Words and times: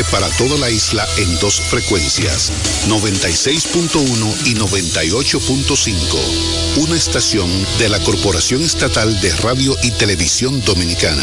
Para 0.00 0.28
toda 0.30 0.56
la 0.56 0.70
isla 0.70 1.06
en 1.18 1.38
dos 1.38 1.60
frecuencias, 1.60 2.50
96.1 2.88 4.46
y 4.46 4.54
98.5. 4.54 6.78
Una 6.78 6.96
estación 6.96 7.48
de 7.78 7.90
la 7.90 8.00
Corporación 8.00 8.62
Estatal 8.62 9.20
de 9.20 9.30
Radio 9.36 9.76
y 9.82 9.90
Televisión 9.92 10.64
Dominicana. 10.64 11.22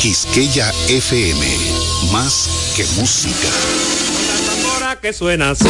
Quisqueya 0.00 0.70
FM, 0.88 1.46
más 2.12 2.48
que 2.76 2.84
música. 3.00 3.48
La 4.80 5.00
que 5.00 5.12
suena 5.12 5.50
así, 5.50 5.64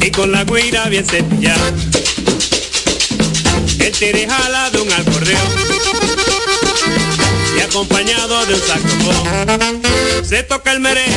y 0.00 0.10
con 0.12 0.30
la 0.30 0.44
guira 0.44 0.88
bien 0.88 1.04
cepillada, 1.04 1.72
el 3.80 3.92
tire 3.92 4.28
jala 4.28 4.70
de 4.70 4.80
un 4.80 4.92
acordeón 4.92 6.05
y 7.56 7.60
acompañado 7.60 8.46
de 8.46 8.54
un 8.54 8.60
saxofón. 8.60 9.82
Se 10.24 10.42
toca 10.42 10.72
el 10.72 10.80
merengue, 10.80 11.14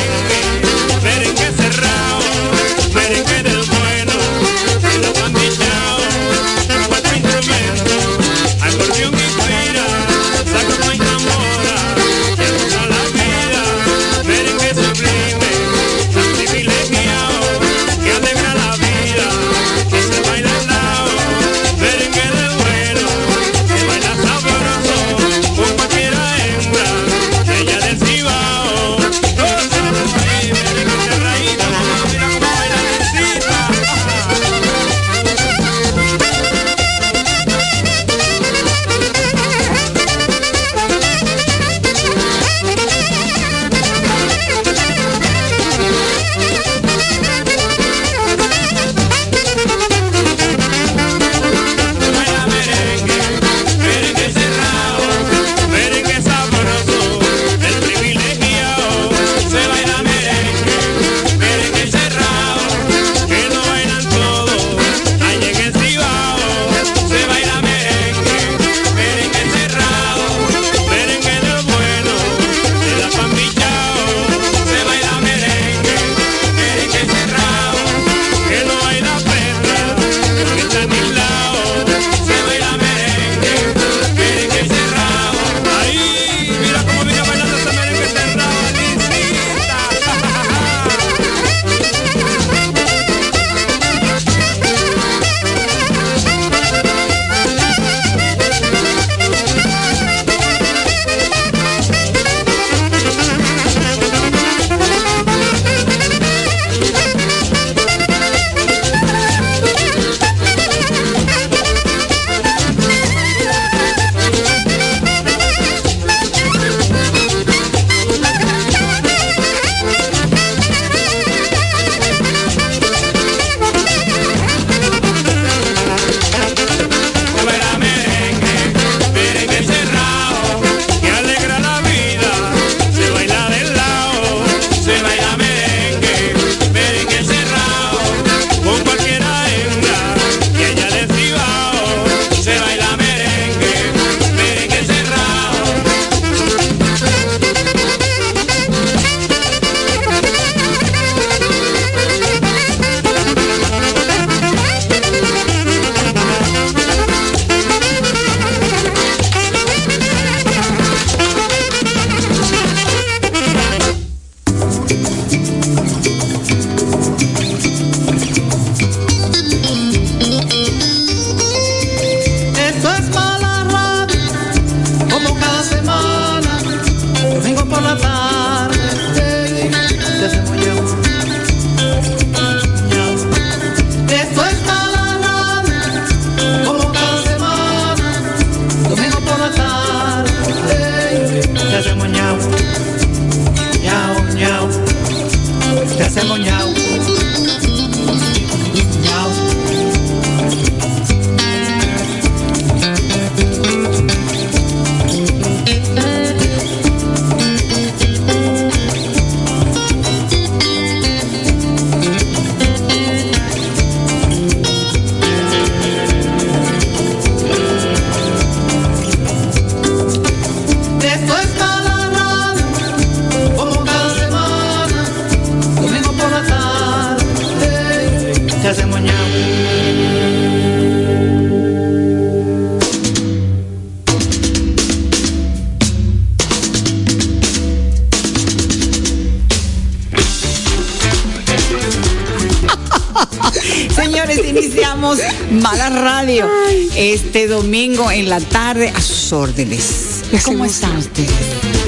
domingo 247.90 248.10
en 248.10 248.28
la 248.28 248.40
tarde 248.40 248.92
a 248.94 249.00
sus 249.00 249.32
órdenes. 249.32 250.22
¿Cómo 250.44 250.64
están 250.64 250.96
ustedes? 250.96 251.30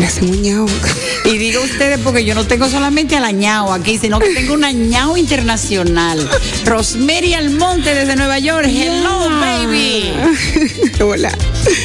Hacemos 0.05 0.39
ñao. 0.39 0.67
Y 1.25 1.39
digo 1.39 1.63
ustedes 1.63 2.01
porque 2.01 2.25
yo 2.25 2.35
no 2.35 2.45
tengo 2.45 2.69
solamente 2.69 3.15
a 3.15 3.21
la 3.21 3.31
ñao 3.31 3.73
aquí, 3.73 3.97
sino 3.99 4.19
que 4.19 4.35
tengo 4.35 4.55
una 4.55 4.73
ñao 4.73 5.17
internacional. 5.17 6.29
Rosemary 6.65 7.35
Almonte 7.35 7.95
desde 7.95 8.17
Nueva 8.17 8.41
York. 8.41 8.67
Hello, 8.69 9.29
baby. 9.29 10.13
Hola. 11.01 11.33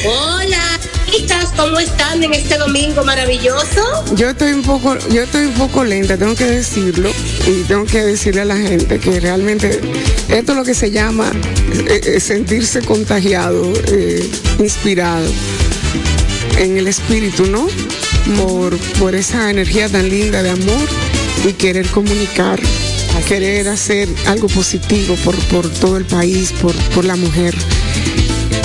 Hola. 0.04 0.78
¿cómo 1.56 1.80
están 1.80 2.22
en 2.22 2.32
este 2.34 2.56
domingo 2.56 3.04
maravilloso? 3.04 3.82
Yo 4.14 4.30
estoy 4.30 4.52
un 4.52 4.62
poco, 4.62 4.96
yo 5.10 5.22
estoy 5.22 5.46
un 5.46 5.54
poco 5.54 5.84
lenta, 5.84 6.16
tengo 6.16 6.36
que 6.36 6.44
decirlo 6.44 7.10
y 7.46 7.62
tengo 7.64 7.84
que 7.84 8.04
decirle 8.04 8.42
a 8.42 8.44
la 8.44 8.56
gente 8.56 9.00
que 9.00 9.18
realmente 9.18 9.80
esto 10.28 10.52
es 10.52 10.58
lo 10.58 10.64
que 10.64 10.74
se 10.74 10.92
llama 10.92 11.32
eh, 11.88 12.00
eh, 12.04 12.20
sentirse 12.20 12.80
contagiado, 12.82 13.72
eh, 13.92 14.28
inspirado 14.58 15.30
en 16.58 16.76
el 16.76 16.88
espíritu, 16.88 17.46
¿no? 17.46 17.66
Por, 18.36 18.76
por 18.98 19.14
esa 19.14 19.50
energía 19.50 19.88
tan 19.88 20.08
linda 20.08 20.42
de 20.42 20.50
amor 20.50 20.88
y 21.48 21.52
querer 21.52 21.86
comunicar, 21.88 22.60
querer 23.26 23.68
hacer 23.68 24.08
algo 24.26 24.48
positivo 24.48 25.14
por, 25.24 25.36
por 25.46 25.68
todo 25.68 25.96
el 25.96 26.04
país, 26.04 26.52
por, 26.60 26.74
por 26.94 27.04
la 27.04 27.16
mujer. 27.16 27.54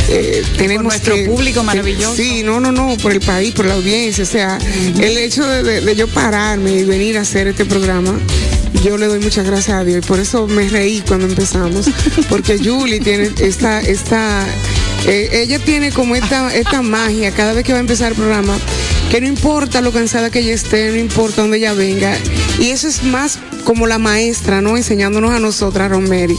Eh, 0.10 0.44
tenemos 0.58 0.84
nuestro 0.84 1.16
que- 1.16 1.26
público 1.26 1.64
maravilloso. 1.64 2.16
Sí, 2.16 2.44
no, 2.44 2.60
no, 2.60 2.72
no, 2.72 2.98
por 2.98 3.12
el 3.14 3.20
país, 3.22 3.54
por 3.54 3.66
la 3.66 3.74
audiencia. 3.76 4.24
O 4.24 4.28
sea, 4.28 4.60
el 5.00 5.18
hecho 5.18 5.46
de, 5.48 5.64
de- 5.64 5.82
de 5.82 5.96
yo 5.96 6.08
pararme 6.08 6.72
y 6.74 6.84
venir 6.84 7.18
a 7.18 7.22
hacer 7.22 7.48
este 7.48 7.66
programa, 7.66 8.20
yo 8.84 8.98
le 8.98 9.08
doy 9.08 9.20
muchas 9.20 9.46
gracias 9.46 9.78
a 9.78 9.84
Dios. 9.84 10.04
Y 10.04 10.08
por 10.08 10.20
eso 10.20 10.46
me 10.48 10.68
reí 10.68 11.02
cuando 11.08 11.26
empezamos. 11.26 11.90
Porque 12.30 12.58
Julie 12.64 13.00
tiene 13.00 13.32
esta, 13.40 13.80
esta, 13.80 14.46
eh, 15.08 15.30
ella 15.32 15.60
tiene 15.60 15.92
como 15.92 16.16
esta, 16.16 16.54
esta 16.54 16.82
magia 16.82 17.32
cada 17.32 17.54
vez 17.54 17.64
que 17.64 17.72
va 17.72 17.78
a 17.80 17.82
empezar 17.82 18.12
el 18.12 18.18
programa, 18.18 18.58
que 19.10 19.22
no 19.22 19.28
importa 19.28 19.82
lo 19.82 19.92
cansada 19.92 20.30
que 20.30 20.40
ella 20.40 20.54
esté, 20.54 20.92
no 20.92 20.98
importa 20.98 21.42
dónde 21.42 21.58
ella 21.58 21.74
venga. 21.74 22.18
Y 22.60 22.70
eso 22.70 22.88
es 22.88 23.04
más 23.04 23.40
como 23.64 23.88
la 23.88 23.98
maestra, 23.98 24.62
¿no? 24.62 24.76
Enseñándonos 24.76 25.32
a 25.32 25.40
nosotras, 25.40 25.90
Romery. 25.90 26.36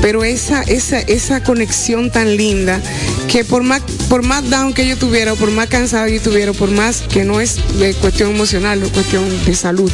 Pero 0.00 0.24
esa, 0.24 0.62
esa, 0.62 0.98
esa 0.98 1.42
conexión 1.42 2.10
tan 2.10 2.36
linda 2.36 2.80
que 3.28 3.44
por 3.44 3.62
más, 3.62 3.82
por 4.12 4.22
más 4.22 4.50
down 4.50 4.74
que 4.74 4.86
yo 4.86 4.98
tuviera, 4.98 5.32
o 5.32 5.36
por 5.36 5.50
más 5.50 5.68
cansado 5.68 6.06
yo 6.06 6.20
tuviera, 6.20 6.52
por 6.52 6.70
más 6.70 7.00
que 7.00 7.24
no 7.24 7.40
es 7.40 7.56
de 7.78 7.94
cuestión 7.94 8.32
emocional, 8.32 8.82
es 8.82 8.90
cuestión 8.90 9.24
de 9.46 9.54
salud. 9.54 9.90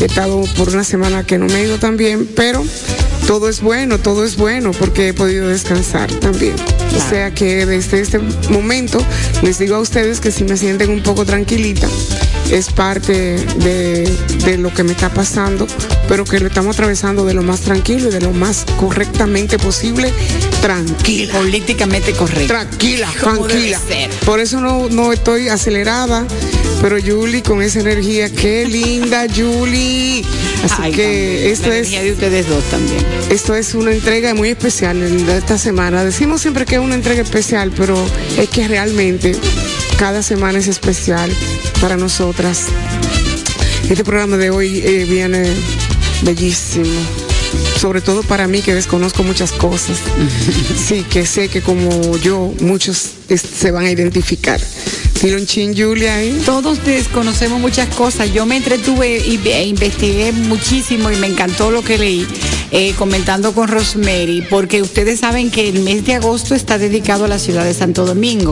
He 0.00 0.04
estado 0.04 0.44
por 0.56 0.68
una 0.68 0.84
semana 0.84 1.26
que 1.26 1.38
no 1.38 1.46
me 1.46 1.54
he 1.60 1.64
ido 1.64 1.76
tan 1.78 1.96
bien, 1.96 2.28
pero 2.36 2.64
todo 3.26 3.48
es 3.48 3.60
bueno, 3.60 3.98
todo 3.98 4.24
es 4.24 4.36
bueno 4.36 4.70
porque 4.70 5.08
he 5.08 5.12
podido 5.12 5.48
descansar 5.48 6.08
también. 6.20 6.54
O 6.96 7.10
sea 7.10 7.34
que 7.34 7.66
desde 7.66 7.98
este 7.98 8.20
momento 8.48 9.04
les 9.42 9.58
digo 9.58 9.74
a 9.74 9.80
ustedes 9.80 10.20
que 10.20 10.30
si 10.30 10.44
me 10.44 10.56
sienten 10.56 10.90
un 10.90 11.02
poco 11.02 11.24
tranquilita, 11.24 11.88
es 12.48 12.70
parte 12.70 13.44
de, 13.56 14.08
de 14.44 14.56
lo 14.56 14.72
que 14.72 14.84
me 14.84 14.92
está 14.92 15.12
pasando, 15.12 15.66
pero 16.12 16.26
que 16.26 16.38
lo 16.40 16.46
estamos 16.46 16.76
atravesando 16.76 17.24
de 17.24 17.32
lo 17.32 17.42
más 17.42 17.60
tranquilo 17.60 18.10
y 18.10 18.12
de 18.12 18.20
lo 18.20 18.32
más 18.32 18.66
correctamente 18.76 19.58
posible, 19.58 20.12
tranquila. 20.60 21.32
Políticamente 21.32 22.12
correcto. 22.12 22.48
Tranquila, 22.48 23.08
tranquila. 23.18 23.80
Por 24.26 24.38
eso 24.38 24.60
no, 24.60 24.90
no 24.90 25.14
estoy 25.14 25.48
acelerada, 25.48 26.26
pero 26.82 26.98
Julie 27.00 27.42
con 27.42 27.62
esa 27.62 27.80
energía, 27.80 28.28
qué 28.28 28.66
linda 28.66 29.24
Julie. 29.34 30.22
Así 30.62 30.74
Ay, 30.82 30.92
que 30.92 31.50
esto 31.50 31.70
La 31.70 31.78
es 31.78 31.90
de 31.90 32.12
ustedes 32.12 32.46
dos 32.46 32.62
también. 32.64 33.02
esto 33.30 33.54
es 33.54 33.74
una 33.74 33.92
entrega 33.92 34.34
muy 34.34 34.50
especial 34.50 35.00
de 35.00 35.38
esta 35.38 35.56
semana. 35.56 36.04
Decimos 36.04 36.42
siempre 36.42 36.66
que 36.66 36.74
es 36.74 36.80
una 36.82 36.94
entrega 36.94 37.22
especial, 37.22 37.72
pero 37.74 37.96
es 38.36 38.50
que 38.50 38.68
realmente 38.68 39.34
cada 39.96 40.22
semana 40.22 40.58
es 40.58 40.68
especial 40.68 41.34
para 41.80 41.96
nosotras. 41.96 42.66
Este 43.88 44.04
programa 44.04 44.36
de 44.36 44.50
hoy 44.50 44.82
eh, 44.84 45.06
viene 45.08 45.54
bellísimo. 46.22 46.90
Sobre 47.78 48.00
todo 48.00 48.22
para 48.22 48.46
mí 48.46 48.62
que 48.62 48.74
desconozco 48.74 49.22
muchas 49.22 49.52
cosas. 49.52 49.98
Sí, 50.76 51.04
que 51.08 51.26
sé 51.26 51.48
que 51.48 51.62
como 51.62 52.16
yo, 52.18 52.52
muchos 52.60 53.10
se 53.28 53.70
van 53.70 53.86
a 53.86 53.90
identificar. 53.90 54.60
Tilonchín, 55.20 55.76
Julia, 55.76 56.16
ahí. 56.16 56.42
Todos 56.44 56.84
desconocemos 56.84 57.60
muchas 57.60 57.94
cosas. 57.94 58.32
Yo 58.32 58.46
me 58.46 58.56
entretuve 58.56 59.18
y 59.18 59.40
e 59.48 59.64
investigué 59.64 60.32
muchísimo 60.32 61.10
y 61.10 61.16
me 61.16 61.28
encantó 61.28 61.70
lo 61.70 61.82
que 61.82 61.98
leí 61.98 62.26
eh, 62.72 62.94
comentando 62.96 63.52
con 63.52 63.68
Rosemary, 63.68 64.42
porque 64.48 64.82
ustedes 64.82 65.20
saben 65.20 65.50
que 65.50 65.68
el 65.68 65.80
mes 65.80 66.04
de 66.06 66.14
agosto 66.14 66.54
está 66.54 66.78
dedicado 66.78 67.26
a 67.26 67.28
la 67.28 67.38
ciudad 67.38 67.64
de 67.64 67.74
Santo 67.74 68.04
Domingo. 68.06 68.50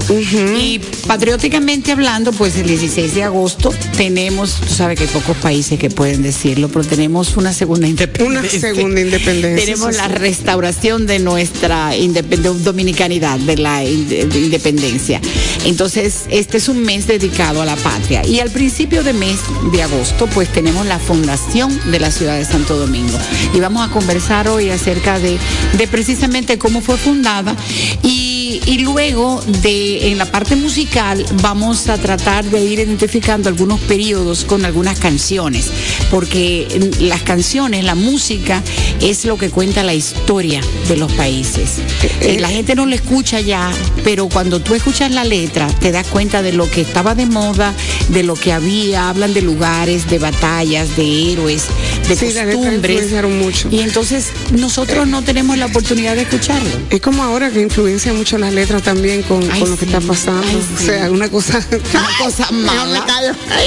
Y 0.58 0.78
patrióticamente 1.06 1.92
hablando, 1.92 2.30
pues 2.32 2.56
el 2.56 2.66
16 2.66 3.14
de 3.14 3.22
agosto 3.24 3.72
tenemos, 3.96 4.54
tú 4.60 4.72
sabes 4.74 4.98
que 4.98 5.04
hay 5.04 5.10
pocos 5.10 5.36
países 5.38 5.78
que 5.78 5.90
pueden 5.90 6.22
decirlo, 6.22 6.68
pero 6.68 6.84
tenemos 6.84 7.36
una 7.36 7.52
segunda 7.52 7.88
independencia. 7.88 8.40
Una 8.40 8.48
segunda 8.76 9.00
independencia, 9.00 9.64
Tenemos 9.64 9.96
la 9.96 10.08
restauración 10.08 11.06
de 11.06 11.18
nuestra 11.18 11.96
independ- 11.96 12.58
dominicanidad, 12.62 13.38
de 13.38 13.56
la 13.56 13.84
inde- 13.84 14.26
de 14.26 14.38
independencia. 14.38 15.20
Entonces, 15.64 16.24
este 16.30 16.56
es 16.56 16.68
un 16.68 16.82
mes 16.82 17.06
dedicado 17.06 17.62
a 17.62 17.66
la 17.66 17.76
patria. 17.76 18.24
Y 18.26 18.40
al 18.40 18.50
principio 18.50 19.02
de 19.02 19.12
mes 19.12 19.40
de 19.72 19.82
agosto, 19.82 20.26
pues 20.26 20.48
tenemos 20.52 20.86
la 20.86 20.98
fundación 20.98 21.78
de 21.90 22.00
la 22.00 22.10
ciudad 22.10 22.36
de 22.36 22.44
Santo 22.44 22.76
Domingo. 22.76 23.18
Y 23.54 23.60
vamos 23.60 23.88
a 23.88 23.92
conversar 23.92 24.48
hoy 24.48 24.70
acerca 24.70 25.18
de, 25.18 25.38
de 25.76 25.88
precisamente 25.88 26.58
cómo 26.58 26.80
fue 26.80 26.96
fundada. 26.96 27.54
Y, 28.02 28.29
y 28.66 28.78
luego 28.78 29.42
de 29.62 30.10
en 30.10 30.18
la 30.18 30.24
parte 30.30 30.56
musical 30.56 31.24
vamos 31.42 31.88
a 31.88 31.98
tratar 31.98 32.44
de 32.44 32.64
ir 32.64 32.78
identificando 32.80 33.48
algunos 33.48 33.78
periodos 33.80 34.44
con 34.44 34.64
algunas 34.64 34.98
canciones, 34.98 35.66
porque 36.10 36.90
las 37.00 37.22
canciones, 37.22 37.84
la 37.84 37.94
música 37.94 38.62
es 39.00 39.24
lo 39.24 39.36
que 39.38 39.50
cuenta 39.50 39.82
la 39.84 39.94
historia 39.94 40.60
de 40.88 40.96
los 40.96 41.12
países. 41.12 41.78
Eh, 42.20 42.38
la 42.40 42.48
gente 42.48 42.74
no 42.74 42.86
lo 42.86 42.94
escucha 42.94 43.40
ya, 43.40 43.70
pero 44.04 44.28
cuando 44.28 44.60
tú 44.60 44.74
escuchas 44.74 45.10
la 45.12 45.24
letra 45.24 45.68
te 45.80 45.92
das 45.92 46.06
cuenta 46.06 46.42
de 46.42 46.52
lo 46.52 46.68
que 46.70 46.80
estaba 46.80 47.14
de 47.14 47.26
moda, 47.26 47.74
de 48.08 48.22
lo 48.22 48.34
que 48.34 48.52
había, 48.52 49.08
hablan 49.08 49.34
de 49.34 49.42
lugares, 49.42 50.08
de 50.10 50.18
batallas, 50.18 50.96
de 50.96 51.32
héroes, 51.32 51.64
de 52.08 52.16
Sí, 52.16 52.26
costumbres. 52.34 53.10
mucho. 53.40 53.68
Y 53.70 53.80
entonces 53.80 54.26
nosotros 54.52 55.06
no 55.06 55.22
tenemos 55.22 55.56
la 55.58 55.66
oportunidad 55.66 56.14
de 56.16 56.22
escucharlo. 56.22 56.68
Es 56.90 57.00
como 57.00 57.22
ahora 57.22 57.50
que 57.50 57.60
influencia 57.60 58.12
mucho 58.12 58.38
las 58.40 58.52
letras 58.52 58.82
también 58.82 59.22
con, 59.22 59.42
Ay, 59.50 59.60
con 59.60 59.70
lo 59.70 59.76
que 59.76 59.86
sí. 59.86 59.92
está 59.92 60.00
pasando. 60.06 60.42
Ay, 60.46 60.56
O 60.56 60.78
sí. 60.78 60.86
sea, 60.86 61.10
una 61.10 61.28
cosa. 61.28 61.58
Una 61.70 62.08
cosa 62.24 62.50
mala. 62.52 63.04
Ay. 63.50 63.66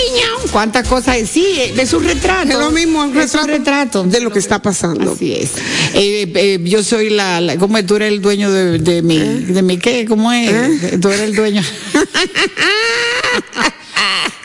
¿Cuántas 0.52 0.88
cosas? 0.88 1.18
Sí, 1.32 1.46
es 1.78 1.94
un 1.94 2.04
retrato. 2.04 2.50
Es 2.52 2.58
lo 2.58 2.72
mismo, 2.72 3.02
un 3.04 3.14
retrato, 3.14 3.48
retrato. 3.48 4.04
de 4.04 4.20
lo 4.22 4.32
que 4.32 4.40
está 4.40 4.62
pasando. 4.62 5.14
Así 5.14 5.34
es. 5.34 5.52
Eh, 5.94 6.32
eh, 6.36 6.60
yo 6.64 6.84
soy 6.84 7.10
la, 7.10 7.42
la- 7.42 7.58
¿cómo 7.58 7.78
es? 7.78 7.86
Tú 7.86 7.96
eres 7.96 8.12
el 8.12 8.22
dueño 8.22 8.52
de, 8.52 8.80
de 8.80 9.02
mi, 9.02 9.18
de 9.20 9.62
mi 9.62 9.78
qué, 9.78 10.06
¿cómo 10.06 10.32
es? 10.32 10.52
¿Eh? 10.52 10.98
Tú 11.02 11.10
eres 11.10 11.22
el 11.22 11.36
dueño. 11.36 11.64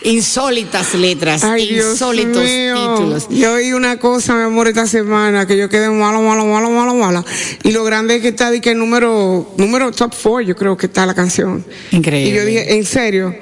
Insólitas 0.02 0.94
letras, 0.94 1.42
Ay, 1.42 1.76
insólitos 1.76 2.44
títulos. 2.44 3.28
Yo 3.30 3.54
oí 3.54 3.72
una 3.72 3.98
cosa, 3.98 4.34
mi 4.36 4.42
amor, 4.42 4.68
esta 4.68 4.86
semana, 4.86 5.46
que 5.46 5.56
yo 5.56 5.68
quedé 5.68 5.90
malo, 5.90 6.22
malo, 6.22 6.46
malo, 6.46 6.70
malo, 6.70 6.94
malo. 6.94 7.24
Y 7.64 7.72
lo 7.72 7.84
grande 7.84 8.16
es 8.16 8.22
que 8.22 8.28
está, 8.28 8.50
de 8.50 8.60
que 8.60 8.70
el 8.70 8.78
número, 8.78 9.52
número 9.56 9.90
top 9.90 10.14
four, 10.14 10.44
yo 10.44 10.54
creo 10.54 10.76
que 10.76 10.86
está 10.86 11.04
la 11.04 11.14
canción. 11.14 11.64
Increíble. 11.90 12.30
Y 12.30 12.34
yo 12.36 12.44
dije, 12.44 12.76
¿en 12.76 12.84
serio? 12.84 13.34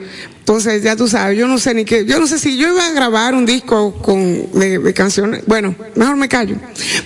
Entonces, 0.49 0.81
ya 0.81 0.95
tú 0.95 1.09
sabes, 1.09 1.37
yo 1.37 1.49
no 1.49 1.59
sé 1.59 1.75
ni 1.75 1.85
qué, 1.85 2.05
yo 2.07 2.21
no 2.21 2.29
sé 2.29 2.39
si 2.39 2.57
yo 2.57 2.69
iba 2.73 2.87
a 2.87 2.93
grabar 2.93 3.35
un 3.35 3.45
disco 3.45 3.95
con, 3.95 4.49
de, 4.53 4.79
de 4.79 4.95
canciones. 4.95 5.43
Bueno, 5.45 5.75
mejor 5.97 6.15
me 6.15 6.29
callo. 6.29 6.55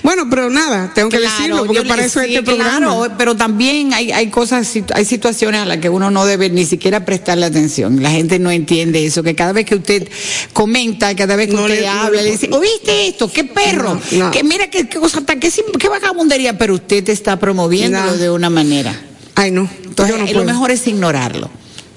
Bueno, 0.02 0.26
pero 0.28 0.50
nada, 0.50 0.92
tengo 0.94 1.08
que 1.08 1.20
decirlo, 1.20 1.64
porque 1.64 1.80
para 1.88 2.04
eso 2.04 2.20
es 2.20 2.26
sí, 2.26 2.34
este 2.34 2.44
programa. 2.44 2.76
claro, 2.94 3.14
pero 3.16 3.34
también 3.38 3.94
hay, 3.94 4.12
hay 4.12 4.28
cosas, 4.28 4.70
hay 4.92 5.06
situaciones 5.06 5.62
a 5.62 5.64
las 5.64 5.78
que 5.78 5.88
uno 5.88 6.10
no 6.10 6.26
debe 6.26 6.50
ni 6.50 6.66
siquiera 6.66 7.06
prestarle 7.06 7.46
atención. 7.46 8.02
La 8.02 8.10
gente 8.10 8.38
no 8.38 8.50
entiende 8.50 9.06
eso, 9.06 9.22
que 9.22 9.34
cada 9.34 9.52
vez 9.52 9.64
que 9.64 9.76
usted 9.76 10.06
comenta, 10.52 11.16
cada 11.16 11.34
vez 11.34 11.46
que 11.48 11.54
No 11.54 11.62
usted 11.62 11.80
le- 11.80 11.86
no 11.86 11.92
habla, 11.92 12.18
le- 12.20 12.24
le 12.24 12.30
dice, 12.32 12.50
¿oíste 12.52 13.08
esto? 13.08 13.32
¿Qué 13.32 13.44
perro? 13.44 13.98
No. 14.12 14.30
Que 14.32 14.44
mira 14.44 14.68
qué, 14.68 14.86
cosa 14.86 15.22
tan, 15.22 15.40
qué, 15.40 15.50
qué 15.78 15.88
vagabundería, 15.88 16.58
pero 16.58 16.74
usted 16.74 17.02
te 17.04 17.12
está 17.12 17.38
promoviéndolo 17.38 18.18
de 18.18 18.28
una 18.28 18.50
manera. 18.50 18.94
Ay, 19.34 19.50
no. 19.50 19.66
Entonces, 19.82 20.14
yo 20.14 20.20
no 20.20 20.26
puedo. 20.26 20.40
lo 20.40 20.44
mejor 20.44 20.70
es 20.72 20.86
ignorarlo. 20.86 21.50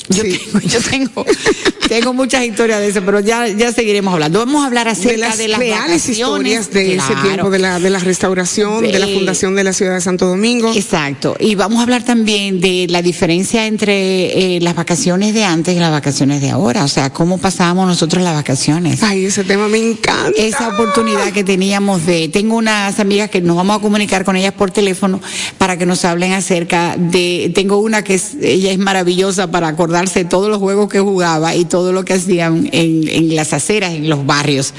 Yo 0.10 0.24
Sí. 0.24 0.38
tengo, 0.38 0.60
yo 0.67 0.79
tengo, 0.81 1.25
tengo 1.88 2.13
muchas 2.13 2.43
historias 2.45 2.79
de 2.79 2.88
eso, 2.89 3.01
pero 3.05 3.19
ya, 3.19 3.48
ya 3.48 3.72
seguiremos 3.72 4.13
hablando. 4.13 4.39
Vamos 4.39 4.63
a 4.63 4.67
hablar 4.67 4.88
acerca 4.88 5.12
de 5.12 5.17
las, 5.17 5.38
de 5.38 5.48
las 5.48 5.60
reales 5.60 6.10
historias 6.10 6.72
de 6.72 6.95
ese 6.95 7.15
tiempo 7.22 7.50
de 7.50 7.60
la, 7.60 7.79
de 7.79 7.89
la 7.89 8.00
restauración, 8.00 8.81
de 8.83 9.00
la 9.00 9.07
fundación 9.07 9.55
de 9.55 9.63
la 9.63 9.74
ciudad 9.74 9.93
de 9.95 10.01
Santo 10.01 10.25
Domingo. 10.27 10.72
Exacto. 10.74 11.36
Y 11.39 11.55
vamos 11.55 11.79
a 11.79 11.83
hablar 11.83 12.03
también 12.03 12.60
de 12.60 12.88
la 12.89 13.01
diferencia 13.01 13.65
entre 13.67 14.55
eh, 14.55 14.60
las 14.62 14.75
vacaciones 14.75 15.33
de 15.33 15.43
antes 15.43 15.75
y 15.75 15.79
las 15.79 15.91
vacaciones 15.91 16.41
de 16.41 16.50
ahora. 16.50 16.83
O 16.83 16.88
sea, 16.88 17.10
cómo 17.12 17.38
pasábamos 17.38 17.88
nosotros 17.88 18.24
las 18.24 18.33
vacaciones. 18.33 19.03
Ay, 19.03 19.25
ese 19.25 19.43
tema 19.43 19.67
me 19.67 19.77
encanta. 19.77 20.31
Esa 20.38 20.69
oportunidad 20.69 21.31
que 21.31 21.43
teníamos 21.43 22.05
de, 22.05 22.27
tengo 22.29 22.55
unas 22.55 23.00
amigas 23.00 23.29
que 23.29 23.41
nos 23.41 23.55
vamos 23.55 23.77
a 23.77 23.81
comunicar 23.81 24.25
con 24.25 24.36
ellas 24.36 24.53
por 24.53 24.72
teléfono 24.72 25.22
para 25.57 25.77
que 25.77 25.86
nos 25.86 26.03
hablen 26.05 26.33
acerca 26.33 26.95
de, 26.98 27.51
tengo 27.53 27.77
una 27.77 28.03
que 28.03 28.15
es, 28.15 28.31
ella 28.41 28.72
es 28.72 28.77
maravillosa 28.79 29.50
para 29.51 29.75
acordarse 29.94 30.24
de 30.24 30.30
todos 30.30 30.50
los 30.50 30.58
juegos 30.58 30.90
que 30.90 31.00
jugaba 31.00 31.56
y 31.56 31.66
todo 31.66 31.92
lo 31.92 32.04
que 32.04 32.14
hacían 32.14 32.68
en, 32.72 33.08
en 33.08 33.36
las 33.36 33.54
aceras, 33.54 33.94
en 33.94 34.10
los 34.10 34.26
barrios. 34.26 34.74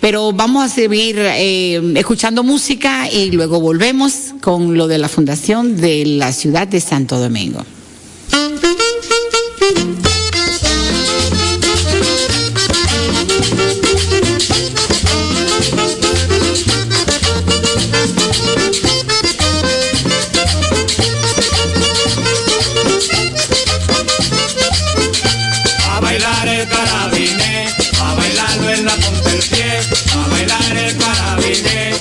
Pero 0.00 0.32
vamos 0.32 0.64
a 0.64 0.68
seguir 0.68 1.18
eh, 1.18 1.80
escuchando 1.96 2.44
música 2.44 3.10
y 3.10 3.32
luego 3.32 3.60
volvemos 3.60 4.34
con 4.40 4.76
lo 4.76 4.86
de 4.86 4.98
la 4.98 5.08
fundación 5.08 5.76
de 5.76 6.06
la 6.06 6.32
ciudad 6.32 6.68
de 6.68 6.80
Santo 6.80 7.18
Domingo. 7.18 7.64
a 29.70 30.28
bailar 30.28 30.76
el 30.76 30.96
parabité. 30.96 31.99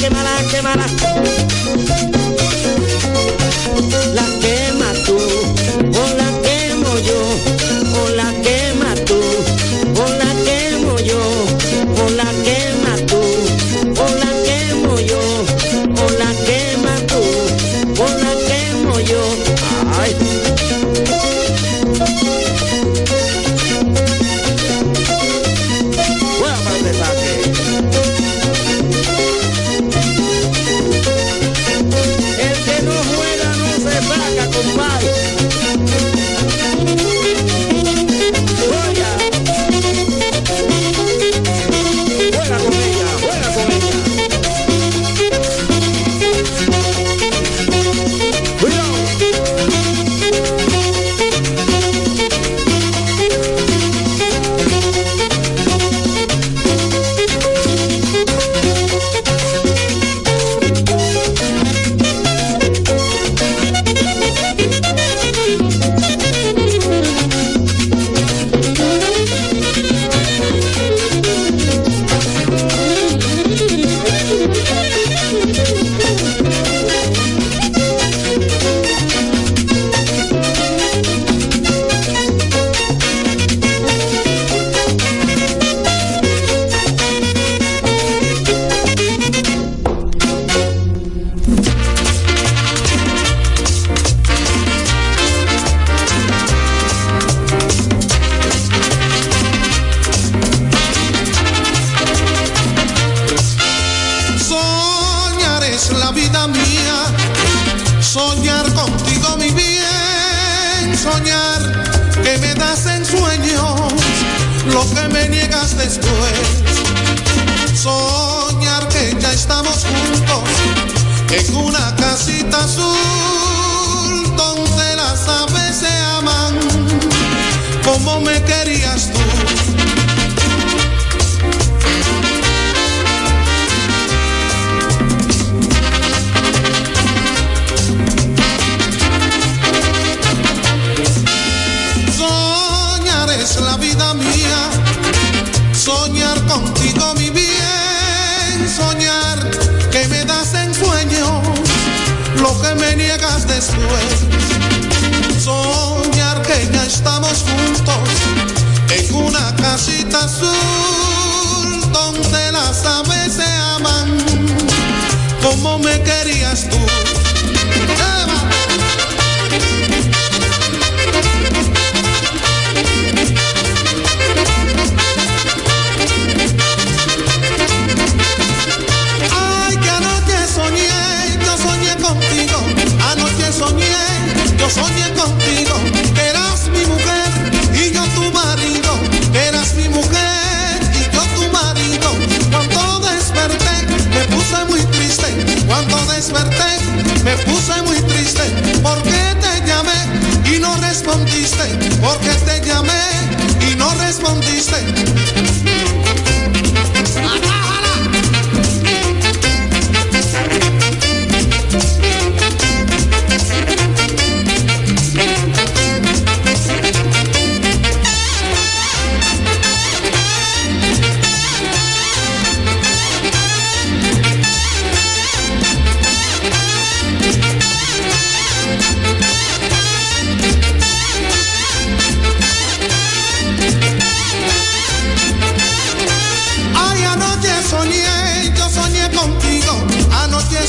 quémala, 0.00 0.30
quémala. 0.50 0.86
La 4.14 4.22
quémala. 4.40 4.69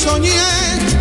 Soñé, 0.02 0.34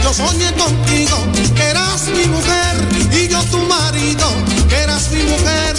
yo 0.03 0.13
soñé 0.13 0.53
contigo. 0.53 1.17
Que 1.55 1.65
eras 1.71 2.09
mi 2.09 2.27
mujer 2.27 2.75
y 3.13 3.29
yo 3.29 3.43
tu 3.45 3.59
marido. 3.59 4.27
Que 4.69 4.77
eras 4.77 5.11
mi 5.11 5.23
mujer 5.23 5.75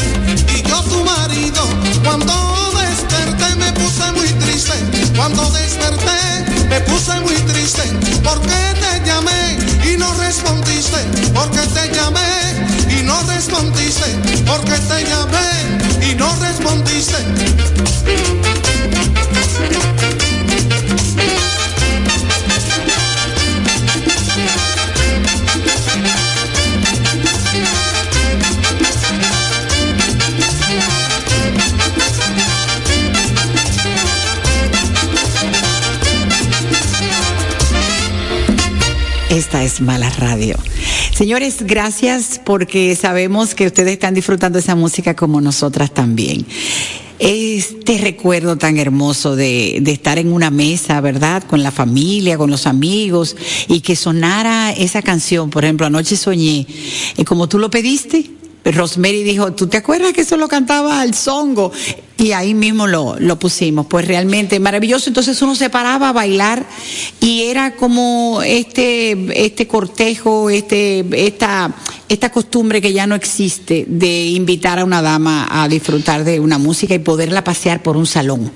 y 0.55 0.61
yo 0.67 0.81
tu 0.83 1.03
marido. 1.03 1.61
Cuando 2.03 2.33
desperté 2.81 3.55
me 3.57 3.71
puse 3.73 4.11
muy 4.13 4.29
triste. 4.43 4.73
Cuando 5.15 5.43
desperté 5.51 6.19
me 6.69 6.81
puse 6.81 7.19
muy 7.21 7.35
triste. 7.51 7.83
Porque 8.23 8.59
te 8.83 9.05
llamé 9.05 9.57
y 9.91 9.97
no 9.97 10.11
respondiste. 10.15 10.99
Porque 11.33 11.61
te 11.75 11.93
llamé 11.95 12.31
y 12.89 13.03
no 13.03 13.21
respondiste. 13.23 14.09
Porque 14.47 14.77
te 14.89 15.03
llamé 15.09 15.49
y 16.09 16.15
no 16.15 16.33
respondiste. 16.41 17.17
Es 39.59 39.81
Mala 39.81 40.09
Radio. 40.09 40.55
Señores, 41.13 41.57
gracias 41.61 42.39
porque 42.43 42.95
sabemos 42.95 43.53
que 43.53 43.67
ustedes 43.67 43.91
están 43.91 44.13
disfrutando 44.13 44.57
esa 44.57 44.75
música 44.75 45.15
como 45.15 45.41
nosotras 45.41 45.93
también. 45.93 46.45
Este 47.19 47.97
recuerdo 47.99 48.57
tan 48.57 48.77
hermoso 48.77 49.35
de, 49.35 49.79
de 49.81 49.91
estar 49.91 50.17
en 50.17 50.31
una 50.31 50.49
mesa, 50.49 50.99
¿verdad? 51.01 51.43
Con 51.43 51.61
la 51.61 51.69
familia, 51.69 52.37
con 52.37 52.49
los 52.49 52.65
amigos, 52.65 53.35
y 53.67 53.81
que 53.81 53.95
sonara 53.95 54.71
esa 54.71 55.03
canción, 55.03 55.49
por 55.49 55.65
ejemplo, 55.65 55.85
anoche 55.85 56.15
soñé, 56.15 56.65
eh, 57.17 57.25
como 57.25 57.47
tú 57.47 57.59
lo 57.59 57.69
pediste, 57.69 58.31
Rosemary 58.63 59.23
dijo, 59.23 59.53
¿tú 59.53 59.67
te 59.67 59.77
acuerdas 59.77 60.13
que 60.13 60.21
eso 60.21 60.37
lo 60.37 60.47
cantaba 60.47 61.03
el 61.03 61.13
songo? 61.13 61.71
Y 62.17 62.33
ahí 62.33 62.53
mismo 62.53 62.85
lo, 62.85 63.15
lo 63.19 63.39
pusimos. 63.39 63.87
Pues 63.87 64.07
realmente 64.07 64.59
maravilloso. 64.59 65.09
Entonces 65.09 65.41
uno 65.41 65.55
se 65.55 65.69
paraba 65.69 66.09
a 66.09 66.13
bailar 66.13 66.65
y 67.19 67.43
era 67.43 67.75
como 67.75 68.41
este, 68.45 69.45
este 69.45 69.67
cortejo, 69.67 70.49
este, 70.49 71.03
esta, 71.25 71.73
esta 72.07 72.31
costumbre 72.31 72.81
que 72.81 72.93
ya 72.93 73.07
no 73.07 73.15
existe 73.15 73.85
de 73.87 74.25
invitar 74.27 74.77
a 74.79 74.85
una 74.85 75.01
dama 75.01 75.47
a 75.49 75.67
disfrutar 75.67 76.23
de 76.23 76.39
una 76.39 76.59
música 76.59 76.93
y 76.93 76.99
poderla 76.99 77.43
pasear 77.43 77.81
por 77.81 77.97
un 77.97 78.05
salón. 78.05 78.51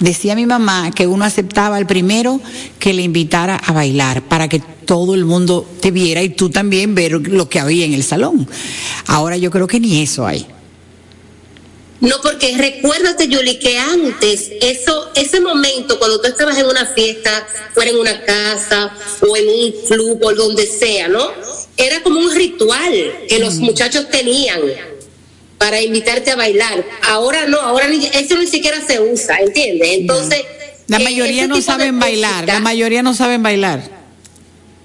Decía 0.00 0.36
mi 0.36 0.46
mamá 0.46 0.92
que 0.94 1.06
uno 1.06 1.24
aceptaba 1.24 1.76
al 1.76 1.86
primero 1.86 2.40
que 2.78 2.92
le 2.92 3.02
invitara 3.02 3.56
a 3.56 3.72
bailar 3.72 4.22
para 4.22 4.48
que 4.48 4.60
todo 4.60 5.14
el 5.14 5.24
mundo 5.24 5.66
te 5.80 5.90
viera 5.90 6.22
y 6.22 6.30
tú 6.30 6.50
también 6.50 6.94
ver 6.94 7.12
lo 7.12 7.48
que 7.48 7.58
había 7.58 7.84
en 7.84 7.94
el 7.94 8.04
salón. 8.04 8.48
Ahora 9.06 9.36
yo 9.36 9.50
creo 9.50 9.66
que 9.66 9.80
ni 9.80 10.00
eso 10.00 10.26
hay. 10.26 10.46
No, 12.00 12.14
porque 12.22 12.56
recuérdate, 12.56 13.26
Yuli, 13.26 13.58
que 13.58 13.76
antes, 13.76 14.52
eso, 14.60 15.10
ese 15.16 15.40
momento, 15.40 15.98
cuando 15.98 16.20
tú 16.20 16.28
estabas 16.28 16.56
en 16.56 16.66
una 16.66 16.86
fiesta, 16.86 17.44
fuera 17.74 17.90
en 17.90 17.98
una 17.98 18.24
casa, 18.24 18.92
o 19.28 19.36
en 19.36 19.48
un 19.48 19.72
club, 19.88 20.22
o 20.22 20.32
donde 20.32 20.64
sea, 20.64 21.08
¿no? 21.08 21.32
Era 21.76 22.00
como 22.04 22.20
un 22.20 22.32
ritual 22.32 22.92
que 23.28 23.40
los 23.40 23.56
muchachos 23.56 24.08
tenían 24.10 24.60
para 25.58 25.80
invitarte 25.82 26.30
a 26.30 26.36
bailar. 26.36 26.84
Ahora 27.02 27.46
no, 27.46 27.60
ahora 27.60 27.88
ni, 27.88 28.06
eso 28.06 28.36
ni 28.36 28.46
siquiera 28.46 28.80
se 28.86 29.00
usa, 29.00 29.36
¿entiendes? 29.40 29.88
Entonces. 29.92 30.42
La 30.86 30.98
eh, 30.98 31.04
mayoría 31.04 31.46
no 31.46 31.60
saben 31.60 31.98
bailar, 32.00 32.34
música- 32.36 32.54
la 32.54 32.60
mayoría 32.60 33.02
no 33.02 33.14
saben 33.14 33.42
bailar. 33.42 33.82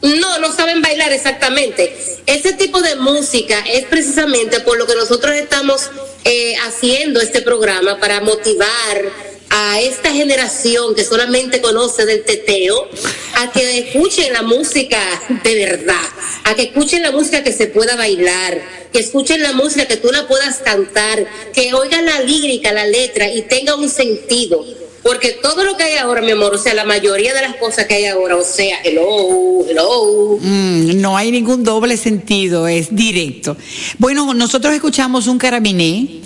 no, 0.01 0.39
no 0.39 0.51
saben 0.53 0.81
bailar 0.81 1.13
exactamente. 1.13 1.95
Ese 2.25 2.53
tipo 2.53 2.81
de 2.81 2.95
música 2.97 3.59
es 3.71 3.85
precisamente 3.85 4.59
por 4.61 4.77
lo 4.77 4.85
que 4.85 4.95
nosotros 4.95 5.33
estamos 5.35 5.89
eh, 6.25 6.55
haciendo 6.65 7.21
este 7.21 7.41
programa 7.41 7.99
para 7.99 8.19
motivar 8.21 9.11
a 9.49 9.79
esta 9.81 10.11
generación 10.11 10.95
que 10.95 11.03
solamente 11.03 11.61
conoce 11.61 12.05
del 12.05 12.23
teteo 12.23 12.87
a 13.35 13.51
que 13.51 13.79
escuchen 13.79 14.33
la 14.33 14.41
música 14.41 14.99
de 15.43 15.55
verdad, 15.55 16.05
a 16.43 16.55
que 16.55 16.63
escuchen 16.63 17.01
la 17.01 17.11
música 17.11 17.43
que 17.43 17.51
se 17.51 17.67
pueda 17.67 17.95
bailar, 17.95 18.61
que 18.91 18.99
escuchen 18.99 19.41
la 19.41 19.53
música 19.53 19.87
que 19.87 19.97
tú 19.97 20.11
la 20.11 20.27
puedas 20.27 20.57
cantar, 20.57 21.25
que 21.53 21.73
oigan 21.73 22.05
la 22.05 22.21
lírica, 22.21 22.71
la 22.73 22.85
letra 22.85 23.27
y 23.27 23.41
tenga 23.43 23.75
un 23.75 23.89
sentido. 23.89 24.65
Porque 25.03 25.31
todo 25.41 25.63
lo 25.65 25.75
que 25.75 25.83
hay 25.83 25.97
ahora, 25.97 26.21
mi 26.21 26.31
amor, 26.31 26.55
o 26.55 26.57
sea, 26.57 26.73
la 26.73 26.85
mayoría 26.85 27.33
de 27.33 27.41
las 27.41 27.55
cosas 27.57 27.85
que 27.85 27.95
hay 27.95 28.05
ahora, 28.05 28.37
o 28.37 28.43
sea, 28.43 28.79
hello, 28.83 29.65
hello. 29.67 30.37
Mm, 30.39 31.01
no 31.01 31.17
hay 31.17 31.31
ningún 31.31 31.63
doble 31.63 31.97
sentido, 31.97 32.67
es 32.67 32.95
directo. 32.95 33.57
Bueno, 33.99 34.33
nosotros 34.33 34.73
escuchamos 34.73 35.27
un 35.27 35.37
carabiné 35.37 36.21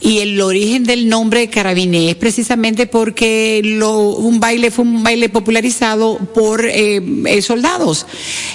y 0.00 0.18
el 0.18 0.40
origen 0.40 0.84
del 0.84 1.08
nombre 1.08 1.48
carabiné 1.48 2.10
es 2.10 2.16
precisamente 2.16 2.86
porque 2.86 3.60
lo, 3.62 3.98
un 3.98 4.40
baile 4.40 4.70
fue 4.70 4.84
un 4.84 5.02
baile 5.02 5.28
popularizado 5.28 6.18
por 6.34 6.64
eh, 6.64 7.02
eh, 7.26 7.42
soldados 7.42 8.06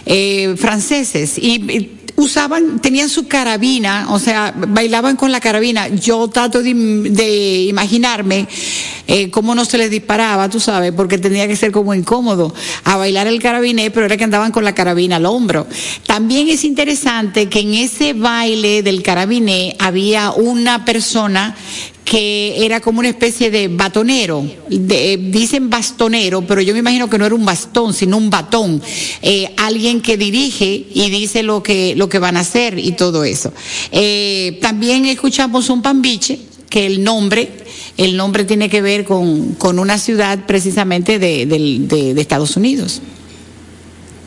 eh, 0.06 0.56
franceses 0.58 1.38
y, 1.38 1.56
y 1.72 1.98
usaban, 2.18 2.80
tenían 2.80 3.10
su 3.10 3.28
carabina, 3.28 4.08
o 4.10 4.18
sea, 4.18 4.52
bailaban 4.56 5.16
con 5.16 5.32
la 5.32 5.40
carabina. 5.40 5.88
Yo 5.88 6.28
trato 6.28 6.64
de, 6.64 7.66
imaginarme 7.70 8.48
eh, 9.06 9.30
cómo 9.30 9.54
no 9.54 9.64
se 9.66 9.78
les 9.78 9.92
disparaba, 9.92 10.50
tú 10.50 10.60
sabes, 10.60 10.92
porque 10.94 11.20
tenía 11.20 11.48
que 11.48 11.56
ser 11.56 11.72
como 11.72 11.94
incómodo 11.94 12.54
a 12.84 12.98
bailar 12.98 13.28
el 13.28 13.40
carabiné, 13.40 13.92
pero 13.92 14.08
era 14.08 14.18
que 14.18 14.24
andaban 14.24 14.52
con 14.52 14.64
la 14.66 14.74
carabina 14.74 15.18
al 15.18 15.28
hombro. 15.28 15.68
También 16.08 16.50
es 16.50 16.64
interesante 16.64 17.50
que 17.50 17.60
en 17.60 17.76
ese 17.76 18.14
baile 18.14 18.82
del 18.82 19.04
carabiné 19.04 19.76
había 19.78 20.32
una 20.32 20.86
persona 20.86 21.56
que 22.10 22.66
era 22.66 22.80
como 22.80 23.00
una 23.00 23.10
especie 23.10 23.52
de 23.52 23.68
batonero, 23.68 24.42
eh, 24.72 25.18
dicen 25.30 25.70
bastonero, 25.70 26.42
pero 26.48 26.62
yo 26.62 26.72
me 26.72 26.80
imagino 26.80 27.10
que 27.10 27.18
no 27.18 27.26
era 27.26 27.36
un 27.36 27.44
bastón, 27.44 27.94
sino 27.94 28.16
un 28.16 28.30
batón, 28.30 28.82
Eh, 29.22 29.50
alguien 29.58 30.00
que 30.02 30.16
dirige 30.16 30.86
y 30.94 31.10
dice 31.10 31.44
lo 31.44 31.62
que, 31.62 31.96
lo 31.98 32.08
que 32.08 32.20
van 32.20 32.38
a 32.38 32.42
hacer 32.42 32.80
y 32.80 32.94
todo 32.94 33.26
eso. 33.26 33.52
Eh, 33.92 34.58
también 34.62 35.04
escuchamos 35.06 35.70
un 35.70 35.82
pambiche, 35.82 36.40
que 36.70 36.86
el 36.86 37.04
nombre, 37.04 37.50
el 37.98 38.16
nombre 38.16 38.46
tiene 38.46 38.70
que 38.70 38.82
ver 38.82 39.04
con, 39.04 39.56
con 39.56 39.78
una 39.78 39.98
ciudad 39.98 40.46
precisamente 40.46 41.20
de, 41.20 41.46
de- 41.46 42.14
de 42.14 42.22
Estados 42.22 42.56
Unidos. 42.56 43.02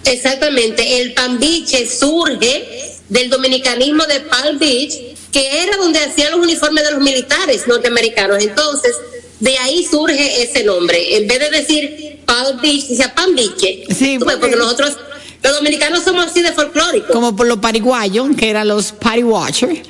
Exactamente, 0.05 1.01
el 1.01 1.15
pambiche 1.15 1.89
surge 1.89 2.65
del 3.09 3.29
dominicanismo 3.31 4.05
de 4.05 4.21
Palm 4.21 4.59
Beach, 4.59 4.93
que 5.33 5.63
era 5.63 5.77
donde 5.77 5.99
hacían 6.01 6.33
los 6.33 6.41
uniformes 6.41 6.85
de 6.85 6.91
los 6.93 7.01
militares 7.01 7.67
norteamericanos. 7.67 8.43
Entonces, 8.43 8.97
de 9.39 9.57
ahí 9.59 9.87
surge 9.89 10.43
ese 10.43 10.65
nombre. 10.65 11.17
En 11.17 11.27
vez 11.29 11.39
de 11.41 11.51
decir 11.51 12.21
Palm 12.27 12.61
Beach, 12.61 12.87
decía 12.89 13.15
pambiche. 13.15 13.85
Sí, 13.89 14.19
Tú 14.19 14.25
ves, 14.27 14.37
porque- 14.37 14.39
porque 14.41 14.57
nosotros, 14.57 14.97
los 15.43 15.55
dominicanos 15.57 16.03
somos 16.05 16.27
así 16.27 16.43
de 16.43 16.53
folclóricos. 16.53 17.11
como 17.13 17.35
por 17.37 17.47
los 17.47 17.59
pariguayos, 17.59 18.29
que 18.37 18.51
eran 18.51 18.69
los 18.69 18.93
party 18.93 19.23
watchers. 19.25 19.81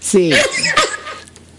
Sí. 0.00 0.30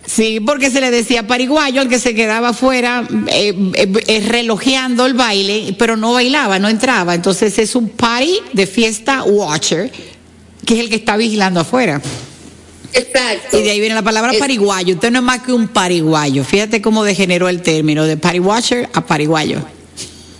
Sí, 0.05 0.39
porque 0.41 0.69
se 0.69 0.79
le 0.81 0.91
decía 0.91 1.25
pariguayo 1.25 1.81
al 1.81 1.89
que 1.89 1.97
se 1.97 2.13
quedaba 2.13 2.49
afuera 2.49 3.07
eh, 3.29 3.53
eh, 3.73 3.93
eh, 4.05 4.23
relojeando 4.27 5.05
el 5.07 5.13
baile, 5.15 5.75
pero 5.79 5.95
no 5.97 6.13
bailaba, 6.13 6.59
no 6.59 6.67
entraba. 6.69 7.15
Entonces 7.15 7.57
es 7.57 7.75
un 7.75 7.89
party 7.89 8.39
de 8.51 8.67
fiesta 8.67 9.23
watcher, 9.23 9.91
que 10.65 10.73
es 10.75 10.79
el 10.81 10.89
que 10.89 10.97
está 10.97 11.17
vigilando 11.17 11.61
afuera. 11.61 11.99
Exacto. 12.93 13.59
Y 13.59 13.63
de 13.63 13.71
ahí 13.71 13.79
viene 13.79 13.95
la 13.95 14.01
palabra 14.01 14.31
pariguayo. 14.39 14.95
Usted 14.95 15.11
no 15.11 15.19
es 15.19 15.25
más 15.25 15.41
que 15.41 15.53
un 15.53 15.67
pariguayo. 15.67 16.43
Fíjate 16.43 16.81
cómo 16.81 17.03
degeneró 17.03 17.49
el 17.49 17.61
término 17.61 18.05
de 18.05 18.17
party 18.17 18.39
watcher 18.39 18.89
a 18.93 19.05
pariguayo. 19.05 19.59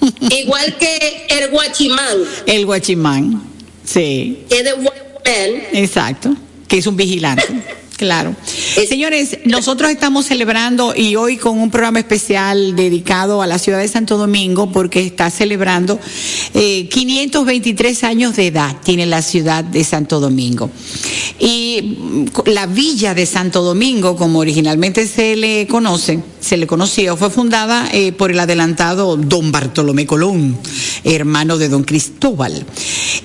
Igual 0.29 0.77
que 0.77 1.25
el 1.29 1.49
guachimán, 1.49 2.17
El 2.45 2.65
guachimán. 2.65 3.41
Sí. 3.85 4.45
que 4.49 4.59
es 4.59 4.63
de. 4.63 5.69
Exacto, 5.73 6.35
que 6.67 6.77
es 6.77 6.87
un 6.87 6.95
vigilante. 6.95 7.43
Claro. 7.97 8.35
Es- 8.75 8.89
Señores, 8.89 9.37
nosotros 9.45 9.91
estamos 9.91 10.25
celebrando 10.25 10.93
y 10.95 11.15
hoy 11.15 11.37
con 11.37 11.59
un 11.59 11.69
programa 11.69 11.99
especial 11.99 12.75
dedicado 12.75 13.41
a 13.41 13.47
la 13.47 13.59
ciudad 13.59 13.79
de 13.79 13.87
Santo 13.87 14.17
Domingo 14.17 14.71
porque 14.71 15.01
está 15.05 15.29
celebrando 15.29 15.99
eh, 16.55 16.89
523 16.89 18.03
años 18.03 18.35
de 18.35 18.47
edad 18.47 18.77
tiene 18.83 19.05
la 19.05 19.21
ciudad 19.21 19.63
de 19.63 19.83
Santo 19.83 20.19
Domingo. 20.19 20.69
Y 21.39 21.95
mm, 21.99 22.25
la 22.49 22.65
villa 22.65 23.13
de 23.13 23.25
Santo 23.25 23.61
Domingo, 23.63 24.15
como 24.15 24.39
originalmente 24.39 25.07
se 25.07 25.35
le 25.35 25.67
conoce, 25.67 26.19
se 26.39 26.57
le 26.57 26.65
conocía, 26.67 27.15
fue 27.15 27.29
fundada 27.29 27.89
eh, 27.93 28.11
por 28.11 28.31
el 28.31 28.39
adelantado 28.39 29.17
don 29.17 29.51
Bartolomé 29.51 30.05
Colón, 30.07 30.57
hermano 31.03 31.57
de 31.57 31.69
don 31.69 31.83
Cristóbal. 31.83 32.65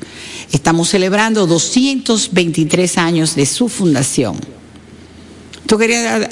Estamos 0.51 0.89
celebrando 0.89 1.47
223 1.47 2.97
años 2.97 3.35
de 3.35 3.45
su 3.45 3.69
fundación. 3.69 4.37
¿Tú 5.65 5.77
querías... 5.77 6.27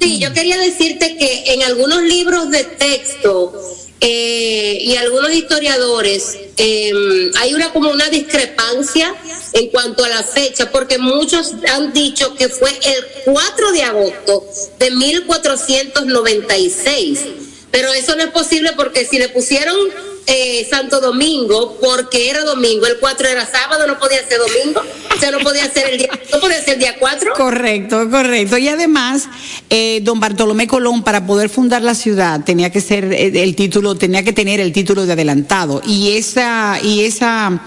sí, 0.00 0.20
yo 0.20 0.32
quería 0.32 0.56
decirte 0.58 1.16
que 1.16 1.52
en 1.52 1.64
algunos 1.64 2.00
libros 2.04 2.48
de 2.52 2.62
texto 2.62 3.54
eh, 4.00 4.78
y 4.82 4.96
algunos 4.96 5.32
historiadores 5.32 6.36
eh, 6.58 7.30
hay 7.38 7.54
una 7.54 7.72
como 7.72 7.90
una 7.90 8.08
discrepancia 8.08 9.14
en 9.52 9.68
cuanto 9.70 10.04
a 10.04 10.08
la 10.08 10.22
fecha, 10.22 10.70
porque 10.70 10.98
muchos 10.98 11.54
han 11.72 11.92
dicho 11.92 12.34
que 12.34 12.48
fue 12.48 12.70
el 12.70 13.04
4 13.24 13.72
de 13.72 13.82
agosto 13.82 14.46
de 14.78 14.90
1496. 14.90 17.20
Pero 17.70 17.92
eso 17.92 18.16
no 18.16 18.22
es 18.22 18.30
posible 18.30 18.72
porque 18.72 19.04
si 19.06 19.18
le 19.18 19.28
pusieron 19.28 19.76
eh, 20.28 20.66
Santo 20.68 21.00
Domingo, 21.00 21.78
porque 21.80 22.28
era 22.28 22.42
domingo, 22.42 22.86
el 22.86 22.98
4 22.98 23.28
era 23.28 23.46
sábado, 23.46 23.86
no 23.86 23.96
podía 23.98 24.26
ser 24.26 24.38
domingo, 24.38 24.82
o 25.14 25.20
sea, 25.20 25.30
no 25.30 25.38
podía 25.38 25.70
ser 25.70 25.90
el 25.90 25.98
día, 25.98 26.10
no 26.32 26.40
podía 26.40 26.60
ser 26.64 26.74
el 26.74 26.80
día 26.80 26.96
4. 26.98 27.32
Correcto, 27.36 28.10
correcto. 28.10 28.58
Y 28.58 28.68
además, 28.68 29.28
eh, 29.70 30.00
don 30.02 30.18
Bartolomé 30.18 30.66
Colón, 30.66 31.04
para 31.04 31.26
poder 31.26 31.48
fundar 31.48 31.82
la 31.82 31.94
ciudad, 31.94 32.42
tenía 32.44 32.70
que 32.70 32.80
ser 32.80 33.12
eh, 33.12 33.40
el 33.42 33.54
título, 33.54 33.94
tenía 33.94 34.24
que 34.24 34.32
tener 34.32 34.58
el 34.58 34.72
título 34.72 35.06
de 35.06 35.12
adelantado. 35.12 35.80
Y 35.86 36.16
esa, 36.16 36.80
y 36.82 37.02
esa, 37.02 37.62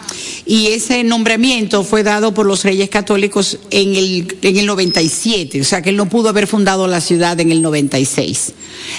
y 0.45 0.67
ese 0.67 1.06
nombramiento 1.06 1.86
fue 1.86 2.04
dado 2.04 2.34
por 2.34 2.45
los 2.45 2.65
Reyes 2.65 2.89
Católicos 2.89 3.58
en 3.72 3.95
el, 3.95 4.38
en 4.41 4.58
el 4.58 4.65
97. 4.65 5.62
O 5.62 5.63
sea 5.63 5.82
que 5.82 5.91
él 5.91 5.95
no 5.95 6.10
pudo 6.10 6.28
haber 6.28 6.45
fundado 6.45 6.88
la 6.88 7.00
ciudad 7.00 7.39
en 7.39 7.52
el 7.52 7.62
96. 7.62 8.54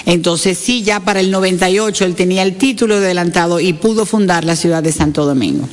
Entonces, 0.05 0.57
sí, 0.57 0.81
ya 0.81 1.01
para 1.01 1.19
el 1.19 1.29
98 1.29 2.05
él 2.05 2.15
tenía 2.15 2.41
el 2.43 2.55
título 2.57 2.99
de 2.99 3.05
adelantado 3.05 3.50
y 3.59 3.73
pudo 3.73 4.05
fundar 4.05 4.43
la 4.45 4.55
ciudad 4.55 4.81
de 4.83 4.91
Santo 4.91 5.25
Domingo. 5.25 5.67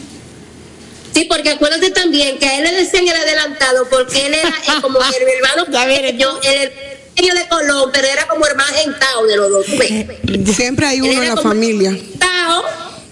Sí, 1.14 1.24
porque 1.24 1.50
acuérdate 1.50 1.90
también 1.90 2.38
que 2.38 2.46
a 2.46 2.58
él 2.58 2.64
le 2.64 2.72
decían 2.72 3.06
el 3.08 3.14
adelantado 3.16 3.88
porque 3.90 4.26
él 4.26 4.34
era 4.34 4.48
eh, 4.50 4.80
como 4.80 4.98
el 5.00 5.28
hermano 5.36 5.64
pequeño, 6.04 6.28
el 6.42 6.70
pequeño 7.14 7.34
de 7.34 7.48
Colón, 7.48 7.90
pero 7.92 8.06
era 8.06 8.26
como 8.28 8.46
el 8.46 8.54
más 8.56 8.70
gentado 8.70 9.26
de 9.26 9.36
los 9.36 9.50
dos. 9.50 9.66
¿tú 9.66 9.76
ves? 9.78 10.54
Siempre 10.56 10.86
hay 10.86 11.00
uno 11.00 11.22
en 11.22 11.28
la 11.34 11.36
familia. 11.40 11.90
el 11.90 11.96
gentao, 11.98 12.64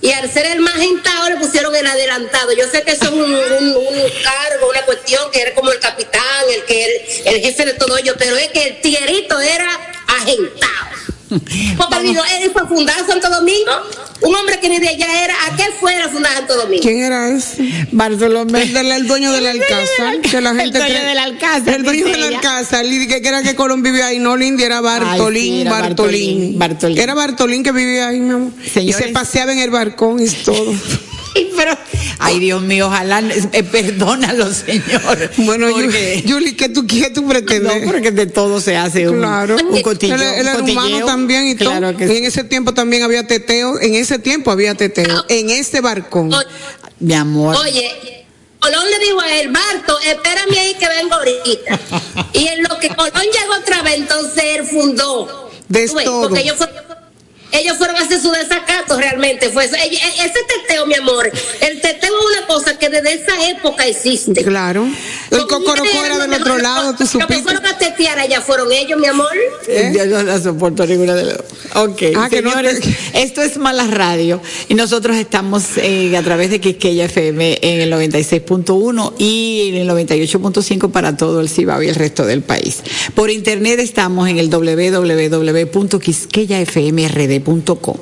y 0.02 0.12
al 0.12 0.30
ser 0.30 0.46
el 0.46 0.60
más 0.60 0.74
gentado 0.74 1.30
le 1.30 1.36
pusieron 1.36 1.74
el 1.74 1.86
adelantado. 1.86 2.52
Yo 2.52 2.68
sé 2.70 2.82
que 2.82 2.92
eso 2.92 3.04
es 3.06 3.10
un, 3.10 3.22
un- 3.22 3.34
un 3.76 4.02
cargo, 4.22 4.68
una 4.70 4.82
cuestión 4.84 5.28
que 5.32 5.40
era 5.40 5.54
como 5.54 5.72
el 5.72 5.80
capitán, 5.80 6.22
el 6.54 6.64
que 6.64 6.84
el, 6.84 7.34
el 7.34 7.40
jefe 7.40 7.64
de 7.64 7.72
todo 7.74 7.96
ello, 7.98 8.14
pero 8.18 8.36
es 8.36 8.48
que 8.50 8.62
el 8.68 8.80
tiguerito 8.82 9.40
era 9.40 9.68
agentado. 10.06 10.86
Porque 11.28 12.00
digo, 12.02 12.22
él 12.40 12.50
fue 12.52 12.62
a 12.62 12.66
fundar 12.66 12.96
Santo 13.06 13.28
Domingo, 13.30 13.72
un 14.22 14.34
hombre 14.34 14.60
que 14.60 14.68
ni 14.68 14.78
de 14.78 14.88
allá 14.88 15.24
era, 15.24 15.34
¿a 15.46 15.56
qué 15.56 15.64
fue 15.78 15.94
a 15.96 16.08
fundar 16.08 16.32
Santo 16.34 16.56
Domingo? 16.56 16.82
¿Quién 16.82 17.02
era 17.02 17.28
ese? 17.28 17.88
Bartolomé. 17.92 18.62
El, 18.62 19.06
dueño 19.06 19.32
del 19.32 19.46
alcázar, 19.46 20.20
que 20.20 20.40
la 20.40 20.54
gente 20.54 20.78
el 20.78 20.84
dueño 20.84 20.94
cree- 20.94 21.08
del 21.08 21.18
alcázar. 21.18 21.68
El 21.74 21.82
dueño 21.82 22.06
del 22.06 22.22
alcázar, 22.22 22.86
y 22.86 23.08
que, 23.08 23.16
era 23.16 23.42
que 23.42 23.54
Colón 23.54 23.82
vivía 23.82 24.06
ahí, 24.06 24.18
no 24.18 24.36
Lindy, 24.36 24.62
era 24.62 24.80
Bartolín, 24.80 25.42
Ay, 25.42 25.56
sí, 25.56 25.60
era 25.62 25.70
Bartolín. 25.70 25.88
Bartolín, 25.90 26.58
Bartolín. 26.58 26.98
Era 26.98 27.14
Bartolín 27.14 27.62
que 27.64 27.72
vivía 27.72 28.08
ahí, 28.08 28.20
mi 28.20 28.32
amor. 28.34 28.52
Y 28.76 28.92
se 28.92 29.08
paseaba 29.08 29.52
en 29.52 29.58
el 29.58 29.70
barcón 29.70 30.22
y 30.24 30.28
todo. 30.28 30.74
Ay, 31.36 31.52
Pero, 31.56 31.78
ay, 32.18 32.38
Dios 32.38 32.62
mío, 32.62 32.86
ojalá, 32.86 33.22
eh, 33.52 33.62
perdónalo, 33.62 34.52
Señor. 34.52 35.30
Bueno, 35.38 35.68
porque, 35.72 36.22
Yu- 36.24 36.28
Yuli, 36.30 36.54
¿qué 36.54 36.68
tú, 36.68 36.86
qué 36.86 37.10
tú 37.10 37.22
no, 37.22 37.28
pretendes? 37.28 37.84
porque 37.86 38.10
de 38.10 38.26
todo 38.26 38.60
se 38.60 38.76
hace 38.76 39.08
un, 39.08 39.18
Claro, 39.18 39.56
un 39.56 39.82
cotillo. 39.82 40.14
él, 40.14 40.22
era 40.22 40.56
humano 40.56 41.04
también 41.04 41.48
y 41.48 41.54
todo. 41.54 41.70
Claro 41.70 41.96
que 41.96 42.04
y 42.04 42.08
sí. 42.08 42.16
en 42.16 42.24
ese 42.24 42.44
tiempo 42.44 42.72
también 42.72 43.02
había 43.02 43.26
teteo, 43.26 43.80
en 43.80 43.94
ese 43.94 44.18
tiempo 44.18 44.50
había 44.50 44.74
teteo, 44.74 45.24
en 45.28 45.50
ese 45.50 45.80
barcón. 45.80 46.30
Mi 46.98 47.14
amor. 47.14 47.56
Oye, 47.56 48.24
Colón 48.58 48.84
le 48.90 48.98
dijo 48.98 49.20
a 49.20 49.38
él, 49.38 49.48
Barto, 49.52 49.98
espérame 50.00 50.58
ahí 50.58 50.74
que 50.74 50.88
vengo 50.88 51.14
ahorita. 51.14 51.80
y 52.32 52.46
en 52.48 52.62
lo 52.62 52.78
que 52.80 52.88
Colón 52.88 53.12
llegó 53.12 53.54
otra 53.60 53.82
vez, 53.82 53.96
entonces 53.96 54.42
él 54.42 54.64
fundó. 54.64 55.50
Todo. 56.04 56.28
Porque 56.28 56.40
ellos 56.42 56.56
fueron, 56.56 56.76
ellos 57.52 57.76
fueron 57.78 57.96
a 57.96 58.00
hacer 58.00 58.20
su 58.20 58.30
desacato 58.30 58.98
realmente. 58.98 59.48
Fue 59.50 59.64
eso. 59.64 59.76
E- 59.76 59.86
ese 59.88 60.40
teteo, 60.66 60.86
mi 60.86 60.94
amor, 60.94 61.30
el 61.60 61.80
teteo 61.80 62.12
es 62.14 62.38
una 62.38 62.46
cosa 62.46 62.78
que 62.78 62.88
desde 62.88 63.14
esa 63.14 63.48
época 63.50 63.86
existe. 63.86 64.42
Claro. 64.44 64.86
El 65.30 65.40
cocorocó 65.46 66.04
era 66.04 66.18
del 66.18 66.32
otro 66.34 66.58
lado, 66.58 66.92
tú 66.94 67.04
Lo 67.04 67.06
que 67.06 67.06
supiste. 67.36 67.42
fueron 67.42 67.66
a 67.66 67.78
testear 67.78 68.26
ya 68.28 68.40
fueron 68.40 68.72
ellos, 68.72 68.98
mi 68.98 69.06
amor. 69.06 69.28
Yo 69.94 70.06
no 70.06 70.22
la 70.22 70.40
soporto 70.40 70.86
ninguna 70.86 71.14
de 71.14 71.24
las 71.24 71.36
Ok, 71.74 72.02
Ah, 72.16 72.28
que 72.30 72.40
no 72.42 72.50
esto 73.12 73.42
es 73.42 73.58
Malas 73.58 73.90
Radio 73.90 74.40
y 74.68 74.74
nosotros 74.74 75.16
estamos 75.16 75.64
eh, 75.76 76.16
a 76.16 76.22
través 76.22 76.50
de 76.50 76.60
Quisqueya 76.60 77.04
FM 77.06 77.58
en 77.60 77.80
el 77.80 77.92
96.1 77.92 79.14
y 79.18 79.70
en 79.70 79.74
el 79.76 79.88
98.5 79.90 80.90
para 80.90 81.16
todo 81.16 81.40
el 81.40 81.48
Cibao 81.48 81.82
y 81.82 81.88
el 81.88 81.94
resto 81.94 82.24
del 82.24 82.42
país. 82.42 82.78
Por 83.14 83.30
internet 83.30 83.78
estamos 83.80 84.28
en 84.28 84.38
el 84.38 84.48
www.quisqueyafmrd.com. 87.40 87.96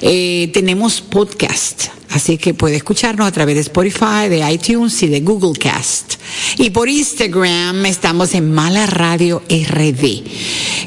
Eh, 0.00 0.50
tenemos 0.52 1.00
podcast. 1.00 1.84
Así 2.10 2.38
que 2.38 2.54
puede 2.54 2.76
escucharnos 2.76 3.26
a 3.26 3.32
través 3.32 3.54
de 3.56 3.60
Spotify, 3.60 4.28
de 4.30 4.50
iTunes 4.50 5.02
y 5.02 5.08
de 5.08 5.20
Google 5.20 5.58
Cast. 5.58 6.14
Y 6.56 6.70
por 6.70 6.88
Instagram 6.88 7.84
estamos 7.84 8.34
en 8.34 8.50
Mala 8.50 8.86
Radio 8.86 9.42
RD. 9.48 10.22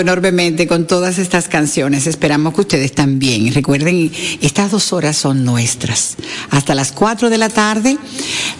Enormemente 0.00 0.66
con 0.66 0.86
todas 0.86 1.18
estas 1.18 1.48
canciones. 1.48 2.06
Esperamos 2.06 2.54
que 2.54 2.62
ustedes 2.62 2.92
también. 2.92 3.52
Recuerden, 3.52 4.10
estas 4.40 4.70
dos 4.70 4.92
horas 4.92 5.16
son 5.16 5.44
nuestras. 5.44 6.16
Hasta 6.50 6.74
las 6.74 6.92
4 6.92 7.30
de 7.30 7.38
la 7.38 7.48
tarde, 7.48 7.98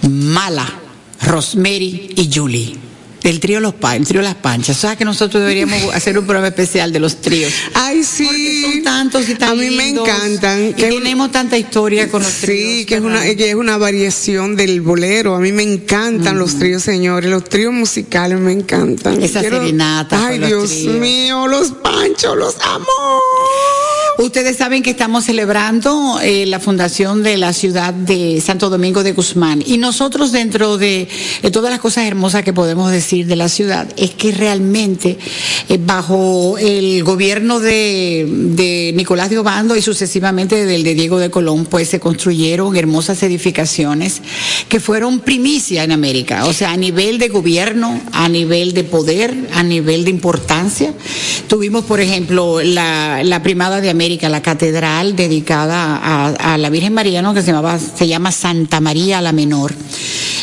Mala, 0.09 0.67
Rosemary 1.23 2.15
y 2.17 2.31
Julie. 2.33 2.88
El 3.23 3.41
trío 3.41 3.61
Los 3.61 3.75
el 3.93 4.07
trío 4.07 4.23
Las 4.23 4.35
Panchas. 4.37 4.77
O 4.77 4.81
sea 4.81 4.97
que 4.97 5.05
nosotros 5.05 5.41
deberíamos 5.43 5.83
hacer 5.95 6.19
un 6.19 6.25
programa 6.25 6.49
especial 6.49 6.93
de 6.93 7.01
los 7.01 7.21
tríos. 7.21 7.53
Ay, 7.75 8.05
sí. 8.05 8.25
Porque 8.25 8.63
son 8.73 8.83
tantos 8.83 9.29
y 9.29 9.35
tan 9.35 9.51
A 9.51 9.55
mí 9.55 9.71
me 9.71 9.87
lindos, 9.87 10.09
encantan. 10.09 10.69
Y 10.69 10.73
Que- 10.75 10.89
tenemos 10.89 11.31
tanta 11.33 11.59
historia 11.59 12.11
con 12.11 12.23
los 12.23 12.33
tríos. 12.33 12.71
Sí, 12.79 12.85
que 12.87 12.97
es 12.97 13.01
una, 13.01 13.23
que 13.23 13.49
es 13.51 13.55
una 13.55 13.77
variación 13.79 14.57
del 14.57 14.81
bolero. 14.81 15.35
A 15.35 15.41
mí 15.41 15.53
me 15.53 15.63
encantan 15.63 16.39
los 16.39 16.59
tríos, 16.59 16.83
señores. 16.83 17.31
Los 17.31 17.45
tríos 17.45 17.73
musicales 17.73 18.39
me 18.39 18.53
encantan. 18.53 19.23
Esa 19.23 19.41
serenata 19.41 20.27
Ay, 20.27 20.39
los 20.39 20.49
Dios 20.71 20.95
mío, 20.97 21.47
los 21.47 21.71
panchos, 21.73 22.37
los 22.37 22.57
amo. 22.63 22.87
Ustedes 24.19 24.57
saben 24.57 24.83
que 24.83 24.91
estamos 24.91 25.27
celebrando 25.27 26.19
eh, 26.21 26.45
la 26.45 26.59
fundación 26.59 27.23
de 27.23 27.37
la 27.37 27.53
ciudad 27.53 27.95
de 27.95 28.41
Santo 28.41 28.69
Domingo 28.69 29.05
de 29.05 29.13
Guzmán. 29.13 29.63
Y 29.65 29.79
nosotros 29.79 30.33
dentro 30.33 30.77
de, 30.77 31.07
todas 31.53 31.71
las 31.71 31.79
cosas 31.79 32.05
hermosas 32.05 32.43
que 32.43 32.53
podemos 32.53 32.91
decir 32.91 33.29
de 33.29 33.37
la 33.37 33.49
ciudad 33.49 33.87
es 33.97 34.11
que 34.11 34.33
realmente 34.33 35.19
eh, 35.69 35.79
bajo 35.81 36.59
el 36.59 37.05
gobierno 37.05 37.61
de, 37.61 38.27
de 38.29 38.93
Nicolás 38.97 39.31
de 39.31 39.39
Obando 39.39 39.77
y 39.77 39.83
sucesivamente 39.83 40.67
del 40.67 40.83
de 40.83 40.95
Diego 40.95 41.21
de 41.21 41.31
Colón 41.31 41.67
pues 41.67 41.89
se 41.89 42.01
construyeron 42.01 42.75
hermosas 42.75 43.23
edificaciones 43.23 44.21
que 44.69 44.81
fueron 44.81 45.21
primicia 45.21 45.83
en 45.83 45.93
América, 45.93 46.45
o 46.45 46.53
sea 46.53 46.73
a 46.73 46.77
nivel 46.77 47.19
de 47.19 47.29
gobierno, 47.29 48.01
a 48.13 48.29
nivel 48.29 48.75
de 48.75 48.85
poder, 48.85 49.35
a 49.55 49.63
nivel 49.63 50.05
de 50.05 50.11
importancia. 50.11 50.93
Tuvimos 51.49 51.85
por 51.85 52.01
ejemplo 52.01 52.61
la, 52.63 53.23
la 53.25 53.43
primada 53.43 53.81
de 53.81 53.91
América, 53.91 54.29
la 54.29 54.43
catedral 54.43 55.17
dedicada 55.17 56.35
a, 56.35 56.59
la 56.59 56.71
Virgen 56.71 56.93
María, 56.93 57.23
¿no? 57.23 57.35
que 57.35 57.41
se, 57.41 57.49
llamaba, 57.49 57.79
se 57.79 58.07
llama 58.07 58.31
Santa 58.31 58.81
María 58.81 59.21
la 59.21 59.33
Menor, 59.33 59.73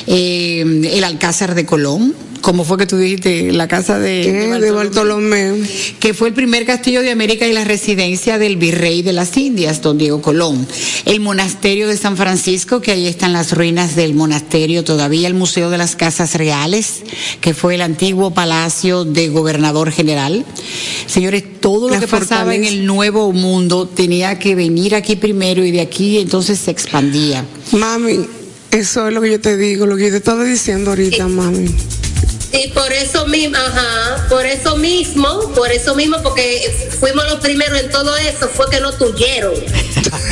Eh, 0.08 0.92
el 0.94 1.04
Alcázar 1.04 1.56
de 1.56 1.66
Colón, 1.66 2.14
como 2.46 2.64
fue 2.64 2.78
que 2.78 2.86
tú 2.86 2.98
dijiste, 2.98 3.52
la 3.52 3.68
casa 3.68 3.98
de, 3.98 4.22
¿Qué? 4.22 4.60
De 4.60 4.70
Bartolomé. 4.70 5.64
que 6.00 6.14
fue 6.14 6.28
el 6.28 6.36
primer 6.36 6.64
castillo 6.68 7.02
de 7.02 7.10
América 7.10 7.48
y 7.48 7.54
la 7.54 7.64
residencia 7.64 8.38
del 8.38 8.58
virrey 8.58 9.02
de 9.02 9.14
las 9.14 9.36
Indias, 9.36 9.82
don 9.82 9.98
Diego 9.98 10.22
Colón. 10.22 10.68
El 11.06 11.22
monasterio 11.22 11.88
de 11.88 11.98
San 11.98 12.18
Francisco, 12.18 12.82
que 12.82 12.92
ahí 12.92 13.08
están 13.08 13.34
las 13.34 13.52
ruinas 13.52 13.96
del 13.96 14.14
monasterio 14.14 14.84
todavía, 14.84 15.28
el 15.28 15.34
Museo 15.34 15.72
de 15.72 15.80
las 15.80 15.96
Casas 15.96 16.36
Reales, 16.36 17.02
que 17.42 17.56
fue 17.56 17.74
el 17.74 17.82
antiguo 17.82 18.32
palacio 18.32 19.06
de 19.06 19.30
gobernador 19.30 19.92
general. 19.92 20.46
Señores, 21.08 21.44
todo 21.60 21.88
lo 21.88 21.96
La 21.96 22.00
que 22.00 22.08
pasaba 22.08 22.54
en 22.54 22.64
el 22.64 22.86
nuevo 22.86 23.34
mundo 23.34 23.88
tenía 23.88 24.38
que 24.38 24.54
venir 24.54 24.94
aquí 24.94 25.16
primero 25.16 25.66
y 25.66 25.72
de 25.72 25.82
aquí 25.82 26.20
entonces 26.20 26.60
se 26.60 26.70
expandía. 26.70 27.44
Mami, 27.72 28.20
eso 28.76 29.08
es 29.08 29.14
lo 29.14 29.22
que 29.22 29.32
yo 29.32 29.40
te 29.40 29.56
digo, 29.56 29.86
lo 29.86 29.96
que 29.96 30.06
yo 30.06 30.12
te 30.12 30.18
estaba 30.18 30.44
diciendo 30.44 30.92
ahorita, 30.92 31.28
mami. 31.28 31.74
Y 32.52 32.68
por 32.70 32.92
eso 32.92 33.26
mismo, 33.28 33.56
ajá, 33.58 34.28
por 34.30 34.46
eso 34.46 34.78
mismo, 34.78 35.54
por 35.54 35.72
eso 35.72 35.96
mismo, 35.96 36.22
porque 36.22 36.74
fuimos 37.00 37.26
los 37.26 37.40
primeros 37.40 37.80
en 37.80 37.90
todo 37.90 38.16
eso, 38.18 38.50
fue 38.50 38.70
que 38.70 38.80
nos 38.80 38.98
tuvieron. 38.98 39.54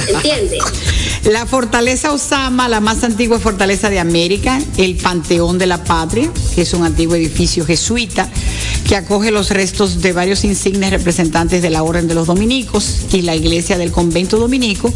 ¿Entiendes? 0.07 0.63
La 1.25 1.45
fortaleza 1.45 2.11
Osama, 2.11 2.67
la 2.67 2.81
más 2.81 3.03
antigua 3.03 3.39
fortaleza 3.39 3.89
de 3.89 3.97
América, 3.97 4.61
el 4.77 4.95
Panteón 4.97 5.57
de 5.57 5.67
la 5.67 5.81
Patria, 5.81 6.29
que 6.53 6.63
es 6.63 6.73
un 6.73 6.83
antiguo 6.83 7.15
edificio 7.15 7.65
jesuita 7.65 8.29
que 8.87 8.97
acoge 8.97 9.31
los 9.31 9.49
restos 9.49 10.01
de 10.01 10.11
varios 10.11 10.43
insignes 10.43 10.91
representantes 10.91 11.61
de 11.61 11.69
la 11.69 11.83
Orden 11.83 12.09
de 12.09 12.15
los 12.15 12.27
Dominicos 12.27 13.05
y 13.13 13.21
la 13.21 13.35
iglesia 13.35 13.77
del 13.77 13.91
convento 13.91 14.37
dominico, 14.37 14.93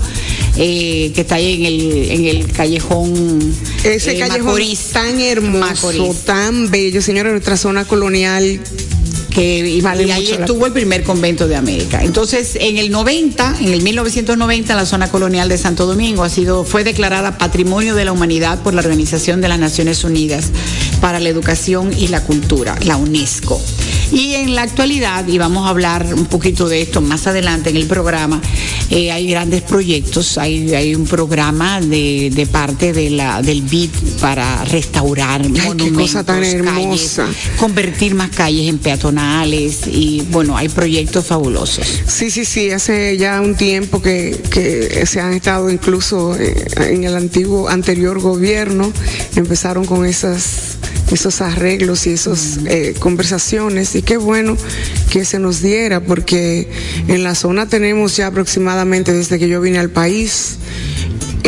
eh, 0.57 1.13
que 1.15 1.21
está 1.21 1.35
ahí 1.35 1.53
en 1.53 1.65
el, 1.65 2.11
en 2.11 2.25
el 2.25 2.51
callejón 2.51 3.55
Ese 3.85 4.17
eh, 4.17 4.19
callejón 4.19 4.47
Macorís. 4.47 4.79
tan 4.91 5.21
hermoso, 5.21 5.59
Macorís. 5.59 6.25
tan 6.25 6.69
bello, 6.69 7.01
señora, 7.01 7.31
nuestra 7.31 7.55
zona 7.55 7.85
colonial. 7.85 8.59
Que 9.37 9.59
y, 9.59 9.81
Vale 9.81 10.03
y 10.03 10.11
ahí 10.11 10.21
mucho 10.21 10.39
la 10.39 10.45
estuvo 10.45 10.65
el 10.65 10.73
primer 10.73 11.03
convento 11.03 11.47
de 11.47 11.55
América. 11.55 12.03
Entonces, 12.03 12.57
en 12.59 12.79
el 12.79 12.89
90, 12.89 13.57
en 13.61 13.71
el 13.71 13.83
1990, 13.83 14.73
la 14.73 14.85
zona 14.87 15.11
colonial 15.11 15.47
de 15.47 15.59
Santo 15.59 15.85
Domingo 15.85 16.23
ha 16.23 16.29
sido 16.29 16.63
fue 16.63 16.83
declarada 16.83 17.37
Patrimonio 17.37 17.93
de 17.93 18.03
la 18.03 18.11
Humanidad 18.11 18.59
por 18.63 18.73
la 18.73 18.81
Organización 18.81 19.39
de 19.39 19.47
las 19.47 19.59
Naciones 19.59 20.03
Unidas 20.03 20.49
para 21.01 21.19
la 21.19 21.29
Educación 21.29 21.91
y 21.95 22.07
la 22.07 22.23
Cultura, 22.23 22.77
la 22.83 22.97
UNESCO. 22.97 23.61
Y 24.11 24.35
en 24.35 24.55
la 24.55 24.63
actualidad, 24.63 25.27
y 25.27 25.37
vamos 25.37 25.65
a 25.65 25.69
hablar 25.69 26.13
un 26.13 26.25
poquito 26.25 26.69
de 26.69 26.81
esto 26.81 27.01
más 27.01 27.27
adelante 27.27 27.69
en 27.69 27.77
el 27.77 27.87
programa, 27.87 28.41
eh, 28.89 29.11
hay 29.11 29.27
grandes 29.27 29.63
proyectos, 29.63 30.37
hay, 30.37 30.73
hay 30.73 30.95
un 30.95 31.05
programa 31.05 31.81
de, 31.81 32.31
de 32.33 32.45
parte 32.45 32.93
de 32.93 33.09
la, 33.09 33.41
del 33.41 33.61
BID 33.61 33.89
para 34.21 34.63
restaurar 34.65 35.41
qué 35.41 35.61
monumentos, 35.61 36.01
cosa 36.01 36.23
tan 36.23 36.39
calles, 36.39 36.53
hermosa. 36.53 37.27
convertir 37.59 38.15
más 38.15 38.29
calles 38.29 38.69
en 38.69 38.77
peatonales 38.77 39.81
y 39.87 40.23
bueno, 40.31 40.55
hay 40.55 40.69
proyectos 40.69 41.25
fabulosos. 41.25 41.85
Sí, 42.07 42.31
sí, 42.31 42.45
sí, 42.45 42.71
hace 42.71 43.17
ya 43.17 43.41
un 43.41 43.55
tiempo 43.55 44.01
que, 44.01 44.41
que 44.49 45.05
se 45.05 45.19
han 45.19 45.33
estado 45.33 45.69
incluso 45.69 46.37
eh, 46.37 46.67
en 46.77 47.03
el 47.03 47.15
antiguo, 47.15 47.67
anterior 47.67 48.19
gobierno, 48.19 48.91
empezaron 49.35 49.85
con 49.85 50.05
esas, 50.05 50.77
esos 51.11 51.41
arreglos 51.41 52.07
y 52.07 52.11
esas 52.11 52.59
eh, 52.65 52.95
conversaciones 52.99 53.96
y 53.97 54.03
qué 54.03 54.17
bueno 54.17 54.55
que 55.09 55.25
se 55.25 55.39
nos 55.39 55.61
diera 55.61 56.01
porque 56.01 56.69
en 57.07 57.23
la 57.23 57.33
zona 57.33 57.67
tenemos 57.67 58.15
ya 58.15 58.27
aproximadamente 58.27 59.11
desde 59.11 59.39
que 59.39 59.49
yo 59.49 59.59
vine 59.59 59.79
al 59.79 59.89
país. 59.89 60.57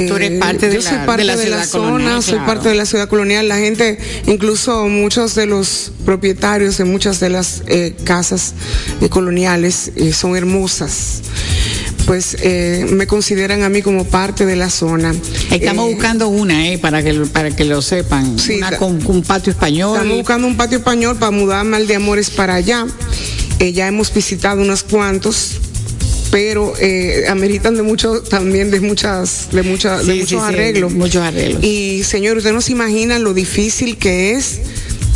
Tú 0.08 0.16
eres 0.16 0.40
parte 0.40 0.70
de 0.70 0.76
yo 0.76 0.82
la- 0.82 0.90
soy 0.90 0.98
parte 1.06 1.22
de 1.22 1.26
la 1.28 1.36
de 1.36 1.50
la, 1.50 1.64
ciudad 1.66 1.70
colonial, 1.70 2.10
zona, 2.12 2.22
soy 2.22 2.34
claro. 2.36 2.46
parte 2.48 2.70
de 2.70 2.76
la 2.76 2.86
ciudad 2.86 3.10
colonial. 3.10 3.48
La 3.50 3.58
gente, 3.58 4.00
incluso 4.28 4.88
muchos 4.88 5.36
de 5.36 5.46
los 5.46 5.92
propietarios 6.06 6.78
de 6.78 6.86
muchas 6.86 7.20
de 7.20 7.30
las 7.30 7.64
eh, 7.68 7.94
casas 8.06 8.54
eh, 9.02 9.10
coloniales 9.10 9.92
eh, 9.98 10.14
son 10.14 10.38
hermosas. 10.38 11.22
Pues 12.10 12.36
eh, 12.42 12.88
me 12.90 13.06
consideran 13.06 13.62
a 13.62 13.70
mí 13.70 13.84
como 13.84 14.04
parte 14.04 14.48
de 14.48 14.56
la 14.56 14.72
zona. 14.72 15.14
Estamos 15.52 15.88
Eh, 15.88 15.94
buscando 15.94 16.28
una, 16.28 16.68
eh, 16.68 16.80
para 16.80 17.04
que 17.04 17.14
para 17.14 17.56
que 17.56 17.66
lo 17.66 17.84
sepan, 17.84 18.40
Sí, 18.40 18.58
una 18.58 18.72
con, 18.78 19.00
con 19.00 19.18
un 19.18 19.22
patio 19.22 19.52
español. 19.52 19.96
Estamos 19.96 20.18
buscando 20.18 20.48
un 20.48 20.58
patio 20.58 20.80
español 20.80 21.18
para 21.20 21.30
mudarme 21.30 21.78
al 21.78 21.86
de 21.86 21.94
Amores 21.98 22.32
para 22.32 22.56
allá. 22.56 22.88
Eh, 23.60 23.74
ya 23.74 23.88
hemos 23.88 24.12
visitado 24.12 24.60
unos 24.60 24.82
cuantos, 24.82 25.58
pero 26.32 26.74
eh, 26.82 27.26
ameritan 27.30 27.76
de 27.76 27.84
mucho, 27.84 28.24
también 28.24 28.72
de 28.72 28.80
muchas, 28.80 29.50
de 29.52 29.62
muchas, 29.62 30.08
de 30.08 30.16
muchos 30.16 30.30
sí, 30.30 30.36
sí, 30.36 30.42
arreglos. 30.44 30.92
muchos 30.94 31.22
arreglos. 31.22 31.64
Y 31.64 32.02
señor, 32.06 32.38
usted 32.38 32.54
no 32.54 32.62
se 32.62 32.72
imagina 32.72 33.20
lo 33.20 33.36
difícil 33.36 33.98
que 34.00 34.32
es 34.32 34.62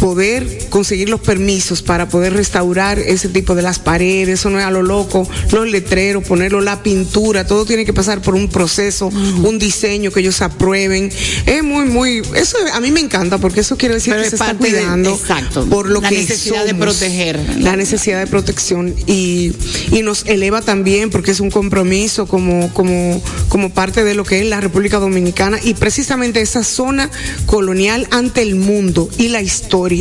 poder 0.04 0.68
conseguir 0.70 1.08
los 1.08 1.22
permisos 1.22 1.82
para 1.82 2.10
poder 2.10 2.34
restaurar 2.34 3.00
ese 3.00 3.30
tipo 3.30 3.56
de 3.56 3.62
las 3.62 3.80
paredes, 3.80 4.40
eso 4.42 4.50
no 4.50 4.60
es 4.60 4.66
a 4.66 4.70
lo 4.70 4.82
loco, 4.84 5.26
los 5.54 5.66
letreros, 5.72 6.26
ponerlo, 6.26 6.60
la 6.60 6.84
pintura, 6.84 7.48
todo 7.48 7.64
tiene 7.64 7.86
que 7.86 7.94
pasar 7.94 8.22
por 8.22 8.36
un 8.36 8.50
proceso, 8.50 9.08
un 9.08 9.58
diseño 9.60 10.12
que 10.12 10.20
ellos 10.20 10.42
aprueben. 10.42 11.10
Es 11.46 11.64
muy, 11.64 11.86
muy, 11.86 12.22
eso 12.36 12.58
a 12.74 12.82
mí 12.82 12.92
me 12.92 13.00
encanta 13.00 13.38
porque 13.38 13.62
eso 13.62 13.78
quiere 13.78 13.96
decir 13.96 14.12
Pero 14.12 14.24
que 14.24 14.28
es 14.28 14.30
se 14.32 14.36
está 14.36 14.48
parte 14.48 14.66
de- 14.66 14.72
cuidando 14.82 15.12
exacto, 15.14 15.66
por 15.70 15.88
lo 15.90 16.02
la 16.02 16.10
que 16.10 16.18
necesidad 16.18 16.66
de 16.66 16.76
proteger. 16.76 17.40
la 17.60 17.78
necesidad 17.78 18.20
de 18.20 18.28
protección 18.28 18.94
y, 19.08 19.54
y 19.94 20.02
nos 20.02 20.26
eleva 20.26 20.62
también 20.62 21.12
porque 21.12 21.32
es 21.32 21.40
un 21.40 21.50
compromiso 21.50 22.26
como, 22.28 22.74
como, 22.74 23.22
como 23.48 23.70
parte 23.70 24.04
de 24.04 24.16
lo 24.16 24.26
que 24.26 24.42
es 24.42 24.48
la 24.48 24.60
República 24.60 25.00
Dominicana 25.00 25.60
y 25.64 25.76
precisamente 25.76 26.42
esa 26.42 26.66
zona 26.66 27.10
colonial 27.46 28.06
ante 28.12 28.42
el 28.42 28.56
mundo 28.56 29.08
y 29.18 29.30
la 29.30 29.42
historia. 29.42 29.93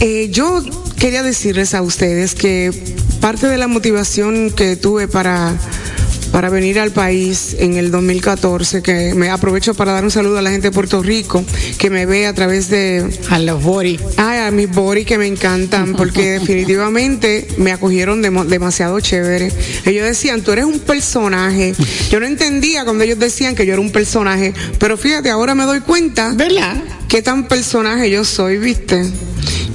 Eh, 0.00 0.28
yo 0.30 0.62
quería 0.98 1.22
decirles 1.22 1.74
a 1.74 1.82
ustedes 1.82 2.34
que 2.34 2.72
parte 3.20 3.46
de 3.46 3.58
la 3.58 3.68
motivación 3.68 4.50
que 4.50 4.76
tuve 4.76 5.08
para 5.08 5.56
para 6.32 6.48
venir 6.48 6.80
al 6.80 6.90
país 6.90 7.54
en 7.58 7.76
el 7.76 7.90
2014, 7.90 8.82
que 8.82 9.14
me 9.14 9.30
aprovecho 9.30 9.74
para 9.74 9.92
dar 9.92 10.02
un 10.02 10.10
saludo 10.10 10.38
a 10.38 10.42
la 10.42 10.50
gente 10.50 10.68
de 10.68 10.72
Puerto 10.72 11.02
Rico, 11.02 11.44
que 11.78 11.90
me 11.90 12.06
ve 12.06 12.26
a 12.26 12.34
través 12.34 12.70
de, 12.70 13.06
A 13.30 13.38
los 13.38 13.62
Bori. 13.62 14.00
Ay, 14.16 14.40
a 14.40 14.50
mis 14.50 14.70
Bori 14.70 15.04
que 15.04 15.18
me 15.18 15.26
encantan, 15.26 15.94
porque 15.94 16.32
definitivamente 16.40 17.46
me 17.58 17.70
acogieron 17.72 18.22
demasiado 18.22 18.98
chévere. 19.00 19.52
Ellos 19.84 20.06
decían, 20.06 20.42
tú 20.42 20.52
eres 20.52 20.64
un 20.64 20.80
personaje. 20.80 21.74
Yo 22.10 22.18
no 22.18 22.26
entendía 22.26 22.84
cuando 22.84 23.04
ellos 23.04 23.18
decían 23.18 23.54
que 23.54 23.66
yo 23.66 23.74
era 23.74 23.82
un 23.82 23.92
personaje, 23.92 24.54
pero 24.78 24.96
fíjate, 24.96 25.30
ahora 25.30 25.54
me 25.54 25.64
doy 25.64 25.80
cuenta 25.80 26.32
¿Verdad? 26.34 26.82
qué 27.08 27.20
tan 27.20 27.46
personaje 27.46 28.10
yo 28.10 28.24
soy, 28.24 28.56
¿viste? 28.56 29.04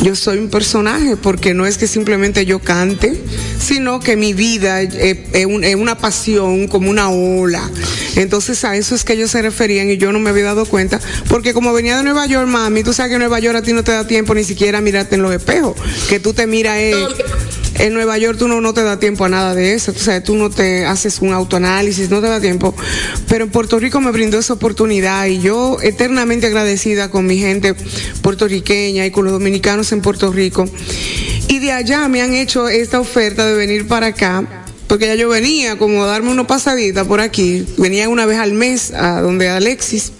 Yo 0.02 0.16
soy 0.16 0.38
un 0.38 0.50
personaje, 0.50 1.18
porque 1.18 1.54
no 1.54 1.66
es 1.66 1.78
que 1.78 1.88
simplemente 1.88 2.46
yo 2.46 2.60
cante, 2.60 3.20
sino 3.60 4.00
que 4.00 4.16
mi 4.16 4.34
vida 4.34 4.82
es, 4.82 4.94
es 5.34 5.46
un- 5.46 5.64
es 5.64 5.76
una 5.76 5.98
pasión, 5.98 6.68
como 6.68 6.90
una 6.90 7.10
ola. 7.10 7.62
Entonces 8.16 8.64
a 8.64 8.76
eso 8.76 8.96
es 8.96 9.04
que 9.04 9.14
ellos 9.14 9.32
se 9.32 9.42
referían 9.42 9.90
y 9.90 9.98
yo 9.98 10.12
no 10.12 10.20
me 10.20 10.30
había 10.30 10.46
dado 10.46 10.66
cuenta, 10.66 11.00
porque 11.30 11.54
como 11.54 11.74
venía 11.74 11.98
de 11.98 12.04
Nueva 12.04 12.26
York, 12.26 12.48
mami, 12.48 12.84
tú 12.84 12.94
sabes 12.94 13.12
que 13.12 13.18
Nueva 13.20 13.40
York 13.40 13.58
a 13.58 13.62
ti 13.62 13.74
no 13.74 13.84
te 13.84 13.92
da 13.92 14.06
tiempo 14.08 14.34
ni 14.34 14.44
siquiera 14.44 14.82
mirarte 14.82 15.16
en 15.16 15.22
los 15.22 15.34
espejos, 15.34 15.76
que 16.10 16.20
tú 16.20 16.34
te 16.34 16.48
miras 16.48 16.78
eh, 16.78 16.94
en 17.80 17.94
Nueva 17.94 18.18
York 18.18 18.38
tú 18.38 18.48
no, 18.48 18.62
no 18.62 18.74
te 18.74 18.84
da 18.84 19.00
tiempo 19.00 19.26
a 19.26 19.30
nada 19.30 19.54
de 19.54 19.74
eso, 19.74 19.92
o 19.92 20.00
sea, 20.00 20.24
tú 20.24 20.36
no 20.36 20.50
te 20.50 20.86
haces 20.86 21.20
un 21.20 21.34
autoanálisis, 21.34 22.10
no 22.10 22.22
te 22.22 22.28
da 22.28 22.42
tiempo. 22.42 22.76
Pero 23.28 23.46
en 23.46 23.52
Puerto 23.52 23.80
Rico 23.80 24.02
me 24.02 24.12
brindó 24.12 24.40
esa 24.40 24.54
oportunidad 24.54 25.26
y 25.26 25.40
yo 25.40 25.78
eternamente 25.82 26.48
agradecida 26.48 27.10
con 27.10 27.26
mi 27.26 27.38
gente 27.38 27.76
puertorriqueña 28.22 29.06
y 29.06 29.12
con 29.12 29.26
los 29.26 29.34
dominicanos 29.34 29.92
en 29.92 30.02
Puerto 30.02 30.32
Rico. 30.32 30.66
Y 31.48 31.60
de 31.60 31.72
allá 31.72 32.08
me 32.08 32.22
han 32.22 32.34
hecho 32.34 32.68
esta 32.68 33.00
oferta 33.00 33.46
de 33.46 33.54
venir 33.56 33.88
para 33.88 34.08
acá. 34.08 34.64
Porque 34.88 35.06
ya 35.06 35.16
yo 35.16 35.28
venía 35.28 35.78
como 35.78 36.06
a 36.06 36.08
darme 36.08 36.32
una 36.32 36.48
pasadita 36.48 37.04
por 37.04 37.20
aquí, 37.20 37.66
venía 37.78 38.08
una 38.08 38.26
vez 38.26 38.38
al 38.38 38.54
mes 38.54 38.94
a 38.94 39.20
donde 39.20 39.50
Alexis. 39.50 40.14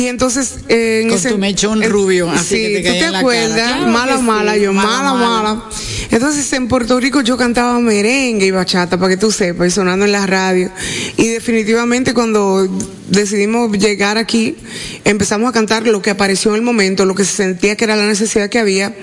Y 0.00 0.06
entonces 0.06 0.54
eh, 0.68 1.00
en 1.02 1.08
Con 1.10 1.18
ese- 1.18 1.28
tu 1.30 1.36
mechón 1.36 1.82
rubio, 1.82 2.30
así 2.30 2.56
sí, 2.56 2.56
que 2.72 2.80
te 2.82 2.88
¿tú 2.92 2.98
te 3.00 3.04
en 3.04 3.12
la 3.12 3.18
acuerdas? 3.18 3.58
cara. 3.60 3.86
Mala, 3.86 4.16
sí, 4.16 4.22
mala, 4.22 4.56
yo, 4.56 4.72
mala, 4.72 5.12
mala, 5.12 5.42
mala. 5.42 5.64
Entonces 6.10 6.50
en 6.54 6.68
Puerto 6.68 6.98
Rico 6.98 7.20
yo 7.20 7.36
cantaba 7.36 7.78
merengue 7.80 8.46
y 8.46 8.50
bachata, 8.50 8.96
para 8.98 9.10
que 9.10 9.16
tú 9.18 9.30
sepas, 9.30 9.68
y 9.68 9.70
sonando 9.70 10.06
en 10.06 10.12
la 10.12 10.26
radio. 10.26 10.70
Y 11.18 11.26
definitivamente 11.28 12.14
cuando 12.14 12.66
decidimos 13.08 13.70
llegar 13.76 14.16
aquí, 14.16 14.56
empezamos 15.04 15.50
a 15.50 15.52
cantar 15.52 15.86
lo 15.86 16.00
que 16.00 16.08
apareció 16.10 16.52
en 16.52 16.56
el 16.56 16.62
momento, 16.62 17.04
lo 17.04 17.14
que 17.14 17.24
se 17.26 17.32
sentía 17.34 17.76
que 17.76 17.84
era 17.84 17.94
la 17.96 18.06
necesidad 18.06 18.48
que 18.48 18.58
había, 18.58 18.94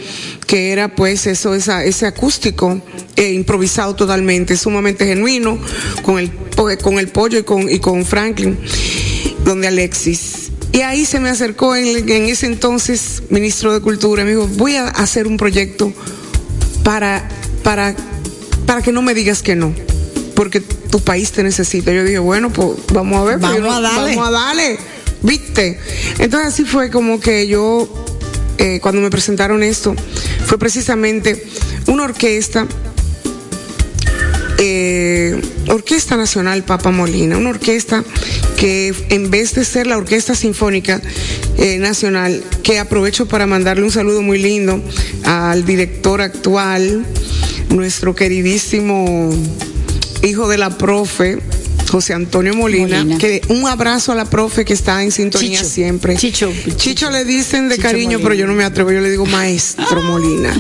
que 0.48 0.72
era 0.72 0.96
pues 0.96 1.28
eso, 1.28 1.54
esa, 1.54 1.84
ese 1.86 2.08
acústico 2.08 2.82
eh, 3.16 3.34
improvisado 3.34 3.96
totalmente, 3.96 4.58
sumamente 4.58 5.06
genuino, 5.06 5.60
con 6.02 6.18
el, 6.18 6.32
con 6.82 6.98
el 6.98 7.08
pollo 7.10 7.38
y 7.38 7.44
con, 7.44 7.70
y 7.72 7.78
con 7.80 8.04
Franklin, 8.04 8.58
donde 9.46 9.68
Alexis. 9.68 10.37
Y 10.78 10.82
ahí 10.84 11.06
se 11.06 11.20
me 11.20 11.30
acercó 11.30 11.76
en, 11.76 12.08
en 12.08 12.26
ese 12.26 12.46
entonces 12.46 13.24
ministro 13.32 13.74
de 13.74 13.80
Cultura, 13.82 14.24
me 14.24 14.30
dijo, 14.30 14.46
voy 14.58 14.76
a 14.76 14.88
hacer 14.90 15.26
un 15.26 15.36
proyecto 15.36 15.92
para, 16.84 17.28
para, 17.64 17.96
para 18.68 18.84
que 18.84 18.92
no 18.92 19.02
me 19.02 19.16
digas 19.16 19.42
que 19.42 19.56
no, 19.56 19.74
porque 20.36 20.60
tu 20.62 21.00
país 21.00 21.32
te 21.32 21.42
necesita. 21.42 21.92
Yo 21.92 22.04
dije, 22.04 22.20
bueno, 22.20 22.52
pues 22.54 22.78
vamos 22.94 23.20
a 23.20 23.24
ver, 23.24 23.40
Vamos 23.40 23.60
no- 23.62 23.72
a 23.74 23.82
darle. 23.82 24.16
vamos 24.16 24.28
a 24.28 24.32
darle, 24.32 24.78
viste. 25.24 25.80
Entonces 26.20 26.50
así 26.50 26.64
fue 26.64 26.92
como 26.92 27.20
que 27.20 27.48
yo, 27.48 27.90
eh, 28.60 28.80
cuando 28.80 29.02
me 29.02 29.10
presentaron 29.10 29.64
esto, 29.64 29.96
fue 30.46 30.60
precisamente 30.60 31.44
una 31.88 32.04
orquesta 32.04 32.68
eh, 34.60 35.40
Orquesta 35.70 36.18
Nacional 36.18 36.64
Papa 36.64 36.92
Molina, 36.92 37.38
una 37.38 37.50
orquesta 37.50 38.04
que 38.58 38.94
en 39.10 39.30
vez 39.30 39.54
de 39.54 39.64
ser 39.64 39.88
la 39.88 39.98
Orquesta 39.98 40.36
Sinfónica 40.36 41.00
eh, 41.58 41.78
Nacional, 41.78 42.44
que 42.64 42.80
aprovecho 42.80 43.28
para 43.28 43.46
mandarle 43.46 43.84
un 43.84 43.92
saludo 43.92 44.22
muy 44.22 44.40
lindo 44.40 44.82
al 45.24 45.64
director 45.64 46.22
actual, 46.22 47.06
nuestro 47.70 48.16
queridísimo 48.16 49.30
hijo 50.24 50.50
de 50.50 50.58
la 50.58 50.78
profe, 50.78 51.38
José 51.90 52.14
Antonio 52.14 52.54
Molina, 52.54 53.00
Molina. 53.00 53.18
que 53.18 53.42
un 53.50 53.68
abrazo 53.68 54.12
a 54.12 54.16
la 54.16 54.26
profe 54.26 54.66
que 54.66 54.74
está 54.74 55.04
en 55.04 55.12
sintonía 55.12 55.60
Chicho. 55.60 55.70
siempre. 55.70 56.16
Chicho. 56.18 56.52
Chicho 56.76 57.10
le 57.10 57.26
dicen 57.26 57.70
de 57.70 57.76
Chicho 57.76 57.88
cariño, 57.88 58.12
Molina. 58.20 58.24
pero 58.24 58.36
yo 58.36 58.48
no 58.48 58.54
me 58.54 58.64
atrevo, 58.64 58.92
yo 58.92 59.02
le 59.02 59.10
digo 59.10 59.26
maestro 59.26 60.02
Molina. 60.04 60.54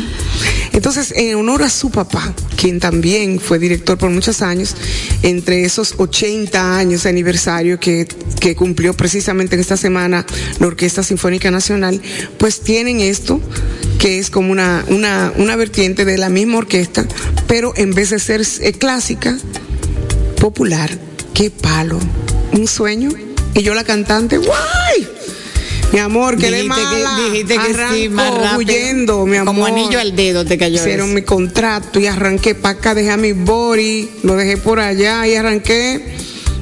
Entonces, 0.73 1.11
en 1.15 1.36
honor 1.36 1.63
a 1.63 1.69
su 1.69 1.89
papá, 1.89 2.34
quien 2.55 2.80
también 2.80 3.39
fue 3.39 3.57
director 3.57 3.97
por 3.97 4.11
muchos 4.11 4.41
años, 4.41 4.75
entre 5.23 5.63
esos 5.63 5.95
80 5.97 6.78
años 6.78 7.03
de 7.03 7.09
aniversario 7.09 7.80
que, 7.80 8.07
que 8.39 8.55
cumplió 8.55 8.93
precisamente 8.93 9.55
en 9.55 9.61
esta 9.61 9.75
semana 9.75 10.25
la 10.59 10.67
Orquesta 10.67 11.01
Sinfónica 11.01 11.49
Nacional, 11.49 11.99
pues 12.38 12.61
tienen 12.61 12.99
esto, 12.99 13.41
que 13.97 14.19
es 14.19 14.30
como 14.30 14.51
una, 14.51 14.86
una, 14.89 15.34
una 15.38 15.55
vertiente 15.55 16.05
de 16.05 16.17
la 16.17 16.30
misma 16.30 16.59
orquesta, 16.59 17.07
pero 17.47 17.73
en 17.75 17.93
vez 17.93 18.11
de 18.11 18.19
ser 18.19 18.41
eh, 18.61 18.73
clásica, 18.73 19.36
popular. 20.39 20.91
¡Qué 21.38 21.51
palo! 21.51 21.99
Un 22.53 22.67
sueño. 22.67 23.09
Y 23.53 23.61
yo 23.61 23.73
la 23.75 23.83
cantante, 23.83 24.38
¡guay! 24.38 25.07
Mi 25.93 25.99
amor, 25.99 26.38
que 26.38 26.51
le 26.51 26.63
Dijiste 26.63 26.81
que- 26.81 27.03
mala. 27.03 27.29
dijiste 27.31 27.53
que 27.57 27.63
sí, 27.63 27.69
Arranco 27.79 28.15
más 28.15 28.33
rápido. 28.33 28.57
huyendo, 28.57 29.25
mi 29.25 29.38
amor. 29.38 29.53
Como 29.53 29.65
anillo 29.65 29.99
al 29.99 30.15
dedo 30.15 30.43
te 30.45 30.57
cayó 30.57 30.75
Hicieron 30.81 31.07
eso. 31.07 31.15
mi 31.15 31.21
contrato 31.21 31.99
y 31.99 32.07
arranqué 32.07 32.55
para 32.55 32.77
acá, 32.79 32.93
dejé 32.95 33.11
a 33.11 33.17
mi 33.17 33.31
body, 33.31 34.09
lo 34.23 34.35
dejé 34.35 34.57
por 34.57 34.79
allá 34.79 35.25
y 35.27 35.35
arranqué. 35.35 36.03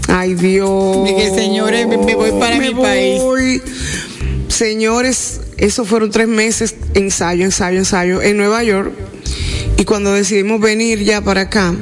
Ay, 0.10 0.36
Dios. 0.36 1.06
Dije, 1.08 1.32
señores, 1.34 1.88
me- 1.88 1.98
me 1.98 2.14
voy 2.16 2.32
para 2.40 2.58
Me 2.58 2.70
mi 2.72 2.76
país. 2.82 3.62
Señores, 4.48 5.42
esos 5.58 5.88
fueron 5.88 6.12
tres 6.12 6.28
meses 6.28 6.76
ensayo, 6.94 7.44
ensayo, 7.46 7.80
ensayo 7.80 8.22
en 8.22 8.38
Nueva 8.38 8.64
York. 8.64 8.92
Y 9.78 9.86
cuando 9.86 10.14
decidimos 10.14 10.62
venir 10.62 11.04
ya 11.04 11.22
para 11.22 11.42
acá, 11.42 11.74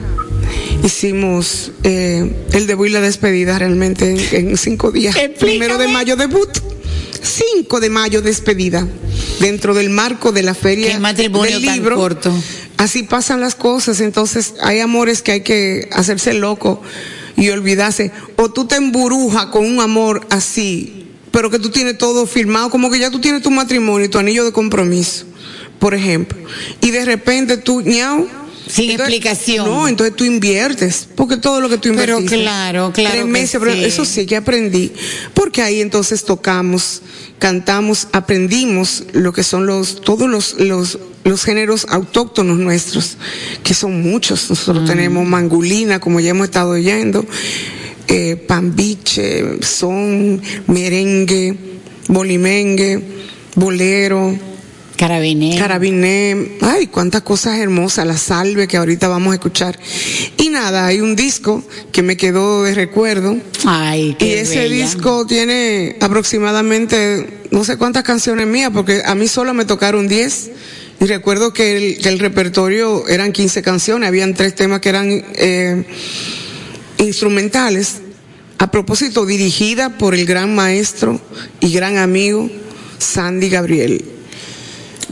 hicimos 0.84 1.72
eh, 1.84 2.32
el 2.52 2.68
debut 2.68 2.88
y 2.88 2.92
la 2.92 3.02
despedida 3.02 3.58
realmente 3.58 4.12
en, 4.12 4.50
en 4.50 4.58
cinco 4.58 4.92
días. 4.92 5.16
Explícame. 5.16 5.52
Primero 5.52 5.78
de 5.78 5.88
mayo 5.88 6.16
debut, 6.16 6.50
5 7.24 7.80
de 7.80 7.90
mayo 7.90 8.22
despedida, 8.22 8.86
dentro 9.40 9.74
del 9.74 9.90
marco 9.90 10.32
de 10.32 10.44
la 10.44 10.54
feria 10.54 11.00
del 11.00 11.32
tan 11.32 11.62
libro. 11.62 11.96
corto. 11.96 12.32
Así 12.78 13.04
pasan 13.04 13.40
las 13.40 13.56
cosas, 13.56 14.02
entonces 14.02 14.56
hay 14.62 14.80
amores 14.82 15.22
que 15.22 15.32
hay 15.32 15.42
que 15.42 15.88
hacerse 15.94 16.34
loco 16.34 16.82
y 17.38 17.50
olvidarse. 17.50 18.12
O 18.36 18.52
tú 18.52 18.66
te 18.66 18.76
emburujas 18.76 19.48
con 19.48 19.66
un 19.66 19.80
amor 19.80 20.28
así, 20.30 21.08
pero 21.32 21.50
que 21.50 21.60
tú 21.60 21.70
tienes 21.70 21.98
todo 21.98 22.26
firmado, 22.26 22.70
como 22.70 22.92
que 22.92 23.00
ya 23.00 23.10
tú 23.10 23.20
tienes 23.20 23.42
tu 23.42 23.52
matrimonio 23.52 24.06
y 24.06 24.10
tu 24.10 24.18
anillo 24.20 24.44
de 24.44 24.52
compromiso, 24.52 25.26
por 25.80 25.94
ejemplo. 25.94 26.38
Y 26.82 26.92
de 26.92 27.06
repente 27.06 27.58
tú, 27.58 27.82
ñau. 27.82 28.28
Sin 28.74 28.90
entonces- 28.90 29.14
explicación. 29.16 29.66
No, 29.68 29.88
entonces 29.88 30.16
tú 30.16 30.24
inviertes, 30.24 31.08
porque 31.16 31.38
todo 31.38 31.62
lo 31.62 31.70
que 31.70 31.78
tú 31.78 31.90
Pero 31.96 32.14
invertiste. 32.20 32.38
claro, 32.42 32.92
claro 32.94 33.12
Tres 33.12 33.26
meses, 33.28 33.60
pero 33.60 33.74
sí. 33.74 33.84
eso 33.86 34.04
sí 34.06 34.26
que 34.26 34.36
aprendí, 34.36 34.92
porque 35.34 35.62
ahí 35.62 35.80
entonces 35.82 36.24
tocamos, 36.26 37.02
cantamos, 37.40 38.08
aprendimos 38.14 39.04
lo 39.14 39.32
que 39.32 39.44
son 39.44 39.66
los, 39.68 40.02
todos 40.02 40.28
los, 40.30 40.56
los, 40.60 40.98
los 41.24 41.44
géneros 41.44 41.86
autóctonos 41.90 42.58
nuestros, 42.58 43.18
que 43.64 43.74
son 43.76 44.02
muchos. 44.02 44.50
Nosotros 44.50 44.86
tenemos 44.90 45.26
mangulina, 45.28 46.00
como 46.00 46.20
ya 46.20 46.32
hemos 46.32 46.46
estado 46.46 46.72
oyendo, 46.72 47.26
eh, 48.08 48.36
pambiche, 48.48 49.62
son, 49.62 50.42
merengue, 50.68 51.56
bolimengue, 52.08 53.02
bolero, 53.56 54.36
Carabiné. 54.98 55.58
Carabiné, 55.58 56.58
ay, 56.62 56.88
cuántas 56.88 57.24
cosas 57.24 57.58
hermosas, 57.58 58.06
la 58.06 58.18
salve 58.18 58.68
que 58.68 58.78
ahorita 58.78 59.08
vamos 59.08 59.32
a 59.32 59.36
escuchar. 59.36 59.78
Y 60.38 60.50
nada, 60.50 60.86
hay 60.86 61.02
un 61.02 61.16
disco 61.16 61.64
que 61.92 62.04
me 62.04 62.16
quedó 62.16 62.64
de 62.64 62.76
recuerdo. 62.76 63.38
Ay, 63.66 64.10
Y 64.12 64.14
qué 64.16 64.42
ese 64.42 64.60
bella. 64.60 64.76
disco 64.86 65.26
tiene 65.26 65.98
aproximadamente 66.00 67.42
no 67.52 67.64
sé 67.64 67.78
cuántas 67.78 68.04
canciones 68.04 68.48
mías, 68.48 68.72
porque 68.74 69.02
a 69.06 69.16
mí 69.16 69.28
solo 69.28 69.54
me 69.54 69.66
tocaron 69.66 70.08
10. 70.08 70.52
Y 71.02 71.06
recuerdo 71.06 71.52
que 71.54 71.76
el, 71.76 71.98
que 71.98 72.10
el 72.10 72.20
repertorio 72.20 73.08
eran 73.10 73.32
15 73.34 73.62
canciones, 73.62 74.08
habían 74.08 74.36
tres 74.36 74.56
temas 74.56 74.80
que 74.80 74.90
eran 74.90 75.08
eh, 75.10 75.84
instrumentales. 77.00 77.96
A 78.60 78.72
propósito, 78.72 79.26
dirigida 79.26 79.98
por 79.98 80.16
el 80.16 80.26
gran 80.26 80.56
maestro 80.56 81.20
y 81.60 81.74
gran 81.74 81.98
amigo 81.98 82.50
Sandy 83.00 83.50
Gabriel. 83.50 84.06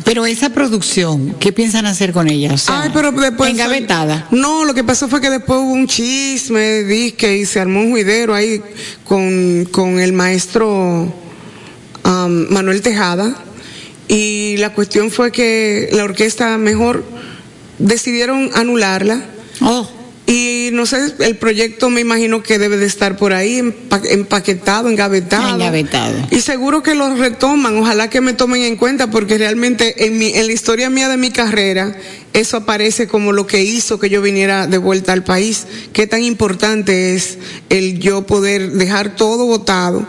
Pero 0.04 0.26
esa 0.26 0.50
producción, 0.50 1.36
¿qué 1.40 1.52
piensan 1.52 1.86
hacer 1.86 2.14
con 2.14 2.28
ella? 2.30 2.54
O 2.54 2.58
sea, 2.58 2.82
Ay, 2.82 2.92
pero 2.94 3.12
después. 3.12 3.52
Engavetada. 3.52 4.28
No, 4.32 4.66
lo 4.66 4.74
que 4.74 4.84
pasó 4.84 5.08
fue 5.08 5.22
que 5.22 5.30
después 5.30 5.60
hubo 5.60 5.72
un 5.72 5.88
chisme, 5.88 6.84
disque, 6.84 7.38
y 7.38 7.46
se 7.46 7.60
armó 7.60 7.82
un 7.82 7.92
juidero 7.92 8.34
ahí 8.34 8.62
con, 9.04 9.66
con 9.72 10.00
el 10.00 10.14
maestro 10.14 11.14
am, 12.04 12.48
Manuel 12.50 12.82
Tejada. 12.82 13.36
Y 14.08 14.58
la 14.58 14.74
cuestión 14.74 15.12
fue 15.12 15.32
que 15.32 15.90
la 15.94 16.04
orquesta 16.04 16.58
mejor 16.58 17.04
decidieron 17.80 18.50
anularla. 18.54 19.22
Oh, 19.62 19.88
Y 20.72 20.74
no 20.74 20.86
sé, 20.86 21.14
el 21.20 21.36
proyecto 21.36 21.90
me 21.90 22.00
imagino 22.00 22.42
que 22.42 22.58
debe 22.58 22.78
de 22.78 22.86
estar 22.86 23.18
por 23.18 23.34
ahí 23.34 23.60
empa- 23.60 24.02
empaquetado, 24.10 24.90
engavetado. 24.90 25.56
Engavetado. 25.56 26.16
Y 26.32 26.40
seguro 26.40 26.82
que 26.82 26.96
lo 26.96 27.14
retoman, 27.16 27.78
ojalá 27.78 28.10
que 28.10 28.22
me 28.22 28.32
tomen 28.32 28.62
en 28.64 28.78
cuenta, 28.78 29.12
porque 29.12 29.38
realmente 29.38 30.06
en, 30.06 30.18
mi, 30.18 30.28
en 30.28 30.48
la 30.48 30.54
historia 30.54 30.90
mía 30.90 31.10
de 31.10 31.18
mi 31.18 31.32
carrera, 31.32 31.94
eso 32.32 32.56
aparece 32.56 33.08
como 33.08 33.34
lo 33.34 33.46
que 33.46 33.62
hizo 33.64 34.00
que 34.00 34.10
yo 34.10 34.22
viniera 34.22 34.66
de 34.66 34.78
vuelta 34.78 35.12
al 35.12 35.26
país. 35.26 35.68
Qué 35.92 36.08
tan 36.08 36.24
importante 36.24 37.16
es 37.16 37.38
el 37.70 38.00
yo 38.00 38.26
poder 38.26 38.72
dejar 38.72 39.18
todo 39.18 39.46
votado 39.46 40.08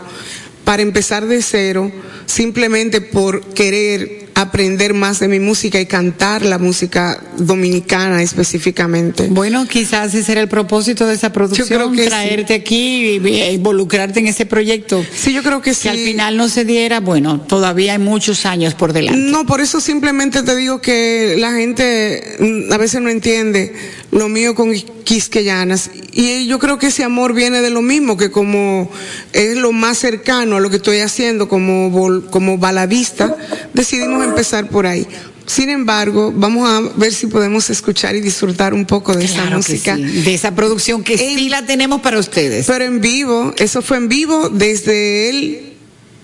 para 0.63 0.81
empezar 0.81 1.27
de 1.27 1.41
cero, 1.41 1.91
simplemente 2.25 3.01
por 3.01 3.41
querer 3.53 4.22
aprender 4.35 4.93
más 4.93 5.19
de 5.19 5.27
mi 5.27 5.39
música 5.39 5.79
y 5.79 5.85
cantar 5.85 6.43
la 6.43 6.57
música 6.57 7.21
dominicana 7.37 8.21
específicamente. 8.21 9.27
Bueno, 9.29 9.67
quizás 9.67 10.13
ese 10.13 10.31
era 10.31 10.41
el 10.41 10.47
propósito 10.47 11.05
de 11.07 11.15
esa 11.15 11.31
producción, 11.31 11.67
creo 11.67 11.91
que 11.91 12.07
traerte 12.07 12.53
aquí 12.53 13.19
y, 13.23 13.53
involucrarte 13.53 14.19
en 14.19 14.27
ese 14.27 14.45
proyecto. 14.45 15.03
Sí, 15.13 15.33
yo 15.33 15.43
creo 15.43 15.61
que 15.61 15.73
sí. 15.73 15.83
Que 15.83 15.89
al 15.89 15.97
final 15.97 16.37
no 16.37 16.49
se 16.49 16.65
diera, 16.65 16.99
bueno, 16.99 17.41
todavía 17.41 17.93
hay 17.93 17.99
muchos 17.99 18.45
años 18.45 18.73
por 18.73 18.93
delante. 18.93 19.19
No, 19.19 19.45
por 19.45 19.61
eso 19.61 19.79
simplemente 19.79 20.43
te 20.43 20.55
digo 20.55 20.81
que 20.81 21.35
la 21.37 21.51
gente 21.51 22.37
mm, 22.39 22.71
a 22.71 22.77
veces 22.77 23.01
no 23.01 23.09
entiende 23.09 23.73
lo 24.11 24.29
mío 24.29 24.55
con 24.55 24.73
Quisqueyanas. 24.73 25.89
Y 26.11 26.47
yo 26.47 26.59
creo 26.59 26.77
que 26.77 26.87
ese 26.87 27.03
amor 27.03 27.33
viene 27.33 27.61
de 27.61 27.69
lo 27.69 27.81
mismo, 27.81 28.17
que 28.17 28.31
como 28.31 28.89
es 29.33 29.57
lo 29.57 29.71
más 29.71 29.97
cercano 29.97 30.57
a 30.57 30.59
lo 30.59 30.69
que 30.69 30.77
estoy 30.77 30.99
haciendo 30.99 31.47
como, 31.47 32.21
como 32.29 32.57
baladista, 32.57 33.35
decidimos 33.73 34.22
empezar 34.25 34.69
por 34.69 34.85
ahí. 34.87 35.07
Sin 35.45 35.69
embargo, 35.69 36.31
vamos 36.33 36.69
a 36.69 36.79
ver 36.97 37.13
si 37.13 37.27
podemos 37.27 37.69
escuchar 37.69 38.15
y 38.15 38.21
disfrutar 38.21 38.73
un 38.73 38.85
poco 38.85 39.13
de 39.13 39.25
esa 39.25 39.41
Claro 39.41 39.57
música. 39.57 39.95
sí, 39.97 40.01
de 40.03 40.33
esa 40.33 40.55
producción 40.55 41.03
que 41.03 41.13
En- 41.15 41.37
sí 41.37 41.49
la 41.49 41.65
tenemos 41.65 42.01
para 42.01 42.17
ustedes. 42.19 42.65
Pero 42.65 42.85
en 42.85 43.01
vivo, 43.01 43.53
eso 43.57 43.81
fue 43.81 43.97
en 43.97 44.07
vivo 44.07 44.49
desde 44.49 45.29
el 45.29 45.73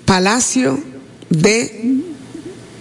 Palacio 0.06 0.82
de 1.30 1.98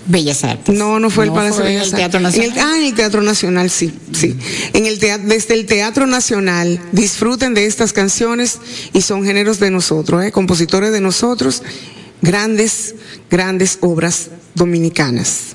Bellas 0.07 0.45
Artes. 0.45 0.75
No, 0.75 0.99
no 1.01 1.11
fue 1.11 1.25
el 1.27 1.33
Palacio 1.33 1.63
de 1.65 1.71
Bellas 1.71 1.89
el 1.89 1.95
Artes. 1.95 1.99
Teatro 1.99 2.19
En 2.19 2.23
Nacional. 2.23 2.53
el- 2.57 2.59
ah, 2.65 2.79
en 2.79 2.85
el 2.85 2.95
Teatro 2.95 3.23
Nacional, 3.23 3.69
sí, 3.71 3.93
sí. 4.13 4.37
En 4.73 4.87
el 4.87 4.99
tea- 5.01 5.19
desde 5.19 5.55
el 5.55 5.67
Teatro 5.67 6.07
Nacional, 6.07 6.81
disfruten 6.93 7.53
de 7.53 7.67
estas 7.67 7.93
canciones 7.93 8.59
y 8.95 9.03
son 9.03 9.25
géneros 9.25 9.59
de 9.59 9.71
nosotros, 9.73 10.25
¿eh? 10.25 10.31
compositores 10.33 10.93
de 10.93 11.01
nosotros, 11.01 11.63
grandes, 12.23 12.95
grandes 13.31 13.79
obras 13.83 14.31
dominicanas. 14.59 15.55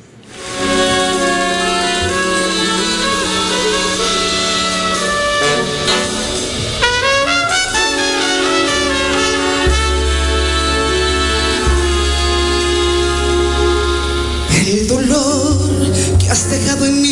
El 14.66 14.88
dolor 14.88 15.91
que 16.20 16.30
has 16.30 16.49
dejado 16.49 16.86
en 16.86 17.03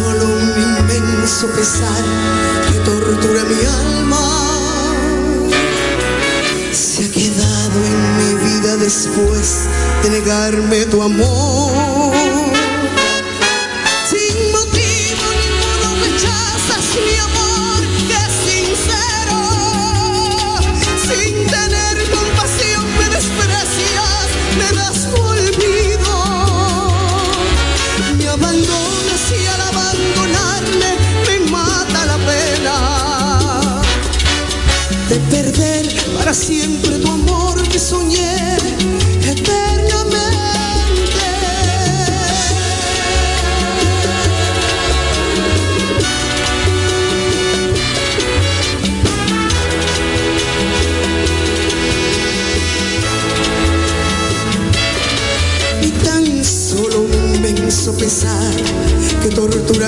solo 0.00 0.24
un 0.24 0.78
inmenso 0.78 1.46
pesar 1.48 2.04
que 2.68 2.78
tortura 2.80 3.44
mi 3.44 3.60
alma. 3.82 4.26
Se 6.72 7.04
ha 7.04 7.10
quedado 7.10 7.78
en 7.92 8.16
mi 8.18 8.32
vida 8.44 8.76
después 8.76 9.68
de 10.02 10.10
negarme 10.10 10.86
tu 10.86 11.02
amor. 11.02 12.39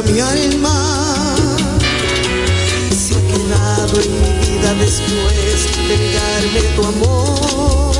Mi 0.06 0.20
alma 0.20 1.34
se 2.90 3.14
ha 3.14 3.20
quedado 3.26 4.00
en 4.00 4.10
mi 4.22 4.46
vida 4.46 4.74
después 4.74 5.66
de 5.88 5.96
negarme 5.96 6.60
tu 6.76 6.86
amor. 6.86 7.91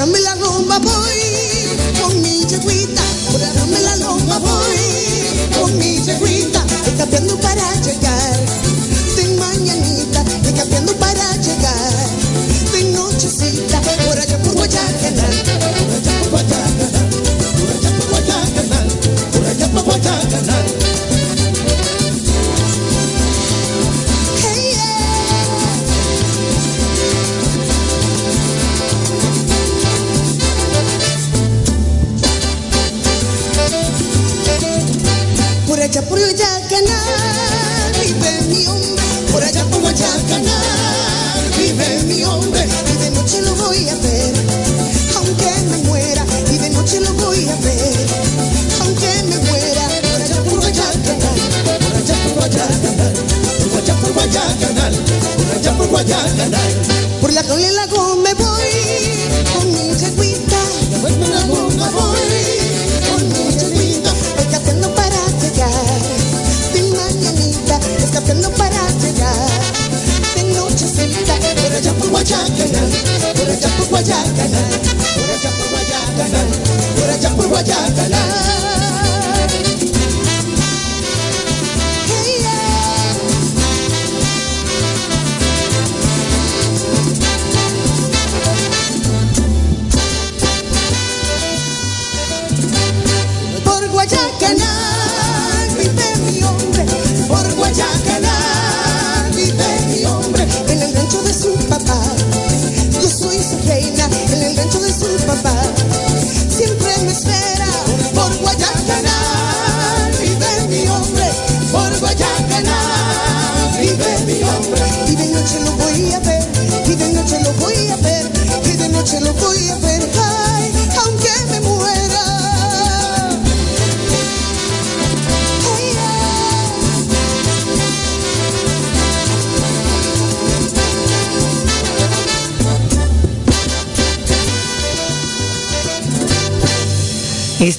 Déjame 0.00 0.18
la 0.20 0.34
rumba, 0.34 0.78
voy. 0.78 1.19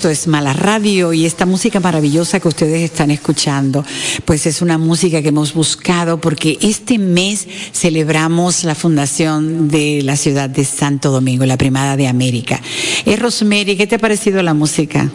esto 0.01 0.09
es 0.09 0.25
Mala 0.25 0.53
Radio 0.53 1.13
y 1.13 1.27
esta 1.27 1.45
música 1.45 1.79
maravillosa 1.79 2.39
que 2.39 2.47
ustedes 2.47 2.81
están 2.81 3.11
escuchando, 3.11 3.85
pues 4.25 4.47
es 4.47 4.63
una 4.63 4.79
música 4.79 5.21
que 5.21 5.27
hemos 5.27 5.53
buscado 5.53 6.19
porque 6.19 6.57
este 6.59 6.97
mes 6.97 7.45
celebramos 7.71 8.63
la 8.63 8.73
fundación 8.73 9.69
de 9.69 10.01
la 10.01 10.17
ciudad 10.17 10.49
de 10.49 10.65
Santo 10.65 11.11
Domingo, 11.11 11.45
la 11.45 11.55
primada 11.55 11.97
de 11.97 12.07
América. 12.07 12.59
Eh, 13.05 13.15
Rosemary, 13.15 13.77
¿qué 13.77 13.85
te 13.85 13.97
ha 13.97 13.99
parecido 13.99 14.41
la 14.41 14.55
música? 14.55 15.11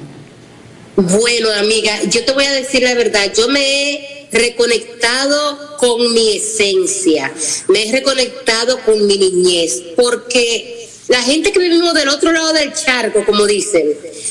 Bueno, 0.94 1.48
amiga, 1.58 2.04
yo 2.04 2.24
te 2.24 2.30
voy 2.30 2.44
a 2.44 2.52
decir 2.52 2.84
la 2.84 2.94
verdad, 2.94 3.32
yo 3.36 3.48
me 3.48 3.90
he 3.90 4.28
reconectado 4.30 5.78
con 5.78 6.14
mi 6.14 6.36
esencia, 6.36 7.32
me 7.66 7.88
he 7.88 7.90
reconectado 7.90 8.78
con 8.84 9.04
mi 9.04 9.18
niñez, 9.18 9.82
porque 9.96 10.75
la 11.08 11.22
gente 11.22 11.52
que 11.52 11.58
vivimos 11.58 11.94
del 11.94 12.08
otro 12.08 12.32
lado 12.32 12.52
del 12.52 12.72
charco, 12.72 13.24
como 13.24 13.46
dicen, 13.46 13.86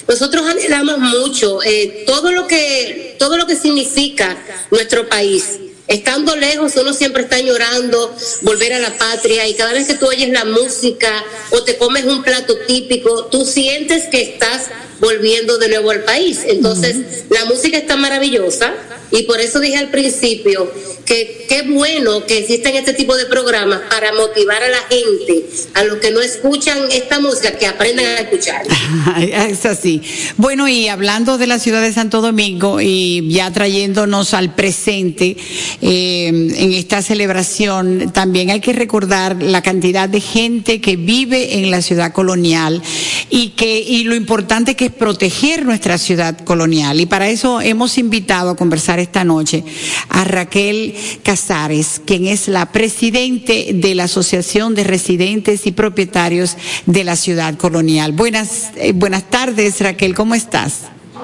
nosotros 0.07 0.45
anhelamos 0.45 0.99
mucho 0.99 1.63
eh, 1.63 2.03
todo 2.05 2.31
lo 2.31 2.47
que 2.47 3.15
todo 3.17 3.37
lo 3.37 3.45
que 3.47 3.55
significa 3.55 4.37
nuestro 4.71 5.07
país. 5.07 5.59
Estando 5.87 6.35
lejos, 6.35 6.75
uno 6.77 6.93
siempre 6.93 7.23
está 7.23 7.39
llorando 7.39 8.15
volver 8.41 8.73
a 8.73 8.79
la 8.79 8.97
patria 8.97 9.47
y 9.47 9.53
cada 9.53 9.73
vez 9.73 9.87
que 9.87 9.93
tú 9.93 10.07
oyes 10.07 10.29
la 10.29 10.45
música 10.45 11.23
o 11.51 11.63
te 11.63 11.77
comes 11.77 12.05
un 12.05 12.23
plato 12.23 12.57
típico, 12.67 13.25
tú 13.25 13.45
sientes 13.45 14.05
que 14.05 14.21
estás 14.21 14.63
volviendo 14.99 15.57
de 15.57 15.69
nuevo 15.69 15.91
al 15.91 16.03
país. 16.03 16.39
Entonces, 16.47 17.25
la 17.29 17.45
música 17.45 17.77
está 17.77 17.95
maravillosa 17.97 18.73
y 19.11 19.23
por 19.23 19.39
eso 19.39 19.59
dije 19.59 19.77
al 19.77 19.91
principio 19.91 20.71
que 21.05 21.45
qué 21.47 21.61
bueno 21.61 22.25
que 22.25 22.39
existen 22.39 22.75
este 22.75 22.93
tipo 22.93 23.15
de 23.15 23.25
programas 23.25 23.81
para 23.89 24.11
motivar 24.13 24.63
a 24.63 24.69
la 24.69 24.81
gente, 24.89 25.45
a 25.75 25.83
los 25.83 25.97
que 25.97 26.11
no 26.11 26.19
escuchan 26.19 26.77
esta 26.91 27.19
música, 27.19 27.51
que 27.51 27.67
aprendan 27.67 28.05
a 28.05 28.19
escuchar. 28.21 28.63
es 29.49 29.65
así. 29.65 30.01
Bueno, 30.37 30.67
y 30.67 30.87
hablando 30.87 31.37
de 31.37 31.47
la 31.47 31.59
ciudad 31.59 31.81
de 31.81 31.93
Santo 31.93 32.21
Domingo 32.21 32.81
y 32.81 33.27
ya 33.29 33.51
trayéndonos 33.51 34.33
al 34.33 34.55
presente, 34.55 35.37
eh, 35.81 36.27
en 36.27 36.73
esta 36.73 37.01
celebración, 37.01 38.11
también 38.13 38.49
hay 38.49 38.59
que 38.59 38.73
recordar 38.73 39.41
la 39.41 39.61
cantidad 39.61 40.07
de 40.09 40.21
gente 40.21 40.81
que 40.81 40.95
vive 40.95 41.59
en 41.59 41.71
la 41.71 41.81
ciudad 41.81 42.11
colonial 42.11 42.81
y 43.29 43.49
que 43.49 43.79
y 43.79 44.03
lo 44.03 44.15
importante 44.15 44.75
que 44.75 44.85
es 44.85 44.91
proteger 44.91 45.65
nuestra 45.65 45.97
ciudad 45.97 46.37
colonial. 46.39 46.99
Y 46.99 47.05
para 47.05 47.27
eso 47.27 47.61
hemos 47.61 47.97
invitado 47.97 48.51
a 48.51 48.55
conversar 48.55 48.99
esta 48.99 49.23
noche 49.23 49.63
a 50.09 50.23
Raquel 50.23 50.95
Casares, 51.23 52.01
quien 52.05 52.27
es 52.27 52.47
la 52.47 52.71
presidente 52.71 53.71
de 53.73 53.95
la 53.95 54.05
Asociación 54.05 54.75
de 54.75 54.83
Residentes 54.83 55.65
y 55.67 55.71
Propietarios 55.71 56.57
de 56.85 57.03
la 57.03 57.15
Ciudad 57.15 57.55
Colonial. 57.55 58.11
Buenas, 58.11 58.71
eh, 58.77 58.93
buenas 58.93 59.29
tardes, 59.29 59.81
Raquel, 59.81 60.15
¿cómo 60.15 60.35
estás? 60.35 60.83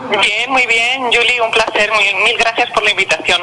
Bien, 0.09 0.51
muy 0.51 0.65
bien, 0.67 1.03
Julie, 1.03 1.41
un 1.41 1.51
placer, 1.51 1.89
mil, 1.91 2.23
mil 2.23 2.37
gracias 2.37 2.69
por 2.71 2.83
la 2.83 2.91
invitación. 2.91 3.41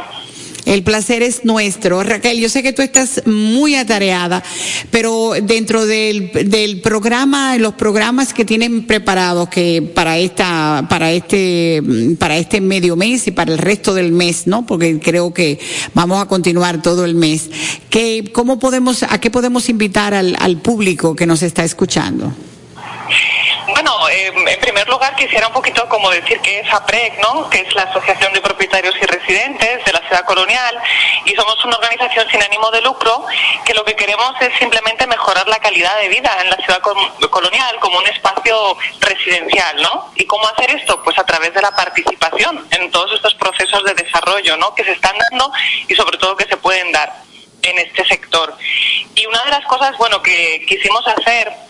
El 0.69 0.83
placer 0.83 1.23
es 1.23 1.47
nuestro. 1.47 2.03
Raquel, 2.03 2.39
yo 2.39 2.51
sé 2.51 2.63
que 2.63 2.75
tú 2.75 2.83
estás 2.83 3.23
muy 3.25 3.75
atareada, 3.75 4.45
pero 4.91 5.33
dentro 5.43 5.87
del, 5.87 6.31
del 6.31 6.83
programa, 6.83 7.57
los 7.57 7.73
programas 7.73 8.35
que 8.35 8.45
tienen 8.45 8.87
preparados 8.87 9.49
que 9.49 9.81
para 9.81 10.19
esta, 10.19 10.87
para 10.91 11.11
este, 11.11 11.83
para 12.19 12.37
este 12.37 12.61
medio 12.61 12.97
mes 12.97 13.27
y 13.29 13.31
para 13.31 13.51
el 13.51 13.57
resto 13.57 13.95
del 13.95 14.13
mes, 14.13 14.47
¿no? 14.47 14.67
Porque 14.67 15.01
creo 15.01 15.33
que 15.33 15.59
vamos 15.95 16.21
a 16.21 16.27
continuar 16.27 16.83
todo 16.83 17.07
el 17.07 17.15
mes. 17.15 17.49
¿Qué, 17.89 18.31
cómo 18.35 18.59
podemos, 18.59 19.05
a 19.05 19.19
qué 19.23 19.31
podemos 19.31 19.71
invitar 19.71 20.13
al, 20.13 20.37
al 20.39 20.59
público 20.61 21.17
que 21.17 21.25
nos 21.25 21.43
está 21.43 21.65
escuchando? 21.65 22.31
Bueno, 23.81 24.09
eh, 24.09 24.33
en 24.35 24.61
primer 24.61 24.89
lugar 24.89 25.15
quisiera 25.15 25.47
un 25.47 25.53
poquito 25.53 25.89
como 25.89 26.11
decir 26.11 26.41
que 26.41 26.59
es 26.59 26.75
APREC, 26.75 27.21
¿no? 27.21 27.49
que 27.49 27.61
es 27.61 27.73
la 27.77 27.83
Asociación 27.85 28.33
de 28.33 28.41
Propietarios 28.41 28.93
y 29.01 29.07
Residentes 29.07 29.85
de 29.85 29.93
la 29.93 30.01
Ciudad 30.01 30.25
Colonial, 30.25 30.77
y 31.25 31.31
somos 31.37 31.65
una 31.65 31.77
organización 31.77 32.29
sin 32.29 32.43
ánimo 32.43 32.73
de 32.73 32.81
lucro 32.81 33.25
que 33.65 33.75
lo 33.75 33.85
que 33.85 33.95
queremos 33.95 34.33
es 34.41 34.53
simplemente 34.59 35.07
mejorar 35.07 35.47
la 35.47 35.61
calidad 35.61 35.97
de 36.01 36.09
vida 36.09 36.39
en 36.43 36.51
la 36.51 36.57
Ciudad 36.57 36.81
Colonial 36.81 37.79
como 37.79 37.99
un 37.99 38.07
espacio 38.09 38.77
residencial. 38.99 39.81
¿no? 39.81 40.11
¿Y 40.17 40.27
cómo 40.27 40.49
hacer 40.49 40.73
esto? 40.73 41.01
Pues 41.05 41.17
a 41.17 41.25
través 41.25 41.55
de 41.55 41.63
la 41.63 41.71
participación 41.71 42.67
en 42.73 42.91
todos 42.91 43.13
estos 43.13 43.37
procesos 43.37 43.85
de 43.85 43.95
desarrollo 43.95 44.57
¿no? 44.57 44.75
que 44.75 44.83
se 44.83 44.91
están 44.91 45.15
dando 45.31 45.53
y 45.87 45.95
sobre 45.95 46.19
todo 46.19 46.37
que 46.37 46.47
se 46.47 46.57
pueden 46.57 46.91
dar 46.91 47.13
en 47.63 47.79
este 47.79 48.05
sector. 48.07 48.57
Y 49.15 49.25
una 49.27 49.45
de 49.45 49.51
las 49.51 49.65
cosas, 49.67 49.97
bueno, 49.99 50.21
que 50.21 50.65
quisimos 50.67 51.07
hacer 51.07 51.68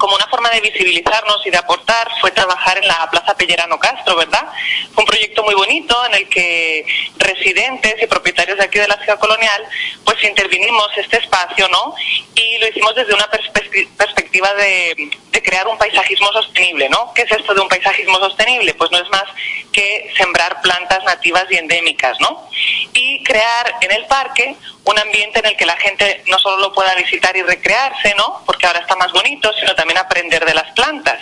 como 0.00 0.16
una 0.16 0.26
forma 0.28 0.48
de 0.50 0.62
visibilizarnos 0.62 1.46
y 1.46 1.50
de 1.50 1.58
aportar 1.58 2.08
fue 2.20 2.30
trabajar 2.30 2.78
en 2.78 2.88
la 2.88 3.06
Plaza 3.10 3.36
Pellerano 3.36 3.78
Castro, 3.78 4.16
¿verdad? 4.16 4.46
Fue 4.94 5.04
un 5.04 5.06
proyecto 5.06 5.44
muy 5.44 5.54
bonito 5.54 5.94
en 6.06 6.14
el 6.14 6.28
que 6.28 6.86
residentes 7.18 8.02
y 8.02 8.06
propietarios 8.06 8.56
de 8.56 8.64
aquí 8.64 8.78
de 8.78 8.88
la 8.88 8.96
ciudad 8.96 9.18
colonial, 9.18 9.62
pues 10.04 10.24
intervinimos 10.24 10.88
este 10.96 11.18
espacio, 11.18 11.68
¿no? 11.68 11.94
Y 12.34 12.58
lo 12.58 12.68
hicimos 12.68 12.94
desde 12.94 13.12
una 13.12 13.28
perspectiva 13.28 14.54
de, 14.54 15.10
de 15.30 15.42
crear 15.42 15.68
un 15.68 15.76
paisajismo 15.76 16.32
sostenible, 16.32 16.88
¿no? 16.88 17.12
¿Qué 17.14 17.22
es 17.22 17.32
esto 17.32 17.52
de 17.52 17.60
un 17.60 17.68
paisajismo 17.68 18.18
sostenible? 18.18 18.72
Pues 18.74 18.90
no 18.90 18.98
es 18.98 19.08
más 19.10 19.24
que 19.70 20.10
sembrar 20.16 20.62
plantas 20.62 21.04
nativas 21.04 21.44
y 21.50 21.56
endémicas, 21.56 22.18
¿no? 22.20 22.48
Y 22.94 23.22
crear 23.22 23.74
en 23.82 23.92
el 23.92 24.06
parque 24.06 24.56
un 24.84 24.98
ambiente 24.98 25.40
en 25.40 25.46
el 25.46 25.56
que 25.56 25.66
la 25.66 25.76
gente 25.76 26.22
no 26.28 26.38
solo 26.38 26.58
lo 26.58 26.72
pueda 26.72 26.94
visitar 26.94 27.36
y 27.36 27.42
recrearse, 27.42 28.14
¿no? 28.16 28.42
Porque 28.46 28.66
ahora 28.66 28.80
está 28.80 28.96
más 28.96 29.12
bonito, 29.12 29.52
sino 29.58 29.74
también 29.74 29.98
aprender 29.98 30.44
de 30.44 30.54
las 30.54 30.70
plantas. 30.72 31.20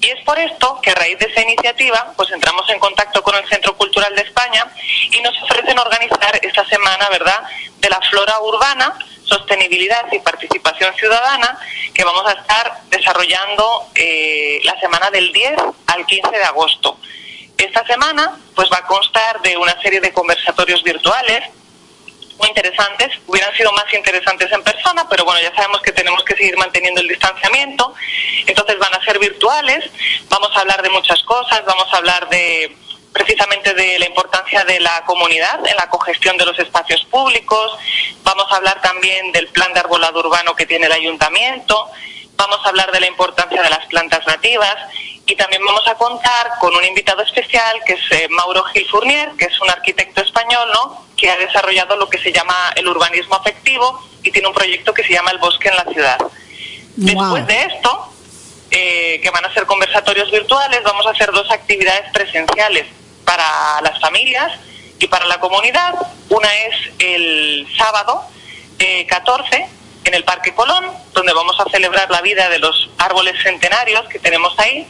Y 0.00 0.10
es 0.10 0.20
por 0.24 0.38
esto 0.38 0.80
que 0.82 0.90
a 0.90 0.94
raíz 0.94 1.18
de 1.18 1.26
esa 1.26 1.40
iniciativa, 1.40 2.12
pues 2.16 2.30
entramos 2.30 2.68
en 2.68 2.78
contacto 2.78 3.22
con 3.22 3.34
el 3.36 3.48
Centro 3.48 3.74
Cultural 3.76 4.14
de 4.14 4.22
España 4.22 4.66
y 5.10 5.20
nos 5.22 5.34
ofrecen 5.42 5.78
organizar 5.78 6.38
esta 6.42 6.64
semana, 6.66 7.08
¿verdad?, 7.08 7.42
de 7.78 7.88
la 7.88 8.00
flora 8.10 8.38
urbana, 8.40 8.98
sostenibilidad 9.24 10.04
y 10.12 10.18
participación 10.18 10.94
ciudadana, 10.96 11.58
que 11.94 12.04
vamos 12.04 12.26
a 12.26 12.32
estar 12.32 12.80
desarrollando 12.90 13.86
eh, 13.94 14.60
la 14.64 14.78
semana 14.78 15.10
del 15.10 15.32
10 15.32 15.54
al 15.86 16.04
15 16.04 16.30
de 16.30 16.44
agosto. 16.44 16.98
Esta 17.56 17.86
semana, 17.86 18.36
pues 18.54 18.68
va 18.70 18.78
a 18.78 18.86
constar 18.86 19.40
de 19.40 19.56
una 19.56 19.80
serie 19.80 20.00
de 20.00 20.12
conversatorios 20.12 20.82
virtuales 20.82 21.44
muy 22.38 22.48
interesantes, 22.48 23.10
hubieran 23.26 23.54
sido 23.54 23.72
más 23.72 23.92
interesantes 23.92 24.50
en 24.52 24.62
persona, 24.62 25.06
pero 25.08 25.24
bueno, 25.24 25.40
ya 25.40 25.54
sabemos 25.54 25.80
que 25.82 25.92
tenemos 25.92 26.22
que 26.24 26.34
seguir 26.36 26.56
manteniendo 26.56 27.00
el 27.00 27.08
distanciamiento, 27.08 27.94
entonces 28.46 28.78
van 28.78 28.94
a 28.94 29.04
ser 29.04 29.18
virtuales, 29.18 29.90
vamos 30.28 30.50
a 30.54 30.60
hablar 30.60 30.82
de 30.82 30.90
muchas 30.90 31.22
cosas, 31.22 31.64
vamos 31.64 31.86
a 31.92 31.96
hablar 31.96 32.28
de 32.28 32.76
precisamente 33.12 33.74
de 33.74 33.98
la 34.00 34.06
importancia 34.06 34.64
de 34.64 34.80
la 34.80 35.04
comunidad 35.04 35.64
en 35.66 35.76
la 35.76 35.88
cogestión 35.88 36.36
de 36.36 36.44
los 36.44 36.58
espacios 36.58 37.04
públicos, 37.04 37.78
vamos 38.24 38.46
a 38.50 38.56
hablar 38.56 38.80
también 38.82 39.30
del 39.30 39.46
plan 39.48 39.72
de 39.72 39.80
arbolado 39.80 40.18
urbano 40.18 40.56
que 40.56 40.66
tiene 40.66 40.86
el 40.86 40.92
ayuntamiento, 40.92 41.90
vamos 42.36 42.58
a 42.64 42.68
hablar 42.68 42.90
de 42.92 43.00
la 43.00 43.06
importancia 43.06 43.62
de 43.62 43.70
las 43.70 43.86
plantas 43.86 44.26
nativas 44.26 44.76
y 45.26 45.36
también 45.36 45.62
vamos 45.64 45.86
a 45.88 45.94
contar 45.94 46.50
con 46.60 46.74
un 46.74 46.84
invitado 46.84 47.22
especial 47.22 47.80
que 47.86 47.94
es 47.94 48.00
eh, 48.10 48.28
Mauro 48.30 48.62
Gil 48.64 48.86
Fournier, 48.88 49.30
que 49.38 49.46
es 49.46 49.60
un 49.60 49.70
arquitecto 49.70 50.20
español, 50.20 50.68
¿no? 50.74 51.04
que 51.16 51.30
ha 51.30 51.36
desarrollado 51.36 51.96
lo 51.96 52.08
que 52.08 52.18
se 52.18 52.32
llama 52.32 52.72
el 52.76 52.86
urbanismo 52.88 53.36
afectivo 53.36 54.02
y 54.22 54.30
tiene 54.30 54.48
un 54.48 54.54
proyecto 54.54 54.92
que 54.92 55.04
se 55.04 55.12
llama 55.12 55.30
El 55.30 55.38
Bosque 55.38 55.68
en 55.68 55.76
la 55.76 55.84
Ciudad. 55.84 56.18
Después 56.96 57.46
de 57.46 57.62
esto, 57.62 58.12
eh, 58.70 59.20
que 59.22 59.30
van 59.30 59.44
a 59.44 59.54
ser 59.54 59.66
conversatorios 59.66 60.30
virtuales, 60.30 60.82
vamos 60.84 61.06
a 61.06 61.10
hacer 61.10 61.30
dos 61.32 61.50
actividades 61.50 62.10
presenciales 62.12 62.86
para 63.24 63.80
las 63.82 63.98
familias 64.00 64.52
y 64.98 65.06
para 65.06 65.26
la 65.26 65.38
comunidad. 65.40 65.94
Una 66.28 66.54
es 66.54 66.76
el 66.98 67.66
sábado 67.76 68.24
14 69.08 69.56
eh, 69.56 69.68
en 70.04 70.14
el 70.14 70.24
Parque 70.24 70.54
Colón, 70.54 70.84
donde 71.12 71.32
vamos 71.32 71.58
a 71.60 71.68
celebrar 71.70 72.10
la 72.10 72.20
vida 72.20 72.48
de 72.48 72.58
los 72.58 72.90
árboles 72.98 73.34
centenarios 73.42 74.06
que 74.08 74.18
tenemos 74.18 74.58
ahí 74.58 74.86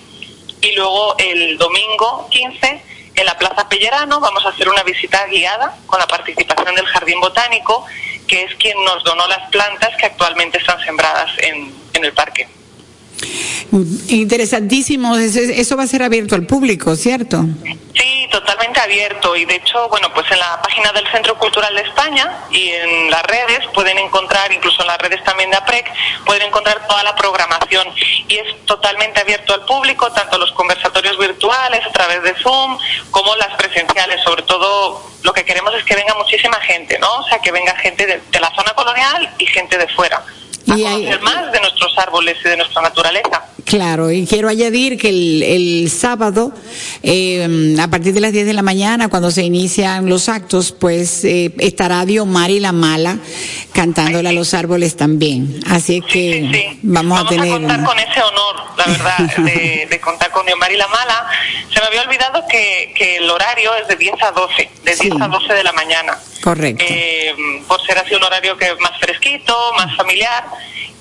y 0.61 0.73
luego 0.75 1.15
el 1.19 1.59
domingo 1.59 2.27
15 2.31 2.83
en 3.15 3.27
la 3.27 3.39
Plaza 3.39 3.69
Pellerano 3.69 4.19
vamos 4.19 4.45
a 4.45 4.49
hacer 4.49 4.69
una 4.69 4.83
visita 4.83 5.27
guiada 5.27 5.77
con 5.87 6.01
la 6.01 6.07
participación 6.07 6.75
del 6.75 6.87
Jardín 6.87 7.21
Botánico, 7.21 7.87
que 8.27 8.45
es 8.45 8.55
quien 8.57 8.83
nos 8.85 9.05
donó 9.05 9.27
las 9.29 9.51
plantas 9.51 9.91
que 9.97 10.07
actualmente 10.07 10.59
están 10.59 10.81
sembradas 10.85 11.31
en, 11.39 11.73
en 11.93 12.05
el 12.05 12.13
parque. 12.13 12.49
Interesantísimo, 14.09 15.17
eso, 15.17 15.77
va 15.77 15.83
a 15.83 15.87
ser 15.87 16.03
abierto 16.03 16.35
al 16.35 16.47
público, 16.47 16.95
¿cierto? 16.97 17.45
Sí, 17.95 18.29
totalmente 18.31 18.81
abierto 18.81 19.35
y 19.37 19.45
de 19.45 19.57
hecho, 19.57 19.89
bueno, 19.89 20.13
pues 20.13 20.31
en 20.31 20.39
la 20.39 20.61
página 20.63 20.93
del 20.93 21.07
Centro 21.09 21.37
Cultural 21.39 21.75
de 21.75 21.83
España 21.83 22.45
y 22.51 22.71
en 22.71 23.11
las 23.11 23.23
redes 23.25 23.61
pueden 23.73 23.99
encontrar, 23.99 24.53
incluso 24.53 24.83
en 24.83 24.89
las 24.89 24.99
redes 24.99 25.23
también 25.25 25.51
de 25.51 25.57
APREC, 25.57 25.93
pueden 26.25 26.43
encontrar 26.43 26.87
toda 26.87 27.03
la 27.03 27.15
programación 27.15 27.89
y 28.29 28.35
es 28.37 28.65
totalmente 28.67 29.21
abierto 29.21 29.55
al 29.55 29.65
público, 29.65 30.11
tanto 30.13 30.39
los 30.39 30.53
conversatorios 30.53 31.19
virtuales 31.19 31.87
a 31.87 31.93
través 31.93 32.23
de 32.23 32.35
Zoom 32.43 32.79
como 33.11 33.35
las 33.37 33.55
presenciales, 33.57 34.21
sobre 34.23 34.43
todo 34.43 35.11
lo 35.23 35.33
que 35.33 35.45
queremos 35.45 35.75
es 35.75 35.85
que 35.85 35.95
venga 35.97 36.15
muchísima 36.15 36.61
gente, 36.61 36.99
¿no? 36.99 37.13
O 37.19 37.29
sea, 37.29 37.39
que 37.39 37.51
venga 37.51 37.75
gente 37.77 38.07
de 38.07 38.41
la 38.41 38.55
zona 38.55 38.73
colonial 38.75 39.35
y 39.39 39.47
gente 39.47 39.79
de 39.79 39.89
fuera 39.89 40.23
a 40.73 40.75
conocer 40.75 41.21
más 41.23 41.53
de 41.53 41.61
nuestros 41.61 41.99
árboles 41.99 42.37
y 42.45 42.49
de 42.49 42.57
nuestra 42.57 42.83
naturaleza. 42.83 43.45
Claro, 43.65 44.11
y 44.11 44.27
quiero 44.27 44.49
añadir 44.49 44.99
que 44.99 45.09
el, 45.09 45.43
el 45.43 45.91
sábado, 45.91 46.53
eh, 47.03 47.77
a 47.81 47.89
partir 47.89 48.13
de 48.13 48.21
las 48.21 48.33
10 48.33 48.47
de 48.47 48.53
la 48.53 48.63
mañana, 48.63 49.09
cuando 49.09 49.31
se 49.31 49.43
inician 49.43 50.09
los 50.09 50.29
actos, 50.29 50.73
pues 50.73 51.25
eh, 51.25 51.53
estará 51.59 52.05
Diomari 52.05 52.61
la 52.61 52.73
Mala 52.73 53.19
cantándole 53.73 54.29
a 54.29 54.33
los 54.33 54.55
árboles 54.55 54.97
también. 54.97 55.61
Así 55.67 55.99
es 55.99 56.13
que 56.13 56.79
vamos, 56.83 57.21
a 57.21 57.27
tener. 57.27 57.49
a 57.49 57.53
contar 57.53 57.85
con 57.85 57.99
ese 57.99 58.23
honor, 58.23 58.57
la 58.77 58.85
verdad, 58.85 59.37
de, 59.45 59.89
de 59.91 60.01
contar 60.01 60.31
con 60.31 60.45
Diomari 60.47 60.77
la 60.77 60.89
Mala. 60.89 61.27
Se 61.73 61.81
me 61.81 61.87
había 61.87 62.03
olvidado 62.03 62.45
que, 62.49 62.93
que 62.97 63.17
el 63.17 63.31
horario 63.31 63.71
es 63.81 63.89
de 63.89 63.97
10 63.97 64.15
a 64.23 64.31
12, 64.31 64.71
de 64.85 64.95
10 64.95 65.21
a 65.21 65.29
12 65.29 65.55
de 65.55 65.65
la 65.65 65.73
mañana. 65.73 66.19
Correcto. 66.43 66.85
Eh, 66.87 67.35
por 67.67 67.81
ser 67.87 67.99
así 67.99 68.15
un 68.15 68.23
horario 68.23 68.57
que 68.57 68.67
es 68.67 68.79
más 68.79 68.99
fresquito, 69.01 69.57
más 69.77 69.97
familiar. 69.97 70.45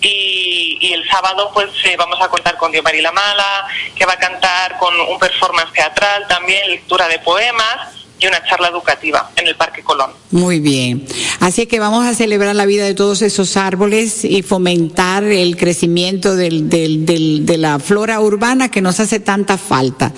Y, 0.03 0.77
y 0.81 0.93
el 0.93 1.07
sábado 1.09 1.49
pues 1.53 1.69
eh, 1.85 1.95
vamos 1.97 2.19
a 2.21 2.27
contar 2.27 2.57
con 2.57 2.71
Dios 2.71 2.83
La 3.01 3.11
Mala, 3.11 3.65
que 3.95 4.05
va 4.05 4.13
a 4.13 4.17
cantar 4.19 4.77
con 4.77 4.93
un 4.99 5.17
performance 5.17 5.71
teatral 5.73 6.27
también, 6.27 6.69
lectura 6.69 7.07
de 7.07 7.19
poemas 7.19 8.03
y 8.19 8.27
una 8.27 8.43
charla 8.43 8.67
educativa 8.69 9.31
en 9.35 9.47
el 9.47 9.55
Parque 9.55 9.81
Colón. 9.83 10.11
Muy 10.31 10.59
bien. 10.59 11.05
Así 11.39 11.65
que 11.67 11.79
vamos 11.79 12.05
a 12.05 12.13
celebrar 12.13 12.55
la 12.55 12.65
vida 12.65 12.85
de 12.85 12.93
todos 12.93 13.21
esos 13.21 13.57
árboles 13.57 14.23
y 14.23 14.43
fomentar 14.43 15.23
el 15.23 15.57
crecimiento 15.57 16.35
del, 16.35 16.69
del, 16.69 17.05
del, 17.05 17.45
de 17.45 17.57
la 17.57 17.79
flora 17.79 18.19
urbana 18.21 18.69
que 18.69 18.81
nos 18.81 18.99
hace 18.99 19.19
tanta 19.19 19.57
falta. 19.57 20.13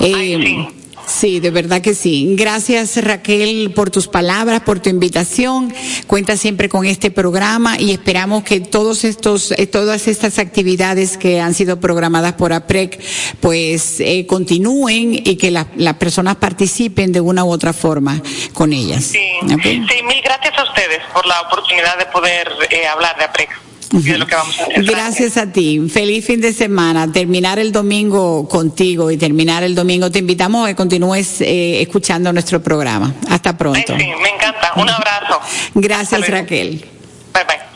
Eh, 0.00 0.36
Sí, 0.40 0.79
de 1.18 1.50
verdad 1.50 1.82
que 1.82 1.94
sí. 1.94 2.34
Gracias 2.36 2.96
Raquel 3.02 3.72
por 3.74 3.90
tus 3.90 4.06
palabras, 4.08 4.60
por 4.62 4.80
tu 4.80 4.88
invitación. 4.90 5.72
Cuenta 6.06 6.36
siempre 6.36 6.68
con 6.68 6.86
este 6.86 7.10
programa 7.10 7.78
y 7.78 7.90
esperamos 7.90 8.44
que 8.44 8.60
todos 8.60 9.04
estos, 9.04 9.52
eh, 9.52 9.66
todas 9.66 10.08
estas 10.08 10.38
actividades 10.38 11.16
que 11.18 11.40
han 11.40 11.52
sido 11.54 11.80
programadas 11.80 12.34
por 12.34 12.52
APREC, 12.52 13.00
pues 13.40 14.00
eh, 14.00 14.26
continúen 14.26 15.14
y 15.14 15.36
que 15.36 15.50
la- 15.50 15.66
las 15.76 15.94
personas 15.96 16.36
participen 16.36 17.12
de 17.12 17.20
una 17.20 17.44
u 17.44 17.50
otra 17.50 17.72
forma 17.72 18.22
con 18.54 18.72
ellas. 18.72 19.04
Sí, 19.04 19.18
sí, 19.62 19.78
mil 20.06 20.20
gracias 20.22 20.56
a 20.58 20.62
ustedes 20.64 21.00
por 21.12 21.26
la 21.26 21.40
oportunidad 21.42 21.98
de 21.98 22.06
poder 22.06 22.48
eh, 22.70 22.86
hablar 22.86 23.16
de 23.18 23.24
APREC 23.24 23.50
y 23.92 24.02
de 24.02 24.18
lo 24.18 24.26
que 24.26 24.34
vamos 24.34 24.58
a 24.58 24.62
hacer. 24.64 24.84
Gracias 24.84 25.36
a 25.36 25.50
ti. 25.52 25.80
Feliz 25.88 26.24
fin 26.24 26.40
de 26.40 26.52
semana. 26.52 27.10
Terminar 27.10 27.58
el 27.58 27.72
domingo 27.72 28.48
contigo 28.48 29.10
y 29.10 29.16
terminar 29.16 29.62
el 29.62 29.74
domingo. 29.74 30.10
Te 30.10 30.20
invitamos 30.20 30.64
a 30.64 30.68
que 30.68 30.76
continúes 30.76 31.40
eh, 31.40 31.82
escuchando 31.82 32.32
nuestro 32.32 32.62
programa. 32.62 33.14
Hasta 33.28 33.50
Ay, 33.50 33.56
pronto. 33.56 33.98
sí, 33.98 34.04
me 34.22 34.28
encanta. 34.28 34.72
Un 34.76 34.88
abrazo. 34.88 35.40
Gracias. 35.74 36.28
Raquel. 36.28 36.84
Bye 37.32 37.44
bye. 37.46 37.70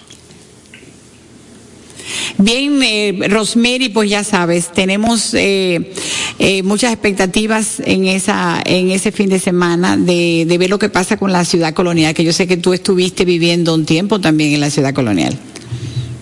Bien, 2.38 2.80
eh, 2.82 3.28
Rosemary, 3.28 3.88
pues 3.88 4.10
ya 4.10 4.24
sabes, 4.24 4.72
tenemos 4.72 5.34
eh, 5.34 5.92
eh, 6.38 6.62
muchas 6.62 6.92
expectativas 6.92 7.80
en 7.84 8.06
esa 8.06 8.60
en 8.64 8.90
ese 8.90 9.12
fin 9.12 9.28
de 9.30 9.38
semana 9.38 9.96
de, 9.96 10.44
de 10.46 10.58
ver 10.58 10.68
lo 10.70 10.78
que 10.78 10.88
pasa 10.88 11.16
con 11.16 11.32
la 11.32 11.44
ciudad 11.44 11.74
colonial, 11.74 12.12
que 12.12 12.24
yo 12.24 12.32
sé 12.32 12.46
que 12.46 12.56
tú 12.56 12.72
estuviste 12.72 13.24
viviendo 13.24 13.72
un 13.74 13.86
tiempo 13.86 14.20
también 14.20 14.52
en 14.52 14.60
la 14.60 14.70
ciudad 14.70 14.92
colonial. 14.92 15.38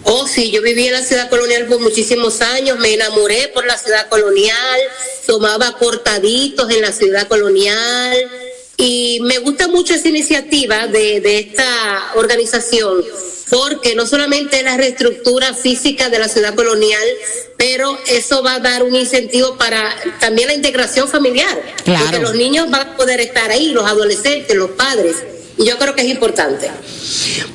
Oh, 0.04 0.26
sí, 0.26 0.50
yo 0.50 0.62
viví 0.62 0.86
en 0.88 0.94
la 0.94 1.02
ciudad 1.02 1.30
colonial 1.30 1.66
por 1.66 1.80
muchísimos 1.80 2.40
años, 2.40 2.78
me 2.78 2.94
enamoré 2.94 3.48
por 3.54 3.64
la 3.66 3.78
ciudad 3.78 4.08
colonial, 4.08 4.80
tomaba 5.26 5.76
cortaditos 5.78 6.70
en 6.70 6.82
la 6.82 6.92
ciudad 6.92 7.28
colonial 7.28 8.16
y 8.76 9.20
me 9.22 9.38
gusta 9.38 9.68
mucho 9.68 9.94
esa 9.94 10.08
iniciativa 10.08 10.86
de, 10.88 11.20
de 11.20 11.38
esta 11.38 12.12
organización 12.16 13.04
porque 13.48 13.94
no 13.94 14.06
solamente 14.06 14.56
es 14.58 14.64
la 14.64 14.76
reestructura 14.78 15.52
física 15.54 16.08
de 16.08 16.18
la 16.18 16.26
ciudad 16.28 16.54
colonial, 16.54 17.04
pero 17.58 17.98
eso 18.06 18.42
va 18.42 18.54
a 18.54 18.60
dar 18.60 18.82
un 18.82 18.94
incentivo 18.94 19.56
para 19.58 19.94
también 20.20 20.48
la 20.48 20.54
integración 20.54 21.06
familiar, 21.06 21.60
Claro. 21.84 22.02
porque 22.06 22.18
los 22.20 22.34
niños 22.34 22.70
van 22.70 22.88
a 22.88 22.96
poder 22.96 23.20
estar 23.20 23.50
ahí, 23.50 23.66
los 23.68 23.84
adolescentes, 23.86 24.56
los 24.56 24.70
padres, 24.70 25.16
y 25.58 25.66
yo 25.66 25.78
creo 25.78 25.94
que 25.94 26.02
es 26.02 26.08
importante. 26.08 26.70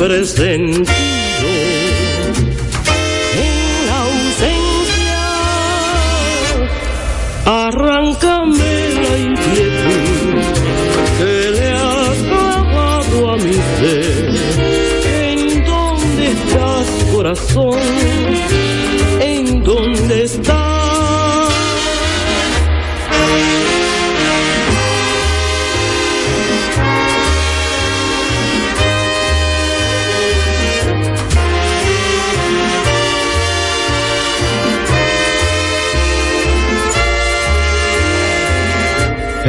presentido 0.00 0.86
en 3.36 3.86
la 3.86 3.98
ausencia. 4.08 5.20
Arráncame 7.44 8.74
la 8.94 9.14
inquietud 9.18 10.40
que 11.18 11.34
le 11.50 11.68
has 11.72 12.16
clavado 12.30 13.30
a 13.30 13.36
mi 13.36 13.52
ser. 13.76 14.24
¿En 15.04 15.38
dónde 15.66 16.22
estás, 16.28 16.86
corazón? 17.12 17.99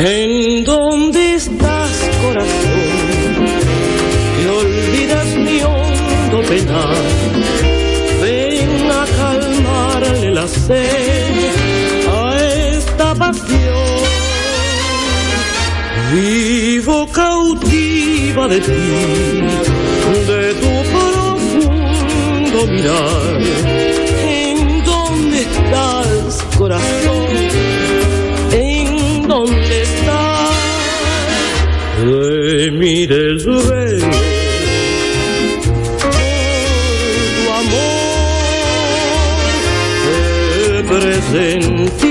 ¿En 0.03 0.63
dónde 0.63 1.35
estás, 1.35 2.09
corazón? 2.23 3.45
Que 4.35 4.49
olvidas 4.49 5.27
mi 5.35 5.61
hondo 5.61 6.41
penar. 6.49 6.95
Ven 8.19 8.91
a 8.91 9.05
calmarle 9.15 10.31
la 10.31 10.47
sed 10.47 11.51
a 12.09 12.35
esta 12.35 13.13
pasión. 13.13 14.01
Vivo 16.11 17.07
cautiva 17.11 18.47
de 18.47 18.59
ti, 18.59 18.71
de 20.31 20.53
tu 20.55 20.73
profundo 20.89 22.65
mirar. 22.71 23.40
De 32.81 32.87
mi 32.87 33.05
desvelo. 33.05 34.09
por 36.01 36.11
tu 37.35 37.51
amor 37.51 38.01
te 41.31 42.07
he 42.07 42.10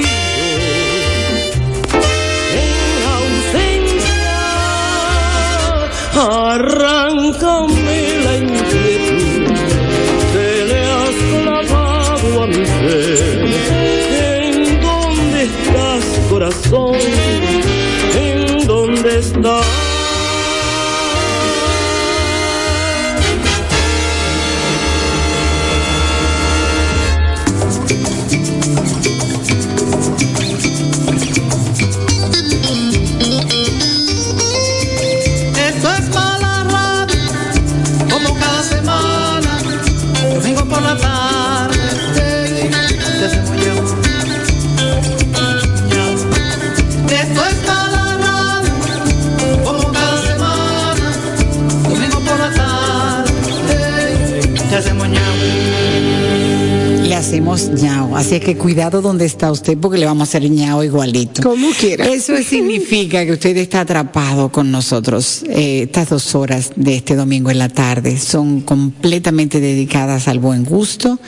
ñao. 57.38 58.16
Así 58.16 58.34
es 58.34 58.40
que 58.40 58.56
cuidado 58.56 59.00
donde 59.02 59.24
está 59.24 59.52
usted 59.52 59.78
porque 59.78 59.98
le 59.98 60.06
vamos 60.06 60.22
a 60.22 60.24
hacer 60.30 60.50
ñao 60.50 60.82
igualito. 60.82 61.42
Como 61.42 61.70
quiera. 61.70 62.06
Eso 62.06 62.36
significa 62.38 63.24
que 63.24 63.32
usted 63.32 63.56
está 63.56 63.82
atrapado 63.82 64.50
con 64.50 64.70
nosotros. 64.70 65.44
Eh, 65.48 65.82
estas 65.84 66.08
dos 66.08 66.34
horas 66.34 66.72
de 66.74 66.96
este 66.96 67.14
domingo 67.14 67.50
en 67.50 67.58
la 67.58 67.68
tarde 67.68 68.18
son 68.18 68.62
completamente 68.62 69.60
dedicadas 69.60 70.26
al 70.26 70.40
buen 70.40 70.64
gusto, 70.64 71.20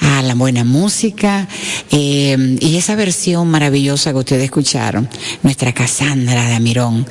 a 0.00 0.22
la 0.22 0.34
buena 0.34 0.64
música 0.64 1.48
eh, 1.90 2.56
y 2.60 2.76
esa 2.76 2.94
versión 2.94 3.48
maravillosa 3.48 4.12
que 4.12 4.18
ustedes 4.18 4.44
escucharon, 4.44 5.08
nuestra 5.42 5.72
Cassandra 5.72 6.48
de 6.48 6.54
Amirón. 6.54 7.06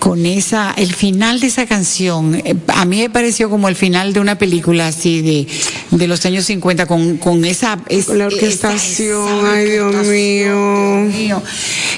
Con 0.00 0.24
esa, 0.24 0.72
el 0.76 0.94
final 0.94 1.40
de 1.40 1.46
esa 1.48 1.66
canción, 1.66 2.34
eh, 2.44 2.56
a 2.68 2.84
mí 2.84 2.98
me 2.98 3.10
pareció 3.10 3.48
como 3.50 3.68
el 3.68 3.76
final 3.76 4.12
de 4.12 4.20
una 4.20 4.38
película 4.38 4.88
así 4.88 5.20
de, 5.22 5.46
de 5.90 6.06
los 6.08 6.24
años 6.24 6.46
50 6.46 6.86
con, 6.86 7.18
con 7.18 7.44
esa, 7.60 7.78
es- 7.88 8.08
la 8.08 8.26
orquestación, 8.26 9.28
esa 9.38 9.52
ay 9.52 9.70
Dios 9.70 9.94
mío. 10.06 11.04
Dios 11.04 11.14
mío. 11.14 11.42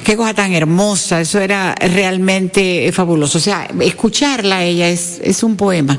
Qué 0.04 0.16
cosa 0.16 0.34
tan 0.34 0.52
hermosa, 0.52 1.20
eso 1.20 1.38
era 1.40 1.74
realmente 1.76 2.90
fabuloso. 2.92 3.38
O 3.38 3.40
sea, 3.40 3.68
escucharla 3.80 4.56
a 4.58 4.64
ella 4.64 4.88
es, 4.88 5.20
es 5.22 5.42
un 5.42 5.56
poema. 5.56 5.98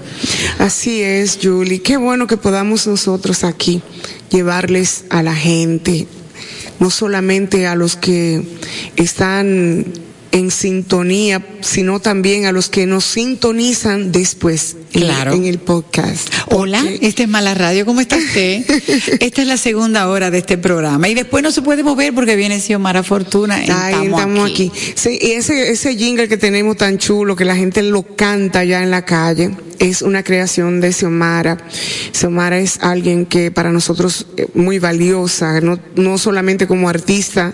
Así 0.60 1.02
es, 1.02 1.40
Julie. 1.42 1.82
Qué 1.82 1.98
bueno 1.98 2.28
que 2.28 2.36
podamos 2.38 2.86
nosotros 2.88 3.44
aquí 3.46 3.82
llevarles 4.30 5.06
a 5.10 5.24
la 5.24 5.36
gente, 5.36 6.08
no 6.80 6.90
solamente 6.90 7.66
a 7.68 7.76
los 7.76 7.96
que 7.96 8.42
están 8.98 9.86
en 10.34 10.50
sintonía, 10.50 11.46
sino 11.62 12.00
también 12.00 12.46
a 12.48 12.52
los 12.52 12.68
que 12.68 12.88
nos 12.88 13.06
sintonizan 13.06 14.12
después 14.12 14.76
en- 14.94 15.02
Claro. 15.04 15.34
en, 15.34 15.46
el 15.46 15.60
podcast. 15.60 16.28
Hola, 16.50 16.84
esta 17.02 17.22
es 17.24 17.30
Mala 17.30 17.54
Radio, 17.54 17.86
¿cómo 17.86 18.02
está 18.02 18.18
usted? 18.18 18.64
Esta 19.20 19.42
es 19.44 19.48
la 19.48 19.58
segunda 19.58 20.08
hora 20.10 20.32
de 20.32 20.40
este 20.40 20.58
programa 20.58 21.08
y 21.08 21.14
después 21.14 21.44
no 21.44 21.52
se 21.52 21.62
puede 21.62 21.84
mover 21.84 22.14
porque 22.16 22.36
viene 22.36 22.60
Xiomara 22.60 23.04
Fortuna. 23.04 23.62
Ay, 23.72 24.08
estamos 24.08 24.50
aquí. 24.50 24.72
Sí, 24.96 25.20
y 25.22 25.32
ese, 25.32 25.72
ese 25.72 25.96
jingle 25.96 26.28
que 26.28 26.38
tenemos 26.38 26.78
tan 26.78 26.98
chulo, 26.98 27.36
que 27.36 27.46
la 27.46 27.56
gente 27.56 27.84
lo 27.84 28.02
canta 28.04 28.64
ya 28.64 28.82
en 28.82 28.90
la 28.90 29.06
calle, 29.06 29.52
es 29.80 30.02
una 30.02 30.24
creación 30.24 30.82
de 30.82 30.94
Xiomara. 30.94 31.58
Xiomara 32.12 32.58
es 32.58 32.80
alguien 32.82 33.28
que 33.28 33.52
para 33.52 33.72
nosotros 33.72 34.26
es 34.36 34.48
muy 34.56 34.80
valiosa, 34.80 35.62
no, 35.62 35.80
no 35.96 36.18
solamente 36.18 36.66
como 36.66 36.90
artista, 36.90 37.54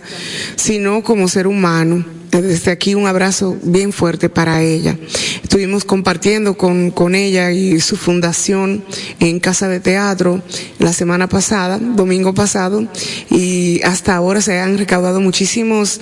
sino 0.55 1.03
como 1.03 1.27
ser 1.27 1.45
humano. 1.45 2.18
Desde 2.31 2.71
aquí 2.71 2.93
un 2.93 3.07
abrazo 3.07 3.57
bien 3.63 3.91
fuerte 3.91 4.29
para 4.29 4.61
ella. 4.61 4.95
Estuvimos 5.41 5.83
compartiendo 5.83 6.55
con, 6.57 6.91
con 6.91 7.15
ella 7.15 7.51
y 7.51 7.79
su 7.79 7.97
fundación 7.97 8.83
en 9.19 9.39
Casa 9.39 9.67
de 9.67 9.79
Teatro 9.79 10.41
la 10.77 10.93
semana 10.93 11.27
pasada, 11.27 11.79
domingo 11.79 12.33
pasado, 12.35 12.87
y 13.31 13.81
hasta 13.83 14.15
ahora 14.15 14.41
se 14.41 14.59
han 14.59 14.77
recaudado 14.77 15.21
muchísimos, 15.21 16.01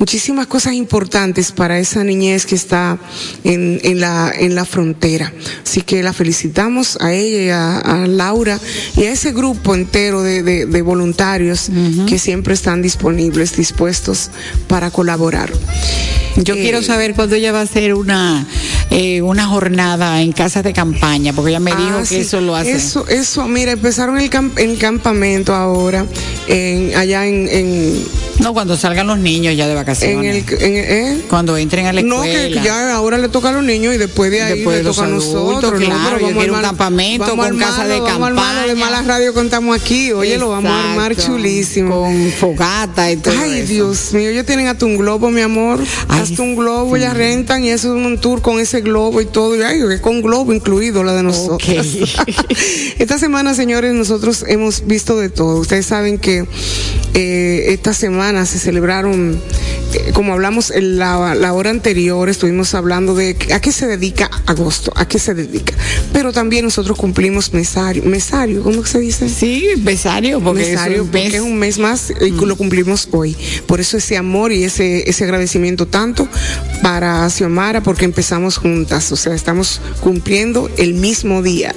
muchísimas 0.00 0.48
cosas 0.48 0.72
importantes 0.74 1.52
para 1.52 1.78
esa 1.78 2.02
niñez 2.02 2.44
que 2.44 2.56
está 2.56 2.98
en, 3.44 3.80
en 3.84 4.00
la, 4.00 4.32
en 4.36 4.56
la 4.56 4.64
frontera. 4.64 5.32
Así 5.64 5.82
que 5.82 6.02
la 6.02 6.12
felicitamos 6.12 6.98
a 7.00 7.12
ella 7.12 7.38
y 7.42 7.48
a, 7.50 7.78
a 7.78 8.06
Laura 8.08 8.58
y 8.96 9.04
a 9.04 9.12
ese 9.12 9.32
grupo 9.32 9.74
entero 9.76 10.22
de, 10.22 10.42
de- 10.42 10.66
de 10.66 10.82
voluntarios 10.82 11.70
que 12.08 12.18
siempre 12.18 12.54
están 12.54 12.82
disponibles, 12.82 13.56
dispuestos 13.56 14.30
para 14.66 14.90
colaborar. 14.90 15.50
Yo 16.36 16.54
Eh, 16.54 16.62
quiero 16.62 16.82
saber 16.82 17.14
cuándo 17.14 17.34
ella 17.34 17.50
va 17.52 17.60
a 17.60 17.62
hacer 17.62 17.94
una, 17.94 18.46
eh, 18.90 19.22
una 19.22 19.46
jornada 19.46 20.22
en 20.22 20.30
casas 20.32 20.62
de 20.62 20.72
campaña, 20.72 21.32
porque 21.32 21.50
ella 21.50 21.60
me 21.60 21.72
dijo 21.74 21.96
Ah, 21.96 22.00
que 22.00 22.06
sí. 22.06 22.16
eso 22.16 22.40
lo 22.40 22.54
hace. 22.54 22.72
Eso, 22.72 23.08
eso, 23.08 23.46
mira, 23.48 23.72
empezaron 23.72 24.18
el, 24.20 24.30
camp- 24.30 24.56
el 24.58 24.78
campamento 24.78 25.54
ahora, 25.54 26.06
en, 26.46 26.94
allá 26.96 27.26
en, 27.26 27.48
en, 27.50 28.04
No, 28.40 28.52
cuando 28.54 28.76
salgan 28.76 29.06
los 29.08 29.18
niños 29.18 29.56
ya 29.56 29.66
de 29.66 29.72
en 29.72 29.76
vacaciones. 29.78 30.44
el, 30.48 30.62
en- 30.62 30.76
¿eh? 30.76 31.20
Cuando 31.28 31.56
entren 31.56 31.86
a 31.86 31.92
la 31.92 32.02
No, 32.02 32.22
escuela. 32.22 32.60
que 32.60 32.66
ya 32.66 32.94
ahora 32.94 33.18
le 33.18 33.28
toca 33.28 33.48
a 33.48 33.52
los 33.52 33.64
niños 33.64 33.94
y 33.94 33.98
después 33.98 34.30
de 34.30 34.42
ahí 34.42 34.54
Después 34.58 34.78
le 34.78 34.84
toca 34.84 35.04
a 35.04 35.08
nosotros. 35.08 35.72
¿no? 35.72 35.78
claro, 35.86 36.16
Pero 36.18 36.28
yo 36.30 36.36
quiero 36.38 36.54
un 36.54 36.60
campamento 36.62 37.36
con 37.36 37.40
a 37.40 37.58
casa 37.58 37.82
armarlo, 37.82 37.94
de 37.94 38.00
vamos 38.00 38.22
a 38.22 38.26
armarlo 38.28 38.60
de 38.62 38.68
campaña. 38.68 38.90
malas 38.90 39.06
radio 39.06 39.34
contamos 39.34 39.80
aquí. 39.80 40.12
Oye, 40.12 40.38
lo 40.38 40.50
vamos 40.50 40.70
a 40.70 40.90
armar 40.92 41.16
chulísimo. 41.16 42.02
Con 42.02 42.30
fogata 42.32 43.10
y 43.10 43.16
todo 43.16 43.34
Ay, 43.42 43.60
eso. 43.60 43.72
Dios 43.72 44.12
mío, 44.14 44.30
ellos 44.30 44.46
tienen 44.46 44.68
hasta 44.68 44.86
un 44.86 44.96
globo, 44.98 45.30
mi 45.30 45.40
amor. 45.40 45.80
Ay, 46.08 46.20
hasta 46.20 46.42
un 46.42 46.54
globo, 46.56 46.96
ya 46.96 47.12
rentan 47.14 47.64
y 47.64 47.70
eso 47.70 47.96
es 47.98 48.06
un 48.06 48.18
tour 48.20 48.40
con 48.42 48.60
ese 48.60 48.80
globo 48.82 49.20
y 49.20 49.26
todo. 49.26 49.56
Y 49.56 49.62
ay, 49.62 49.80
con 50.00 50.22
globo 50.22 50.52
incluido 50.52 51.02
la 51.02 51.12
de 51.14 51.22
nosotros. 51.24 51.86
esta 52.98 53.18
semana, 53.18 53.54
señores, 53.54 53.94
nosotros 53.94 54.44
hemos 54.46 54.86
visto 54.86 55.18
de 55.18 55.28
todo. 55.28 55.56
Ustedes 55.60 55.86
saben 55.86 56.18
que 56.18 56.44
eh, 57.14 57.66
esta 57.72 57.92
semana 57.94 58.27
se 58.46 58.58
celebraron, 58.58 59.40
eh, 59.94 60.10
como 60.12 60.32
hablamos 60.32 60.70
en 60.70 60.98
la, 60.98 61.34
la 61.34 61.52
hora 61.52 61.70
anterior, 61.70 62.28
estuvimos 62.28 62.74
hablando 62.74 63.14
de 63.14 63.36
a 63.52 63.60
qué 63.60 63.72
se 63.72 63.86
dedica 63.86 64.30
agosto, 64.46 64.92
a 64.96 65.06
qué 65.06 65.18
se 65.18 65.34
dedica. 65.34 65.74
Pero 66.12 66.32
también 66.32 66.64
nosotros 66.64 66.96
cumplimos 66.98 67.52
mesario, 67.52 68.02
mesario, 68.04 68.62
¿cómo 68.62 68.84
se 68.84 69.00
dice? 69.00 69.28
Sí, 69.28 69.68
besario, 69.78 70.40
porque 70.40 70.62
es 70.62 70.70
Mesario, 70.70 71.04
porque 71.04 71.24
mes. 71.24 71.34
es 71.34 71.40
un 71.40 71.58
mes 71.58 71.78
más 71.78 72.12
y 72.20 72.30
lo 72.30 72.56
cumplimos 72.56 73.08
hoy. 73.12 73.36
Por 73.66 73.80
eso 73.80 73.96
ese 73.96 74.16
amor 74.16 74.52
y 74.52 74.64
ese, 74.64 75.08
ese 75.08 75.24
agradecimiento 75.24 75.86
tanto 75.86 76.28
para 76.82 77.28
Xiomara, 77.30 77.82
porque 77.82 78.04
empezamos 78.04 78.56
juntas, 78.56 79.10
o 79.12 79.16
sea, 79.16 79.34
estamos 79.34 79.80
cumpliendo 80.00 80.70
el 80.76 80.94
mismo 80.94 81.42
día. 81.42 81.74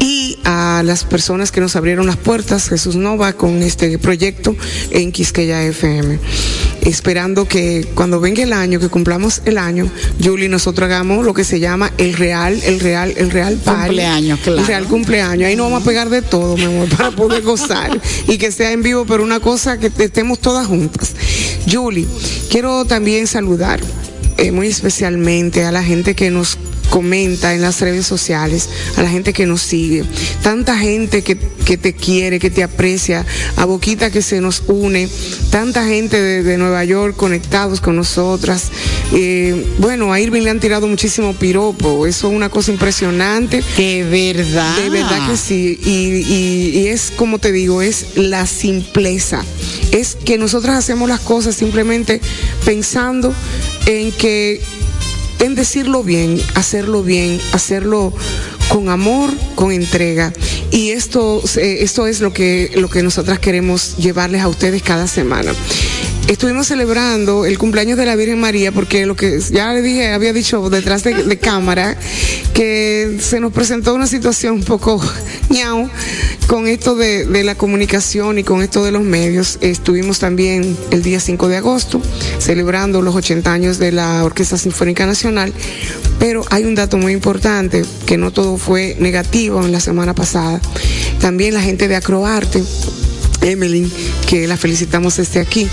Y 0.00 0.25
a 0.46 0.82
las 0.84 1.02
personas 1.02 1.50
que 1.50 1.60
nos 1.60 1.74
abrieron 1.74 2.06
las 2.06 2.16
puertas, 2.16 2.68
Jesús 2.68 2.94
Nova, 2.94 3.32
con 3.32 3.62
este 3.62 3.98
proyecto 3.98 4.54
en 4.90 5.10
Quisqueya 5.10 5.62
FM. 5.64 6.20
Esperando 6.82 7.48
que 7.48 7.84
cuando 7.96 8.20
venga 8.20 8.44
el 8.44 8.52
año, 8.52 8.78
que 8.78 8.88
cumplamos 8.88 9.42
el 9.44 9.58
año, 9.58 9.90
Julie, 10.22 10.48
nosotros 10.48 10.86
hagamos 10.86 11.26
lo 11.26 11.34
que 11.34 11.42
se 11.42 11.58
llama 11.58 11.92
el 11.98 12.14
real, 12.14 12.60
el 12.62 12.78
real, 12.78 13.12
el 13.16 13.32
real 13.32 13.56
party. 13.56 13.86
Cumpleaños, 13.88 14.40
claro. 14.40 14.60
El 14.60 14.66
real 14.66 14.84
cumpleaños. 14.84 15.48
Ahí 15.48 15.56
nos 15.56 15.66
vamos 15.66 15.82
a 15.82 15.84
pegar 15.84 16.10
de 16.10 16.22
todo, 16.22 16.56
mi 16.56 16.64
amor, 16.64 16.88
para 16.96 17.10
poder 17.10 17.42
gozar. 17.42 18.00
Y 18.28 18.38
que 18.38 18.52
sea 18.52 18.70
en 18.70 18.84
vivo, 18.84 19.04
pero 19.04 19.24
una 19.24 19.40
cosa 19.40 19.78
que 19.78 19.90
estemos 19.98 20.38
todas 20.38 20.68
juntas. 20.68 21.14
Julie, 21.68 22.06
quiero 22.50 22.84
también 22.84 23.26
saludar 23.26 23.80
eh, 24.36 24.52
muy 24.52 24.68
especialmente 24.68 25.64
a 25.64 25.72
la 25.72 25.82
gente 25.82 26.14
que 26.14 26.30
nos 26.30 26.56
comenta 26.90 27.54
en 27.54 27.60
las 27.62 27.80
redes 27.80 28.06
sociales, 28.06 28.68
a 28.96 29.02
la 29.02 29.10
gente 29.10 29.32
que 29.32 29.46
nos 29.46 29.62
sigue, 29.62 30.04
tanta 30.42 30.76
gente 30.78 31.22
que, 31.22 31.36
que 31.64 31.76
te 31.76 31.94
quiere, 31.94 32.38
que 32.38 32.50
te 32.50 32.62
aprecia, 32.62 33.24
a 33.56 33.64
Boquita 33.64 34.10
que 34.10 34.22
se 34.22 34.40
nos 34.40 34.62
une, 34.66 35.08
tanta 35.50 35.86
gente 35.86 36.20
de, 36.20 36.42
de 36.42 36.56
Nueva 36.58 36.84
York 36.84 37.16
conectados 37.16 37.80
con 37.80 37.96
nosotras. 37.96 38.64
Eh, 39.12 39.66
bueno, 39.78 40.12
a 40.12 40.20
Irving 40.20 40.42
le 40.42 40.50
han 40.50 40.60
tirado 40.60 40.86
muchísimo 40.86 41.32
piropo, 41.34 42.06
eso 42.06 42.28
es 42.28 42.34
una 42.34 42.48
cosa 42.48 42.70
impresionante. 42.72 43.62
De 43.76 44.04
verdad. 44.04 44.76
De 44.78 44.90
verdad 44.90 45.30
que 45.30 45.36
sí. 45.36 45.78
Y, 45.84 45.90
y- 46.32 46.78
y 46.78 46.86
es 46.88 47.12
como 47.16 47.38
te 47.38 47.52
digo, 47.52 47.82
es 47.82 48.16
la 48.16 48.46
simpleza. 48.46 49.44
Es 49.92 50.16
que 50.16 50.38
nosotras 50.38 50.76
hacemos 50.76 51.08
las 51.08 51.20
cosas 51.20 51.54
simplemente 51.56 52.20
pensando 52.64 53.32
en 53.86 54.12
que, 54.12 54.60
en 55.40 55.54
decirlo 55.54 56.02
bien, 56.02 56.40
hacerlo 56.54 57.02
bien, 57.02 57.40
hacerlo 57.52 58.12
con 58.68 58.88
amor, 58.88 59.30
con 59.54 59.72
entrega. 59.72 60.32
Y 60.70 60.90
esto, 60.90 61.42
eh, 61.56 61.78
esto 61.80 62.06
es 62.06 62.20
lo 62.20 62.32
que, 62.32 62.70
lo 62.74 62.88
que 62.88 63.02
nosotras 63.02 63.38
queremos 63.38 63.96
llevarles 63.96 64.42
a 64.42 64.48
ustedes 64.48 64.82
cada 64.82 65.06
semana. 65.06 65.52
Estuvimos 66.28 66.66
celebrando 66.66 67.46
el 67.46 67.56
cumpleaños 67.56 67.96
de 67.96 68.04
la 68.04 68.16
Virgen 68.16 68.40
María 68.40 68.72
porque 68.72 69.06
lo 69.06 69.14
que 69.14 69.38
ya 69.38 69.72
le 69.72 69.80
dije, 69.80 70.08
había 70.08 70.32
dicho 70.32 70.68
detrás 70.70 71.04
de, 71.04 71.38
cámara, 71.38 71.96
que 72.52 73.18
se 73.20 73.38
nos 73.38 73.52
presentó 73.52 73.94
una 73.94 74.08
situación 74.08 74.54
un 74.54 74.64
poco 74.64 75.00
ñao 75.50 75.88
con 76.48 76.66
esto 76.66 76.96
de, 76.96 77.26
de 77.26 77.44
la 77.44 77.54
comunicación 77.54 78.40
y 78.40 78.42
con 78.42 78.62
esto 78.62 78.84
de 78.84 78.90
los 78.90 79.02
medios. 79.02 79.58
Estuvimos 79.60 80.18
también 80.18 80.76
el 80.90 81.04
día 81.04 81.20
5 81.20 81.46
de 81.46 81.58
agosto 81.58 82.02
celebrando 82.40 83.02
los 83.02 83.14
80 83.14 83.52
años 83.52 83.78
de 83.78 83.92
la 83.92 84.24
Orquesta 84.24 84.58
Sinfónica 84.58 85.06
Nacional, 85.06 85.52
pero 86.18 86.44
hay 86.50 86.64
un 86.64 86.74
dato 86.74 86.96
muy 86.96 87.12
importante, 87.12 87.84
que 88.04 88.16
no 88.16 88.32
todo 88.32 88.55
fue 88.58 88.96
negativo 88.98 89.64
en 89.64 89.72
la 89.72 89.80
semana 89.80 90.14
pasada. 90.14 90.60
También 91.20 91.54
la 91.54 91.62
gente 91.62 91.88
de 91.88 91.96
Acroarte 91.96 92.62
Emily, 93.46 93.90
que 94.28 94.46
la 94.46 94.56
felicitamos 94.56 95.16
desde 95.16 95.40
aquí. 95.40 95.68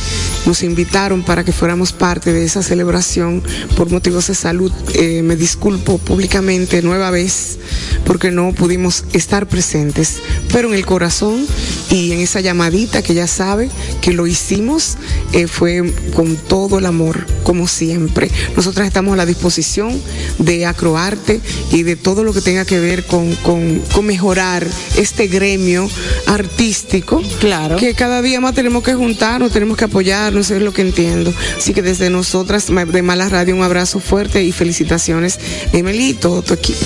nos 0.45 0.63
invitaron 0.63 1.23
para 1.23 1.43
que 1.43 1.51
fuéramos 1.51 1.91
parte 1.93 2.33
de 2.33 2.43
esa 2.43 2.61
celebración 2.61 3.41
por 3.75 3.89
motivos 3.89 4.27
de 4.27 4.35
salud. 4.35 4.71
Eh, 4.93 5.21
me 5.23 5.35
disculpo 5.35 5.97
públicamente 5.97 6.81
nueva 6.81 7.11
vez 7.11 7.57
porque 8.05 8.31
no 8.31 8.51
pudimos 8.53 9.05
estar 9.13 9.47
presentes, 9.47 10.19
pero 10.51 10.69
en 10.69 10.75
el 10.75 10.85
corazón 10.85 11.45
y 11.89 12.11
en 12.11 12.19
esa 12.19 12.41
llamadita 12.41 13.01
que 13.01 13.13
ya 13.13 13.27
sabe 13.27 13.69
que 14.01 14.13
lo 14.13 14.27
hicimos 14.27 14.97
eh, 15.31 15.47
fue 15.47 15.93
con 16.15 16.35
todo 16.35 16.79
el 16.79 16.85
amor, 16.85 17.25
como 17.43 17.67
siempre. 17.67 18.29
Nosotras 18.55 18.87
estamos 18.87 19.13
a 19.13 19.17
la 19.17 19.25
disposición 19.25 19.99
de 20.39 20.65
Acroarte 20.65 21.41
y 21.71 21.83
de 21.83 21.95
todo 21.95 22.23
lo 22.23 22.33
que 22.33 22.41
tenga 22.41 22.65
que 22.65 22.79
ver 22.79 23.05
con, 23.05 23.33
con, 23.37 23.79
con 23.93 24.05
mejorar 24.05 24.67
este 24.97 25.27
gremio 25.27 25.89
artístico. 26.27 27.21
Claro. 27.39 27.62
Que 27.77 27.93
cada 27.93 28.21
día 28.21 28.39
más 28.39 28.53
tenemos 28.53 28.83
que 28.83 28.93
juntarnos, 28.93 29.51
tenemos 29.51 29.77
que 29.77 29.85
apoyarnos, 29.85 30.51
es 30.51 30.61
lo 30.61 30.73
que 30.73 30.81
entiendo. 30.81 31.33
Así 31.57 31.73
que 31.73 31.81
desde 31.81 32.09
nosotras 32.09 32.67
de 32.67 33.01
Mala 33.01 33.29
Radio 33.29 33.55
un 33.55 33.63
abrazo 33.63 33.99
fuerte 33.99 34.43
y 34.43 34.51
felicitaciones, 34.51 35.39
Emily 35.71 36.09
y 36.09 36.13
todo 36.13 36.41
tu 36.41 36.53
equipo. 36.53 36.85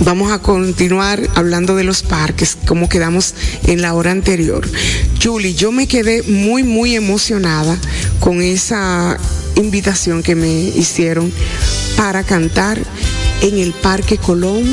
Vamos 0.00 0.30
a 0.30 0.38
continuar 0.38 1.20
hablando 1.34 1.74
de 1.74 1.82
los 1.82 2.02
parques, 2.02 2.56
como 2.66 2.88
quedamos 2.88 3.34
en 3.64 3.82
la 3.82 3.94
hora 3.94 4.12
anterior. 4.12 4.68
Julie, 5.22 5.54
yo 5.54 5.72
me 5.72 5.88
quedé 5.88 6.22
muy, 6.22 6.62
muy 6.62 6.94
emocionada 6.94 7.76
con 8.20 8.40
esa 8.42 9.18
invitación 9.56 10.22
que 10.22 10.34
me 10.34 10.48
hicieron 10.48 11.32
para 11.96 12.22
cantar 12.22 12.78
en 13.42 13.58
el 13.58 13.72
Parque 13.72 14.18
Colón, 14.18 14.64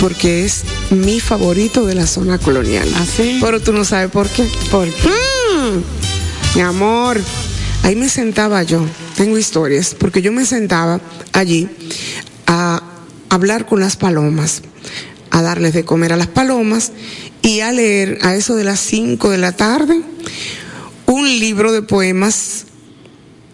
porque 0.00 0.44
es 0.44 0.64
mi 0.90 1.20
favorito 1.20 1.86
de 1.86 1.94
la 1.94 2.06
zona 2.06 2.38
colonial. 2.38 2.88
¿Ah, 2.96 3.04
sí? 3.04 3.38
Pero 3.40 3.60
tú 3.60 3.72
no 3.72 3.84
sabes 3.84 4.10
por 4.10 4.28
qué. 4.28 4.48
¿Por 4.70 4.88
qué? 4.88 5.08
Mm, 5.08 6.56
mi 6.56 6.62
amor, 6.62 7.20
ahí 7.82 7.96
me 7.96 8.08
sentaba 8.08 8.62
yo, 8.62 8.84
tengo 9.16 9.38
historias, 9.38 9.94
porque 9.94 10.22
yo 10.22 10.32
me 10.32 10.44
sentaba 10.44 11.00
allí 11.32 11.68
a 12.46 12.82
hablar 13.28 13.66
con 13.66 13.80
las 13.80 13.96
palomas, 13.96 14.62
a 15.30 15.42
darles 15.42 15.74
de 15.74 15.84
comer 15.84 16.12
a 16.12 16.16
las 16.16 16.28
palomas 16.28 16.92
y 17.42 17.60
a 17.60 17.72
leer 17.72 18.18
a 18.22 18.34
eso 18.34 18.54
de 18.54 18.64
las 18.64 18.80
5 18.80 19.30
de 19.30 19.38
la 19.38 19.52
tarde 19.52 20.02
un 21.06 21.38
libro 21.38 21.72
de 21.72 21.82
poemas 21.82 22.66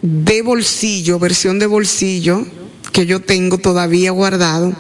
de 0.01 0.43
bolsillo, 0.43 1.19
versión 1.19 1.59
de 1.59 1.67
bolsillo, 1.67 2.45
que 2.93 3.07
yo 3.07 3.21
tengo 3.21 3.59
todavía 3.59 4.11
guardado, 4.11 4.73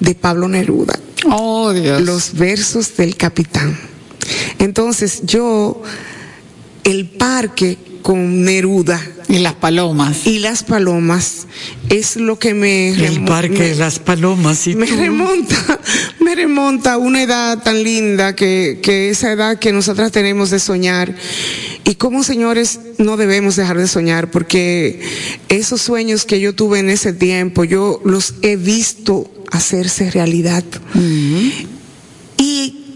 de 0.00 0.14
Pablo 0.14 0.48
Neruda. 0.48 0.98
Oh, 1.30 1.72
Dios. 1.72 2.02
Los 2.02 2.34
versos 2.34 2.96
del 2.96 3.16
capitán. 3.16 3.78
Entonces 4.58 5.22
yo, 5.24 5.82
el 6.84 7.08
parque 7.08 7.78
con 8.02 8.42
Neruda 8.42 9.00
Y 9.28 9.38
las 9.38 9.54
palomas. 9.54 10.26
y 10.26 10.40
las 10.40 10.64
palomas 10.64 11.46
es 11.88 12.16
lo 12.16 12.38
que 12.38 12.52
me... 12.54 12.88
El 12.90 13.24
parque 13.24 13.50
me- 13.58 13.68
de 13.68 13.74
las 13.76 14.00
palomas 14.00 14.66
y 14.66 14.74
me 14.74 14.86
tú. 14.86 14.96
remonta, 14.96 15.78
me 16.20 16.34
remonta 16.34 16.94
a 16.94 16.98
una 16.98 17.22
edad 17.22 17.62
tan 17.62 17.82
linda 17.84 18.34
que, 18.34 18.80
que 18.82 19.10
esa 19.10 19.30
edad 19.32 19.58
que 19.60 19.72
nosotras 19.72 20.10
tenemos 20.10 20.50
de 20.50 20.58
soñar. 20.58 21.14
Y 21.84 21.96
como 21.96 22.22
señores 22.22 22.80
no 22.98 23.16
debemos 23.16 23.56
dejar 23.56 23.76
de 23.78 23.88
soñar 23.88 24.30
porque 24.30 25.00
esos 25.48 25.82
sueños 25.82 26.24
que 26.24 26.40
yo 26.40 26.54
tuve 26.54 26.78
en 26.78 26.90
ese 26.90 27.12
tiempo, 27.12 27.64
yo 27.64 28.00
los 28.04 28.34
he 28.42 28.56
visto 28.56 29.30
hacerse 29.50 30.10
realidad. 30.10 30.64
¿Y 30.94 31.66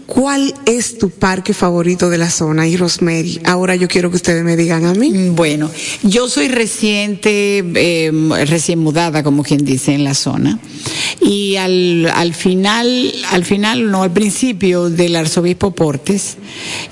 cuál 0.07 0.53
es 0.65 0.97
tu 0.97 1.11
parque 1.11 1.53
favorito 1.53 2.09
de 2.09 2.17
la 2.17 2.31
zona? 2.31 2.67
Y 2.67 2.77
Rosemary, 2.77 3.39
ahora 3.45 3.75
yo 3.75 3.87
quiero 3.87 4.09
que 4.09 4.15
ustedes 4.15 4.43
me 4.43 4.55
digan 4.55 4.85
a 4.85 4.95
mí. 4.95 5.29
Bueno, 5.29 5.69
yo 6.01 6.27
soy 6.27 6.47
reciente, 6.47 7.63
eh, 7.75 8.11
recién 8.47 8.79
mudada, 8.79 9.21
como 9.21 9.43
quien 9.43 9.63
dice, 9.63 9.93
en 9.93 10.03
la 10.03 10.15
zona. 10.15 10.57
Y 11.21 11.57
al, 11.57 12.09
al 12.15 12.33
final, 12.33 13.13
al 13.31 13.45
final, 13.45 13.91
no, 13.91 14.01
al 14.01 14.11
principio 14.11 14.89
del 14.89 15.15
arzobispo 15.15 15.71
Portes, 15.71 16.37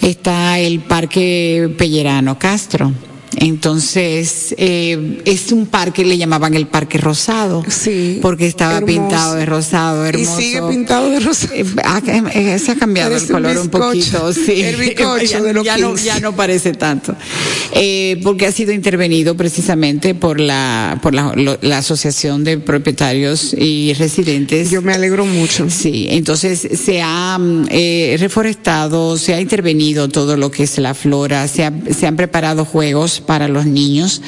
está 0.02 0.60
el 0.60 0.82
Parque 0.82 1.74
Pellerano 1.78 2.38
Castro. 2.38 2.92
Entonces, 3.38 4.54
eh, 4.58 5.22
es 5.26 5.52
un 5.52 5.66
parque, 5.66 6.06
le 6.06 6.18
llamaban 6.18 6.54
el 6.54 6.68
Parque 6.68 6.98
Rosado. 6.98 7.64
Sí, 7.68 8.20
Porque 8.22 8.48
estaba 8.48 8.78
hermoso. 8.78 8.94
pintado 8.94 9.36
de 9.36 9.46
rosado, 9.46 10.06
hermoso. 10.06 10.40
Y 10.40 10.44
sigue 10.44 10.62
pintado 10.70 11.10
de 11.10 11.20
rosa. 11.20 11.48
Eh, 11.54 11.66
ha- 11.84 12.02
eh, 12.34 12.60
se 12.60 12.72
ha 12.72 12.76
cambiado 12.76 13.16
el 13.16 13.28
color 13.28 13.58
un 13.58 13.70
poquito, 13.70 14.32
sí. 14.34 14.62
El 14.66 14.76
bizcocho 14.78 15.24
ya, 15.26 15.42
de 15.42 15.54
los 15.54 15.66
ya 15.66 15.78
no, 15.78 15.96
ya 15.96 16.20
no 16.20 16.36
parece 16.36 16.74
tanto. 16.74 17.16
Eh, 17.74 18.20
porque 18.24 18.46
ha 18.48 18.52
sido 18.52 18.72
intervenido 18.72 19.36
precisamente 19.36 20.16
por 20.16 20.40
la, 20.40 21.00
por 21.02 21.14
la, 21.14 21.34
lo- 21.36 21.58
la 21.62 21.80
Asociación 21.80 22.44
de 22.44 22.58
Propietarios 22.58 23.54
y 23.58 23.94
Residentes. 23.96 24.70
Yo 24.72 24.82
me 24.82 24.94
alegro 24.94 25.26
mucho. 25.26 25.70
Sí, 25.70 26.08
entonces 26.10 26.68
se 26.84 27.02
ha 27.02 27.38
mm, 27.38 27.66
eh, 27.70 28.16
reforestado, 28.20 29.18
se 29.18 29.34
ha 29.34 29.42
intervenido 29.42 30.08
todo 30.10 30.38
lo 30.38 30.52
que 30.52 30.64
es 30.64 30.78
la 30.78 30.94
flora, 30.94 31.48
se, 31.48 31.66
ha- 31.66 31.74
se 31.98 32.08
han 32.08 32.16
preparado 32.16 32.66
juegos 32.66 33.20
para 33.26 33.48
los 33.48 33.66
niños, 33.66 34.22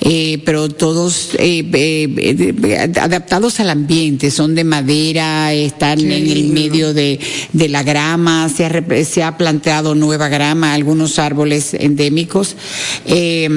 eh, 0.00 0.40
pero 0.44 0.68
todos 0.68 1.30
eh, 1.38 1.64
eh, 1.72 2.88
adaptados 3.00 3.60
al 3.60 3.70
ambiente, 3.70 4.30
son 4.30 4.54
de 4.54 4.64
madera, 4.64 5.52
están 5.52 6.00
en 6.00 6.30
el 6.30 6.44
medio 6.44 6.94
de, 6.94 7.18
de 7.52 7.68
la 7.68 7.82
grama, 7.82 8.48
se 8.48 8.64
ha, 8.66 9.04
se 9.04 9.22
ha 9.22 9.36
planteado 9.36 9.94
nueva 9.94 10.28
grama, 10.28 10.74
algunos 10.74 11.18
árboles 11.18 11.74
endémicos, 11.74 12.56
eh, 13.06 13.48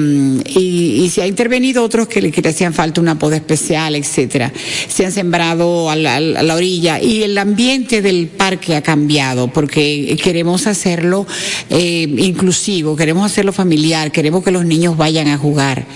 y, 0.54 1.04
y 1.04 1.10
se 1.10 1.22
ha 1.22 1.26
intervenido 1.26 1.82
otros 1.82 2.08
que 2.08 2.20
le, 2.22 2.30
que 2.30 2.42
le 2.42 2.50
hacían 2.50 2.74
falta 2.74 3.00
una 3.00 3.18
poda 3.18 3.36
especial, 3.36 3.94
etcétera. 3.96 4.52
Se 4.88 5.04
han 5.06 5.12
sembrado 5.12 5.90
a 5.90 5.96
la, 5.96 6.16
a 6.16 6.20
la 6.20 6.54
orilla 6.54 7.00
y 7.00 7.22
el 7.22 7.36
ambiente 7.38 8.02
del 8.02 8.28
parque 8.28 8.76
ha 8.76 8.82
cambiado 8.82 9.48
porque 9.48 10.16
queremos 10.22 10.66
hacerlo 10.66 11.26
eh, 11.70 12.06
inclusivo, 12.18 12.96
queremos 12.96 13.30
hacerlo 13.30 13.52
familiar, 13.52 14.12
queremos 14.12 14.44
que 14.44 14.50
los 14.50 14.64
niños 14.64 14.85
vayan 14.94 15.28
a 15.28 15.38
jugar. 15.38 15.86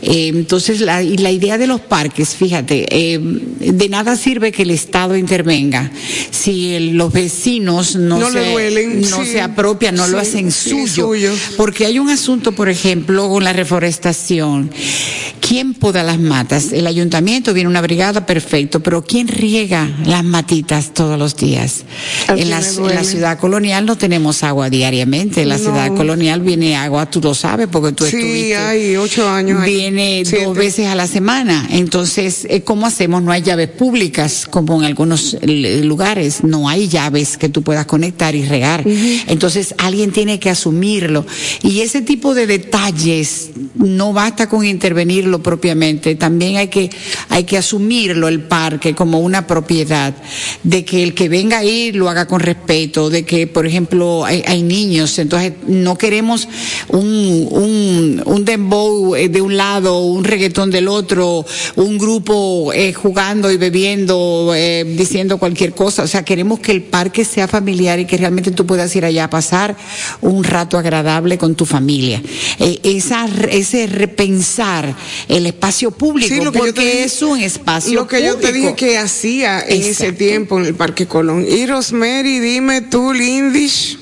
Eh, 0.00 0.28
entonces, 0.28 0.80
la, 0.80 1.02
y 1.02 1.18
la 1.18 1.30
idea 1.30 1.58
de 1.58 1.66
los 1.66 1.82
parques, 1.82 2.30
fíjate, 2.34 2.86
eh, 2.90 3.18
de 3.20 3.88
nada 3.90 4.16
sirve 4.16 4.50
que 4.50 4.62
el 4.62 4.70
Estado 4.70 5.14
intervenga 5.14 5.90
si 6.30 6.72
el- 6.74 6.96
los 6.96 7.12
vecinos 7.12 7.96
no, 7.96 8.30
se, 8.30 8.50
duelen, 8.52 9.02
no 9.02 9.22
sí. 9.24 9.32
se 9.32 9.40
apropian, 9.42 9.94
no 9.94 10.06
lo 10.06 10.18
hacen 10.18 10.50
sí, 10.50 10.70
suyo. 10.86 11.10
Porque 11.58 11.84
hay 11.84 11.98
un 11.98 12.08
asunto, 12.08 12.52
por 12.52 12.70
ejemplo, 12.70 13.28
con 13.28 13.44
la 13.44 13.52
reforestación. 13.52 14.70
¿Quién 15.46 15.74
poda 15.74 16.02
las 16.04 16.18
matas? 16.20 16.72
El 16.72 16.86
ayuntamiento, 16.86 17.52
viene 17.52 17.68
una 17.68 17.80
brigada, 17.80 18.24
perfecto, 18.24 18.80
pero 18.80 19.02
¿quién 19.04 19.26
riega 19.28 19.90
las 20.06 20.22
matitas 20.24 20.94
todos 20.94 21.18
los 21.18 21.36
días? 21.36 21.82
¿A 22.28 22.34
En 22.34 22.50
la, 22.50 22.58
en 22.60 23.04
ciudad 23.04 23.38
colonial 23.38 23.84
no 23.84 23.96
tenemos 23.98 24.44
agua 24.44 24.70
diariamente. 24.70 25.42
En 25.42 25.48
la 25.48 25.58
No. 25.58 25.64
ciudad 25.64 25.88
colonial 25.96 26.40
viene 26.40 26.76
agua, 26.76 27.10
tú 27.10 27.20
lo 27.20 27.34
sabes, 27.34 27.66
porque 27.68 27.92
tú 27.92 28.04
Sí, 28.04 28.16
hay 28.52 28.96
ocho 28.96 29.28
años. 29.28 29.64
Viene 29.64 30.22
Siete. 30.24 30.44
dos 30.44 30.56
veces 30.56 30.86
a 30.86 30.94
la 30.94 31.06
semana. 31.06 31.66
Entonces, 31.70 32.46
eh, 32.48 32.62
¿cómo 32.62 32.86
hacemos? 32.86 33.22
No 33.22 33.32
hay 33.32 33.42
llaves 33.42 33.68
públicas 33.68 34.46
como 34.48 34.78
en 34.78 34.84
algunos 34.84 35.36
eh, 35.40 35.82
lugares. 35.84 36.42
No 36.42 36.68
hay 36.68 36.88
llaves 36.88 37.36
que 37.36 37.48
tú 37.48 37.62
puedas 37.62 37.86
conectar 37.86 38.34
y 38.34 38.44
regar. 38.44 38.84
Entonces, 39.26 39.74
alguien 39.78 40.12
tiene 40.12 40.38
que 40.38 40.50
asumirlo. 40.50 41.26
Y 41.62 41.80
ese 41.80 42.02
tipo 42.02 42.34
de 42.34 42.46
detalles 42.46 43.50
no 43.74 44.12
basta 44.12 44.48
con 44.48 44.64
intervenirlo 44.64 45.42
propiamente. 45.42 46.14
También 46.14 46.56
hay 46.56 46.68
que, 46.68 46.90
hay 47.28 47.44
que 47.44 47.58
asumirlo 47.58 48.28
el 48.28 48.40
parque 48.40 48.94
como 48.94 49.20
una 49.20 49.46
propiedad. 49.46 50.14
De 50.62 50.84
que 50.84 51.02
el 51.02 51.14
que 51.14 51.28
venga 51.28 51.58
ahí 51.58 51.92
lo 51.92 52.08
haga 52.08 52.26
con 52.26 52.40
respeto. 52.40 53.10
De 53.10 53.24
que, 53.24 53.46
por 53.46 53.66
ejemplo, 53.66 54.24
hay, 54.24 54.42
hay 54.46 54.62
niños. 54.62 55.18
Entonces, 55.18 55.52
no 55.66 55.96
queremos 55.96 56.48
un, 56.88 57.48
un, 57.50 58.22
un 58.30 58.44
dembow 58.44 59.16
eh, 59.16 59.28
de 59.28 59.42
un 59.42 59.56
lado, 59.56 60.00
un 60.04 60.22
reggaetón 60.24 60.70
del 60.70 60.86
otro, 60.88 61.44
un 61.76 61.98
grupo 61.98 62.72
eh, 62.72 62.92
jugando 62.92 63.50
y 63.50 63.56
bebiendo, 63.56 64.52
eh, 64.54 64.84
diciendo 64.96 65.38
cualquier 65.38 65.72
cosa. 65.72 66.04
O 66.04 66.06
sea, 66.06 66.24
queremos 66.24 66.60
que 66.60 66.70
el 66.72 66.82
parque 66.82 67.24
sea 67.24 67.48
familiar 67.48 67.98
y 67.98 68.06
que 68.06 68.16
realmente 68.16 68.52
tú 68.52 68.64
puedas 68.66 68.94
ir 68.94 69.04
allá 69.04 69.24
a 69.24 69.30
pasar 69.30 69.76
un 70.20 70.44
rato 70.44 70.78
agradable 70.78 71.38
con 71.38 71.54
tu 71.56 71.66
familia. 71.66 72.22
Eh, 72.58 72.78
esa, 72.84 73.26
ese 73.50 73.86
repensar 73.88 74.94
el 75.28 75.46
espacio 75.46 75.90
público, 75.90 76.32
Sí, 76.34 76.40
lo 76.40 76.52
que 76.52 76.58
yo 76.58 76.64
te 76.66 76.70
porque 76.72 76.80
dije- 76.86 77.04
es 77.04 77.22
un 77.22 77.40
espacio 77.40 77.94
Lo 77.94 78.06
que 78.06 78.22
yo 78.24 78.36
te 78.36 78.52
dije 78.52 78.74
que 78.74 78.96
hacía 78.98 79.60
en 79.66 79.82
ese 79.82 80.12
tiempo 80.12 80.58
en 80.58 80.66
el 80.66 80.74
Parque 80.74 81.06
Colón. 81.06 81.44
Y 81.48 81.66
Rosemary, 81.66 82.38
dime 82.38 82.82
tú, 82.82 83.12
Lindish. 83.12 83.98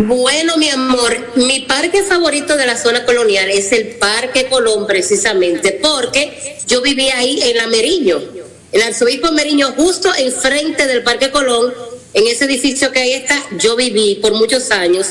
Bueno, 0.00 0.56
mi 0.58 0.70
amor, 0.70 1.32
mi 1.34 1.62
parque 1.62 2.04
favorito 2.04 2.56
de 2.56 2.66
la 2.66 2.76
zona 2.76 3.04
colonial 3.04 3.50
es 3.50 3.72
el 3.72 3.96
Parque 3.96 4.46
Colón, 4.46 4.86
precisamente, 4.86 5.72
porque 5.82 6.56
yo 6.68 6.80
vivía 6.82 7.18
ahí 7.18 7.42
en 7.42 7.56
la 7.56 7.66
Meriño, 7.66 8.22
el 8.70 8.82
arzobispo 8.82 9.32
Meriño, 9.32 9.72
justo 9.76 10.08
enfrente 10.16 10.86
del 10.86 11.02
Parque 11.02 11.32
Colón, 11.32 11.74
en 12.14 12.28
ese 12.28 12.44
edificio 12.44 12.92
que 12.92 13.00
ahí 13.00 13.12
está, 13.14 13.44
yo 13.58 13.74
viví 13.74 14.20
por 14.22 14.34
muchos 14.34 14.70
años. 14.70 15.08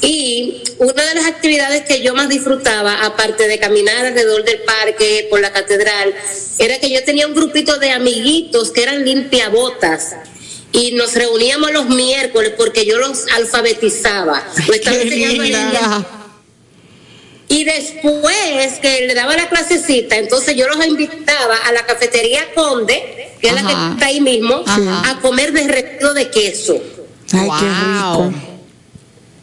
Y 0.00 0.62
una 0.78 1.04
de 1.04 1.14
las 1.14 1.26
actividades 1.26 1.84
que 1.84 2.02
yo 2.02 2.12
más 2.16 2.28
disfrutaba, 2.28 3.04
aparte 3.04 3.46
de 3.46 3.60
caminar 3.60 4.04
alrededor 4.04 4.44
del 4.44 4.62
parque, 4.62 5.28
por 5.30 5.40
la 5.40 5.52
catedral, 5.52 6.12
era 6.58 6.80
que 6.80 6.90
yo 6.90 7.04
tenía 7.04 7.28
un 7.28 7.34
grupito 7.36 7.78
de 7.78 7.92
amiguitos 7.92 8.72
que 8.72 8.82
eran 8.82 9.04
limpiabotas. 9.04 10.16
Y 10.74 10.90
nos 10.92 11.14
reuníamos 11.14 11.70
los 11.70 11.88
miércoles 11.88 12.52
porque 12.58 12.84
yo 12.84 12.98
los 12.98 13.26
alfabetizaba. 13.36 14.42
Lo 14.66 14.74
estaba 14.74 14.96
Qué 14.96 15.02
enseñando. 15.02 16.04
Y 17.48 17.62
después 17.62 18.80
que 18.82 19.06
le 19.06 19.14
daba 19.14 19.36
la 19.36 19.48
clasecita, 19.48 20.16
entonces 20.16 20.56
yo 20.56 20.66
los 20.66 20.84
invitaba 20.84 21.56
a 21.58 21.70
la 21.70 21.86
cafetería 21.86 22.52
Conde, 22.54 23.36
que 23.40 23.46
es 23.46 23.54
la 23.54 23.62
que 23.62 23.72
está 23.92 24.06
ahí 24.06 24.20
mismo, 24.20 24.64
Ajá. 24.66 25.10
a 25.10 25.20
comer 25.20 25.52
derretido 25.52 26.12
de 26.12 26.28
queso. 26.30 26.82
Ay, 27.32 27.48
qué 27.60 27.66
rico. 27.68 28.53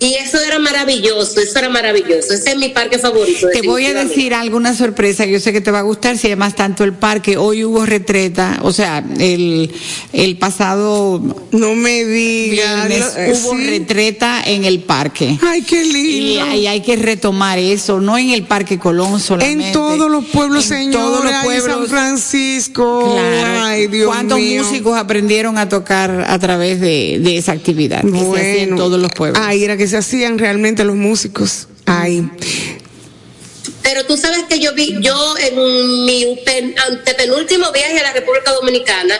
Y 0.03 0.15
eso 0.15 0.39
era 0.41 0.57
maravilloso, 0.57 1.39
eso 1.39 1.59
era 1.59 1.69
maravilloso. 1.69 2.33
Ese 2.33 2.49
es 2.51 2.57
mi 2.57 2.69
parque 2.69 2.97
favorito. 2.97 3.47
Te 3.53 3.61
voy 3.61 3.85
a 3.85 3.93
decir 3.93 4.33
alguna 4.33 4.73
sorpresa, 4.75 5.25
yo 5.27 5.39
sé 5.39 5.53
que 5.53 5.61
te 5.61 5.69
va 5.69 5.77
a 5.77 5.83
gustar, 5.83 6.17
si 6.17 6.25
además 6.25 6.55
tanto 6.55 6.83
el 6.83 6.93
parque, 6.93 7.37
hoy 7.37 7.63
hubo 7.63 7.85
retreta, 7.85 8.57
o 8.63 8.71
sea, 8.73 9.03
el, 9.19 9.71
el 10.11 10.37
pasado 10.39 11.21
No 11.51 11.75
me 11.75 12.03
digas. 12.03 12.87
viernes 12.87 13.13
eh, 13.15 13.33
hubo 13.35 13.55
sí. 13.55 13.67
retreta 13.67 14.41
en 14.43 14.65
el 14.65 14.79
parque. 14.79 15.37
Ay, 15.39 15.61
qué 15.61 15.83
lindo. 15.85 16.55
y 16.55 16.65
hay 16.65 16.81
que 16.81 16.95
retomar 16.95 17.59
eso, 17.59 18.01
no 18.01 18.17
en 18.17 18.31
el 18.31 18.41
Parque 18.47 18.79
Colón 18.79 19.19
solamente. 19.19 19.67
en 19.67 19.71
todos 19.73 20.09
los 20.09 20.25
pueblos, 20.25 20.63
en 20.71 20.77
señores. 20.79 20.99
todos 20.99 21.23
los 21.23 21.33
ay, 21.33 21.45
pueblos. 21.45 21.77
San 21.77 21.87
Francisco. 21.87 23.11
Claro. 23.13 23.61
Ay, 23.65 23.85
Dios 23.85 24.07
¿Cuántos 24.07 24.39
mío. 24.39 24.63
músicos 24.63 24.97
aprendieron 24.97 25.59
a 25.59 25.69
tocar 25.69 26.25
a 26.27 26.39
través 26.39 26.81
de, 26.81 27.19
de 27.21 27.37
esa 27.37 27.51
actividad 27.51 28.01
que 28.01 28.09
se 28.17 28.25
hacía 28.31 28.63
en 28.63 28.75
todos 28.75 28.99
los 28.99 29.11
pueblos? 29.11 29.39
Ay, 29.45 29.63
era 29.63 29.77
que 29.77 29.90
se 29.91 29.97
hacían 29.97 30.39
realmente 30.39 30.83
los 30.83 30.95
músicos. 30.95 31.67
Ay. 31.85 32.27
Pero 33.83 34.05
tú 34.05 34.17
sabes 34.17 34.43
que 34.49 34.59
yo 34.59 34.73
vi, 34.73 34.97
yo 35.01 35.35
en 35.37 36.05
mi 36.05 36.39
pen- 36.45 36.75
antepenúltimo 36.89 37.71
viaje 37.71 37.99
a 37.99 38.03
la 38.03 38.13
República 38.13 38.51
Dominicana, 38.53 39.15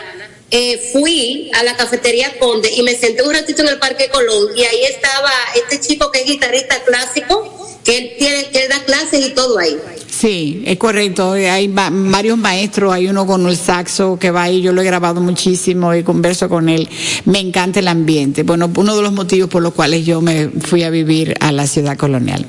eh, 0.52 0.90
fui 0.92 1.50
a 1.58 1.64
la 1.64 1.76
cafetería 1.76 2.38
Conde 2.38 2.70
y 2.76 2.82
me 2.82 2.94
senté 2.94 3.22
un 3.22 3.32
ratito 3.32 3.62
en 3.62 3.68
el 3.68 3.78
Parque 3.78 4.08
Colón 4.12 4.48
y 4.56 4.60
ahí 4.62 4.82
estaba 4.88 5.30
este 5.56 5.80
chico 5.80 6.10
que 6.12 6.20
es 6.20 6.26
guitarrista 6.26 6.76
clásico, 6.84 7.68
que 7.82 7.96
él 7.98 8.10
tiene, 8.18 8.50
que 8.50 8.64
él 8.64 8.68
da 8.68 8.84
clases 8.84 9.26
y 9.26 9.30
todo 9.30 9.58
ahí. 9.58 9.76
Sí, 10.08 10.62
es 10.66 10.76
correcto. 10.76 11.32
Hay 11.32 11.66
va- 11.68 11.88
varios 11.90 12.36
maestros, 12.38 12.92
hay 12.92 13.08
uno 13.08 13.26
con 13.26 13.46
el 13.48 13.56
saxo 13.56 14.18
que 14.20 14.30
va 14.30 14.42
ahí, 14.44 14.60
yo 14.60 14.72
lo 14.72 14.82
he 14.82 14.84
grabado 14.84 15.20
muchísimo 15.22 15.92
y 15.94 16.02
converso 16.04 16.48
con 16.48 16.68
él. 16.68 16.88
Me 17.24 17.40
encanta 17.40 17.80
el 17.80 17.88
ambiente. 17.88 18.42
Bueno, 18.44 18.70
uno 18.76 18.94
de 18.94 19.02
los 19.02 19.12
motivos 19.12 19.48
por 19.50 19.62
los 19.62 19.72
cuales 19.72 20.04
yo 20.06 20.20
me 20.20 20.48
fui 20.48 20.82
a 20.84 20.90
vivir 20.90 21.34
a 21.40 21.50
la 21.50 21.66
ciudad 21.66 21.96
colonial. 21.96 22.44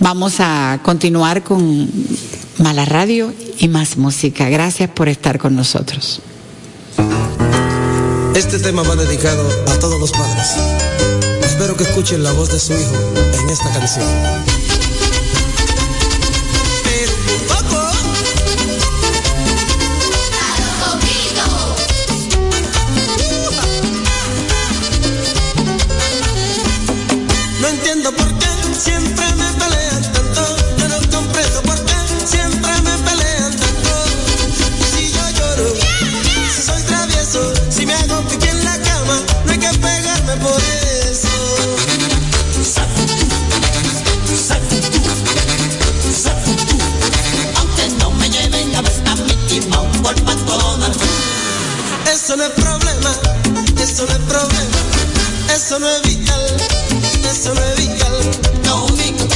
Vamos 0.00 0.36
a 0.40 0.80
continuar 0.82 1.44
con 1.44 1.88
Mala 2.58 2.84
Radio 2.86 3.32
y 3.58 3.68
más 3.68 3.96
música. 3.96 4.48
Gracias 4.48 4.88
por 4.90 5.08
estar 5.08 5.38
con 5.38 5.54
nosotros. 5.54 6.20
Este 8.34 8.58
tema 8.58 8.82
va 8.82 8.96
dedicado 8.96 9.48
a 9.68 9.78
todos 9.78 10.00
los 10.00 10.10
padres. 10.10 10.56
Espero 11.44 11.76
que 11.76 11.84
escuchen 11.84 12.24
la 12.24 12.32
voz 12.32 12.48
de 12.50 12.58
su 12.58 12.72
hijo 12.72 12.94
en 13.14 13.48
esta 13.48 13.72
canción. 13.72 14.04
No 27.60 27.68
entiendo 27.68 28.12
por 28.16 28.38
qué 28.38 28.46
siempre 28.76 29.33
McDonald's. 50.12 50.98
Eso 52.12 52.36
no 52.36 52.44
es 52.44 52.50
problema, 52.50 53.10
eso 53.80 54.04
no 54.06 54.12
es 54.12 54.18
problema, 54.28 54.78
eso 55.54 55.78
no 55.78 55.88
es 55.88 56.02
vital, 56.02 56.56
eso 57.30 57.54
no 57.54 57.62
es 57.62 57.76
vital. 57.76 58.12
Lo 58.64 58.84
único 58.84 59.33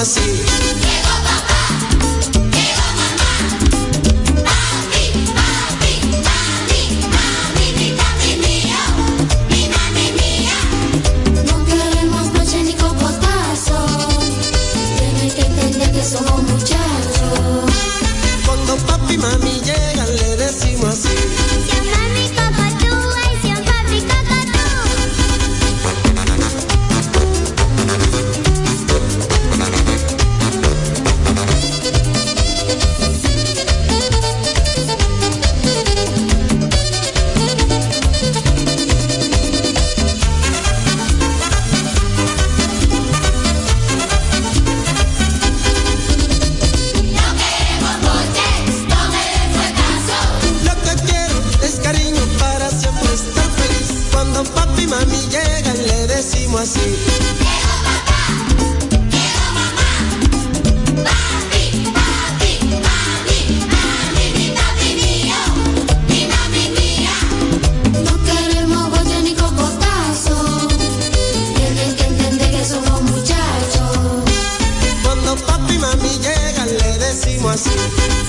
decimos 0.00 0.49
decimos 77.52 78.19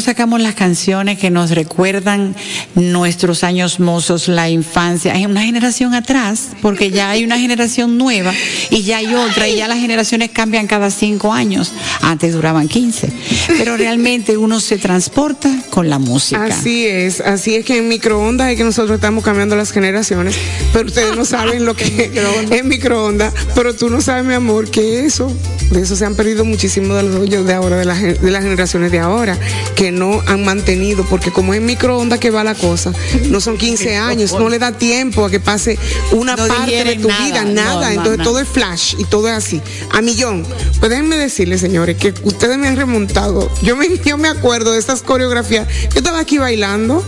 nosotros 0.00 0.16
sacamos 0.16 0.40
las 0.40 0.54
canciones 0.54 1.18
que 1.18 1.28
nos 1.28 1.50
recuerdan 1.50 2.34
nuestros 2.74 3.44
años 3.44 3.80
mozos, 3.80 4.28
la 4.28 4.48
infancia, 4.48 5.12
hay 5.12 5.26
una 5.26 5.42
generación 5.42 5.92
atrás, 5.92 6.52
porque 6.62 6.90
ya 6.90 7.10
hay 7.10 7.22
una 7.22 7.38
generación 7.38 7.98
nueva 7.98 8.32
y 8.70 8.82
ya 8.82 8.96
hay 8.96 9.14
otra, 9.14 9.46
y 9.46 9.56
ya 9.56 9.68
las 9.68 9.78
generaciones 9.78 10.30
cambian 10.30 10.66
cada 10.66 10.90
cinco 10.90 11.34
años. 11.34 11.72
Antes 12.00 12.32
duraban 12.32 12.66
15. 12.66 13.12
Pero 13.58 13.76
realmente 13.76 14.38
uno 14.38 14.58
se 14.60 14.78
transporta 14.78 15.50
con 15.68 15.90
la 15.90 15.98
música. 15.98 16.44
Así 16.46 16.86
es, 16.86 17.20
así 17.20 17.56
es 17.56 17.66
que 17.66 17.76
en 17.76 17.88
microondas 17.88 18.52
es 18.52 18.56
que 18.56 18.64
nosotros 18.64 18.94
estamos 18.94 19.22
cambiando 19.22 19.54
las 19.54 19.70
generaciones, 19.70 20.34
pero 20.72 20.86
ustedes 20.86 21.14
no 21.14 21.26
saben 21.26 21.66
lo 21.66 21.76
que 21.76 22.10
es 22.50 22.64
microondas, 22.64 23.34
pero 23.54 23.76
tú 23.76 23.90
no 23.90 24.00
sabes, 24.00 24.24
mi 24.24 24.32
amor, 24.32 24.70
que 24.70 25.04
eso, 25.04 25.30
de 25.70 25.80
eso 25.82 25.94
se 25.96 26.04
han 26.04 26.14
perdido 26.16 26.44
muchísimo 26.44 26.94
de 26.94 27.04
los 27.04 27.16
hoyos 27.16 27.46
de 27.46 27.54
ahora, 27.54 27.76
de, 27.76 27.84
la 27.84 27.94
gen- 27.96 28.18
de 28.20 28.30
las 28.30 28.42
generaciones 28.42 28.90
de 28.90 28.98
ahora, 28.98 29.38
que 29.76 29.92
no 29.92 30.20
han 30.26 30.44
mantenido, 30.44 31.04
porque 31.08 31.30
como 31.30 31.54
es 31.54 31.60
microondas 31.60 32.18
que 32.18 32.30
va 32.30 32.42
la 32.44 32.54
cosa, 32.54 32.92
no 33.28 33.40
son 33.40 33.56
15 33.56 33.96
años, 33.96 34.32
no 34.32 34.48
le 34.48 34.58
da 34.58 34.72
tiempo 34.72 35.24
a 35.24 35.30
que 35.30 35.38
pase 35.40 35.78
una 36.12 36.34
No 36.36 36.46
parte 36.48 36.84
de 36.84 36.96
tu 36.96 37.08
nada, 37.08 37.24
vida, 37.24 37.44
nada, 37.44 37.86
no, 37.86 37.88
entonces 37.90 38.18
no. 38.18 38.24
todo 38.24 38.40
es 38.40 38.48
flash 38.48 38.94
y 38.98 39.04
todo 39.04 39.28
es 39.28 39.34
así, 39.34 39.60
a 39.92 40.02
millón. 40.02 40.44
Pues 40.80 40.90
déjenme 40.90 41.16
decirles, 41.16 41.60
señores, 41.60 41.96
que 41.96 42.12
ustedes 42.24 42.58
me 42.58 42.66
han 42.68 42.76
remontado, 42.76 43.50
yo 43.62 43.76
me, 43.76 43.86
yo 44.04 44.18
me 44.18 44.28
acuerdo 44.28 44.72
de 44.72 44.78
esas 44.80 45.02
coreografías, 45.02 45.68
yo 45.92 45.98
estaba 45.98 46.18
aquí 46.18 46.38
bailando 46.38 47.04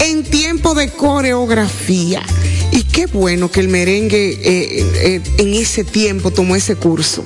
en 0.00 0.24
tiempo 0.24 0.74
de 0.74 0.90
coreografía. 0.90 2.22
Y 2.72 2.82
qué 2.82 3.06
bueno 3.06 3.50
que 3.50 3.60
el 3.60 3.68
merengue 3.68 4.30
eh, 4.42 4.84
eh, 4.96 5.20
en 5.38 5.54
ese 5.54 5.84
tiempo 5.84 6.30
tomó 6.32 6.56
ese 6.56 6.74
curso, 6.74 7.24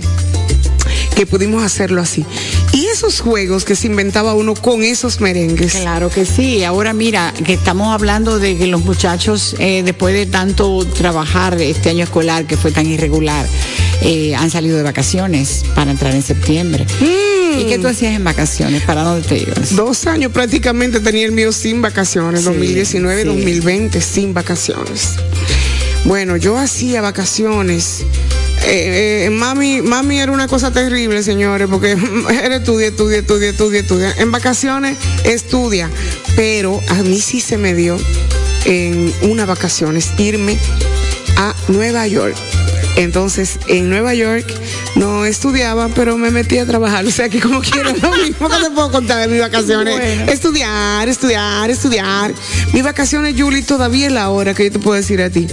que 1.15 1.27
pudimos 1.27 1.63
hacerlo 1.63 2.01
así. 2.01 2.25
Y 2.73 2.87
esos 2.87 3.21
juegos 3.21 3.65
que 3.65 3.77
se 3.77 3.87
inventaba 3.87 4.35
uno 4.35 4.55
con 4.55 4.83
esos 4.83 5.21
merengues. 5.21 5.75
Claro 5.75 6.11
que 6.11 6.25
sí. 6.25 6.65
Ahora 6.65 6.93
mira, 6.93 7.33
que 7.45 7.55
estamos 7.55 7.89
hablando 7.89 8.39
de 8.39 8.57
que 8.57 8.67
los 8.67 8.85
muchachos, 8.85 9.55
eh, 9.59 9.83
después 9.85 10.15
de 10.15 10.27
tanto 10.27 10.85
trabajar 10.87 11.61
este 11.61 11.91
año 11.91 12.05
escolar 12.05 12.47
que 12.47 12.57
fue 12.57 12.73
tan 12.73 12.87
irregular, 12.87 13.47
eh, 14.03 14.35
han 14.35 14.51
salido 14.51 14.77
de 14.77 14.83
vacaciones 14.83 15.65
para 15.75 15.91
entrar 15.91 16.15
en 16.15 16.23
septiembre. 16.23 16.87
¿Y 17.01 17.65
qué 17.65 17.79
tú 17.79 17.89
hacías 17.89 18.15
en 18.15 18.25
vacaciones? 18.25 18.83
¿Para 18.83 19.03
dónde 19.03 19.27
te 19.27 19.39
ibas? 19.39 19.75
Dos 19.77 20.07
años 20.07 20.33
prácticamente 20.33 21.01
tenía 21.01 21.27
el 21.27 21.33
mío 21.33 21.53
sin 21.53 21.83
vacaciones, 21.83 22.41
Sí, 22.41 22.47
2019 22.47 23.23
sí. 23.23 23.29
2020 23.29 24.01
sin 24.01 24.33
vacaciones. 24.33 25.17
Bueno, 26.05 26.37
yo 26.37 26.57
hacía 26.57 27.03
vacaciones. 27.03 28.05
Eh, 28.65 29.25
eh, 29.27 29.31
mami, 29.31 29.81
mami 29.81 30.19
era 30.19 30.33
una 30.33 30.47
cosa 30.47 30.71
terrible, 30.71 31.23
señores, 31.23 31.69
porque 31.71 31.93
era 32.45 32.57
estudia, 32.57 32.89
estudia, 32.89 33.19
estudia, 33.19 33.51
estudia, 33.51 33.81
estudia. 33.81 34.15
En 34.19 34.31
vacaciones 34.31 34.97
estudia, 35.25 35.91
pero 36.37 36.81
a 36.89 37.03
mí 37.03 37.21
sí 37.21 37.41
se 37.41 37.57
me 37.57 37.75
dio 37.75 37.99
en 38.65 39.13
unas 39.23 39.47
vacaciones 39.47 40.11
irme 40.19 40.59
a 41.37 41.55
Nueva 41.69 42.07
York. 42.07 42.37
Entonces, 42.97 43.59
en 43.69 43.89
Nueva 43.89 44.15
York 44.15 44.47
no 44.97 45.25
estudiaba, 45.25 45.89
pero 45.95 46.19
me 46.19 46.31
metí 46.31 46.59
a 46.59 46.67
trabajar. 46.67 47.07
O 47.11 47.13
sea 47.13 47.29
que 47.29 47.41
como 47.41 47.61
quiera, 47.61 47.93
lo 47.93 48.13
mismo 48.13 48.49
que 48.49 48.57
te 48.57 48.71
puedo 48.71 48.91
contar 48.91 49.21
de 49.21 49.29
mis 49.29 49.41
vacaciones. 49.41 49.97
Bueno. 49.97 50.31
Estudiar, 50.31 51.09
estudiar, 51.09 51.71
estudiar. 51.71 52.33
Mis 52.73 52.85
vacaciones, 52.85 53.35
Julie, 53.39 53.63
todavía 53.63 54.07
es 54.07 54.13
la 54.13 54.29
hora 54.31 54.55
que 54.55 54.65
yo 54.65 54.73
te 54.73 54.79
puedo 54.79 54.97
decir 54.97 55.21
a 55.23 55.31
ti. 55.31 55.49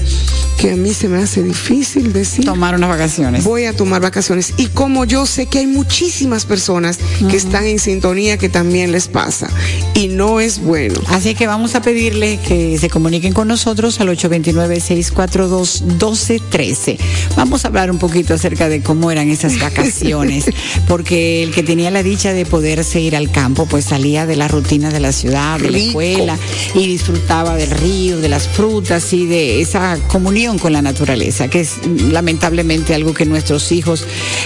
Que 0.57 0.71
a 0.71 0.75
mí 0.75 0.93
se 0.93 1.07
me 1.07 1.21
hace 1.21 1.43
difícil 1.43 2.13
decir. 2.13 2.45
Tomar 2.45 2.75
unas 2.75 2.89
vacaciones. 2.89 3.43
Voy 3.43 3.65
a 3.65 3.75
tomar 3.75 4.01
vacaciones. 4.01 4.53
Y 4.57 4.67
como 4.67 5.05
yo 5.05 5.25
sé 5.25 5.45
que 5.45 5.59
hay 5.59 5.67
muchísimas 5.67 6.45
personas 6.45 6.99
que 7.29 7.38
están 7.38 7.65
en 7.65 7.79
sintonía 7.79 8.38
que 8.38 8.49
también 8.49 8.91
les 8.91 9.07
pasa. 9.07 9.49
Y 9.93 10.07
no 10.07 10.39
es 10.39 10.59
bueno. 10.59 10.99
Así 11.09 11.35
que 11.35 11.45
vamos 11.45 11.75
a 11.75 11.81
pedirles 11.81 12.39
que 12.39 12.77
se 12.79 12.89
comuniquen 12.89 13.34
con 13.34 13.47
nosotros 13.47 13.99
al 13.99 14.09
829-642-1213. 14.09 16.97
Vamos 17.35 17.65
a 17.65 17.67
hablar 17.67 17.91
un 17.91 17.99
poquito 17.99 18.34
acerca 18.34 18.69
de 18.69 18.81
cómo 18.81 19.11
eran 19.11 19.29
esas 19.29 19.59
vacaciones, 19.67 20.45
porque 20.88 21.43
el 21.43 21.51
que 21.51 21.63
tenía 21.63 21.91
la 21.91 22.03
dicha 22.03 22.34
de 22.34 22.45
poderse 22.45 22.99
ir 22.99 23.15
al 23.15 23.31
campo, 23.31 23.65
pues 23.65 23.85
salía 23.85 24.25
de 24.25 24.35
la 24.35 24.47
rutina 24.47 24.89
de 24.89 24.99
la 24.99 25.11
ciudad, 25.11 25.59
de 25.59 25.71
la 25.71 25.77
escuela, 25.77 26.38
y 26.73 26.88
disfrutaba 26.88 27.55
del 27.55 27.71
río, 27.71 28.19
de 28.19 28.29
las 28.29 28.47
frutas 28.47 29.13
y 29.13 29.25
de 29.25 29.61
esa 29.61 29.97
comunión 30.07 30.47
con 30.57 30.72
la 30.72 30.82
naturaleza, 30.82 31.49
que 31.49 31.60
es 31.60 31.72
mm, 31.86 32.11
lamentablemente 32.11 32.95
algo 32.95 33.14
que 33.14 33.26
nuestros 33.26 33.72
hijos 33.74 34.06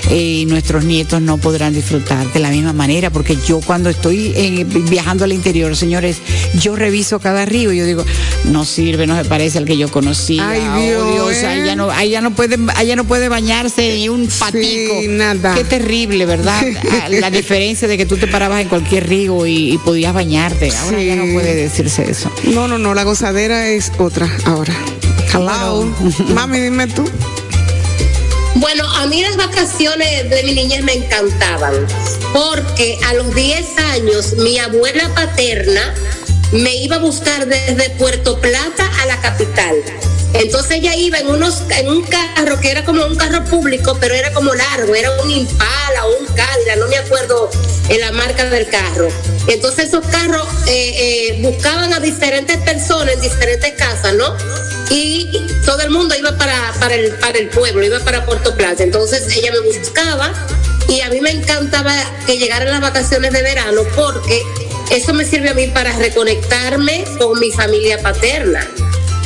eh, 0.10 0.40
y 0.41 0.45
nuestros 0.48 0.84
nietos 0.84 1.22
no 1.22 1.38
podrán 1.38 1.73
disfrutar 1.76 2.32
de 2.34 2.40
la 2.40 2.49
misma 2.49 2.73
manera, 2.73 3.11
porque 3.11 3.38
yo 3.48 3.60
cuando 3.61 3.90
estoy 3.91 4.34
en- 4.36 4.90
viajando 4.90 5.23
al 5.26 5.32
interior, 5.34 5.76
señores, 5.78 6.18
yo 6.60 6.76
reviso 6.76 7.19
cada 7.19 7.45
río 7.45 7.72
y 7.72 7.78
yo 7.78 7.86
digo, 7.86 8.03
no 8.45 8.65
sirve, 8.65 9.06
no 9.06 9.15
se 9.15 9.26
parece 9.30 9.60
al 9.60 9.65
que 9.65 9.78
yo 9.78 9.90
conocía. 9.91 10.49
Ay, 10.49 10.61
Oh, 10.98 11.11
Dios, 11.14 11.38
¿eh? 11.44 11.76
no, 11.76 12.03
ya 12.03 12.22
no 12.22 12.32
puede, 12.32 12.57
no 12.57 13.03
puede 13.06 13.30
bañarse 13.30 13.94
ni 13.95 14.10
un 14.10 14.28
patico. 14.28 14.94
nada. 15.10 15.53
Qué 15.56 15.64
terrible, 15.64 16.26
¿verdad? 16.26 16.60
Ah, 16.91 17.07
la 17.10 17.30
diferencia 17.32 17.88
de 17.88 17.98
que 17.98 18.06
tú 18.06 18.18
te 18.18 18.28
parabas 18.28 18.61
en 18.61 18.68
cualquier 18.69 19.07
río 19.07 19.45
y, 19.45 19.73
y 19.73 19.78
podías 19.78 20.14
bañarte. 20.14 20.72
Ahora 20.84 21.02
ya 21.02 21.15
no 21.15 21.32
puede 21.34 21.56
decirse 21.56 22.10
eso. 22.10 22.32
No, 22.45 22.68
no, 22.68 22.78
no, 22.78 22.94
la 22.94 23.03
gozadera 23.03 23.69
es 23.69 23.91
otra 23.98 24.30
ahora. 24.45 24.73
Hello. 25.33 25.85
Mami, 26.33 26.59
dime 26.59 26.87
tú. 26.87 27.09
Bueno, 28.55 28.85
a 28.95 29.07
mí 29.07 29.21
las 29.21 29.37
vacaciones 29.37 30.29
de 30.29 30.43
mi 30.43 30.53
niñez 30.53 30.83
me 30.83 30.93
encantaban, 30.93 31.87
porque 32.33 32.99
a 33.07 33.13
los 33.13 33.33
10 33.33 33.77
años 33.93 34.33
mi 34.33 34.59
abuela 34.59 35.09
paterna 35.15 35.93
me 36.51 36.75
iba 36.75 36.97
a 36.97 36.99
buscar 36.99 37.47
desde 37.47 37.91
Puerto 37.91 38.41
Plata 38.41 38.91
a 39.01 39.05
la 39.05 39.21
capital. 39.21 39.75
Entonces 40.33 40.71
ella 40.71 40.95
iba 40.95 41.19
en 41.19 41.27
unos 41.27 41.63
en 41.69 41.87
un 41.87 42.03
carro 42.03 42.59
que 42.59 42.69
era 42.69 42.83
como 42.83 43.05
un 43.05 43.15
carro 43.15 43.45
público, 43.45 43.97
pero 44.01 44.13
era 44.13 44.33
como 44.33 44.53
largo, 44.53 44.93
era 44.95 45.11
un 45.23 45.31
Impala 45.31 46.07
o 46.07 46.19
un 46.19 46.25
Calda, 46.27 46.75
no 46.77 46.87
me 46.87 46.97
acuerdo 46.97 47.49
en 47.87 48.01
la 48.01 48.11
marca 48.11 48.49
del 48.49 48.67
carro. 48.67 49.07
Entonces 49.47 49.87
esos 49.87 50.05
carros 50.07 50.45
eh, 50.67 51.31
eh, 51.31 51.39
buscaban 51.41 51.93
a 51.93 52.01
diferentes 52.01 52.57
personas 52.57 53.13
en 53.13 53.21
diferentes 53.21 53.71
casas, 53.73 54.13
¿no? 54.13 54.35
Y 54.91 55.30
todo 55.65 55.81
el 55.81 55.89
mundo 55.89 56.13
iba 56.15 56.38
para, 56.38 56.73
para, 56.80 56.95
el, 56.95 57.13
para 57.13 57.38
el 57.38 57.47
pueblo, 57.47 57.84
iba 57.84 57.99
para 57.99 58.26
Puerto 58.26 58.53
Plata. 58.55 58.84
Entonces 58.84 59.26
ella 59.35 59.51
me 59.53 59.61
buscaba 59.61 60.34
y 60.89 60.99
a 60.99 61.09
mí 61.09 61.22
me 61.22 61.31
encantaba 61.31 61.95
que 62.26 62.38
llegaran 62.38 62.69
las 62.69 62.81
vacaciones 62.81 63.31
de 63.31 63.41
verano 63.41 63.84
porque 63.95 64.43
eso 64.91 65.13
me 65.13 65.23
sirve 65.23 65.49
a 65.49 65.53
mí 65.53 65.68
para 65.68 65.95
reconectarme 65.97 67.05
con 67.18 67.39
mi 67.39 67.51
familia 67.51 67.99
paterna. 68.01 68.69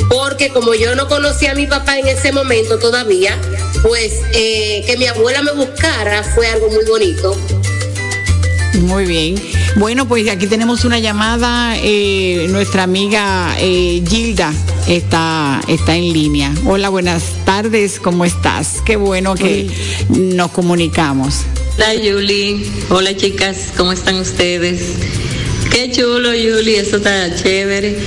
Porque 0.08 0.50
como 0.50 0.74
yo 0.74 0.94
no 0.94 1.08
conocía 1.08 1.50
a 1.50 1.54
mi 1.54 1.66
papá 1.66 1.98
en 1.98 2.06
ese 2.06 2.30
momento 2.30 2.78
todavía, 2.78 3.36
pues 3.82 4.12
eh, 4.32 4.84
que 4.86 4.96
mi 4.96 5.06
abuela 5.06 5.42
me 5.42 5.52
buscara 5.52 6.22
fue 6.22 6.46
algo 6.46 6.68
muy 6.70 6.84
bonito. 6.84 7.36
Muy 8.82 9.06
bien. 9.06 9.34
Bueno, 9.76 10.06
pues 10.06 10.28
aquí 10.28 10.46
tenemos 10.46 10.84
una 10.84 10.98
llamada. 10.98 11.76
eh, 11.78 12.46
nuestra 12.50 12.82
amiga 12.82 13.56
eh, 13.58 14.02
Gilda 14.08 14.52
está, 14.86 15.60
está 15.68 15.96
en 15.96 16.12
línea. 16.12 16.52
Hola, 16.64 16.88
buenas 16.88 17.22
tardes. 17.44 17.98
¿Cómo 18.00 18.24
estás? 18.24 18.82
Qué 18.84 18.96
bueno 18.96 19.34
que 19.34 19.68
nos 20.08 20.50
comunicamos. 20.50 21.42
Hola 21.76 21.94
Yuli, 21.94 22.64
hola 22.88 23.14
chicas, 23.14 23.72
¿cómo 23.76 23.92
están 23.92 24.16
ustedes? 24.16 24.80
Qué 25.70 25.92
chulo 25.92 26.34
Yuli, 26.34 26.76
eso 26.76 26.96
está 26.96 27.34
chévere. 27.36 27.98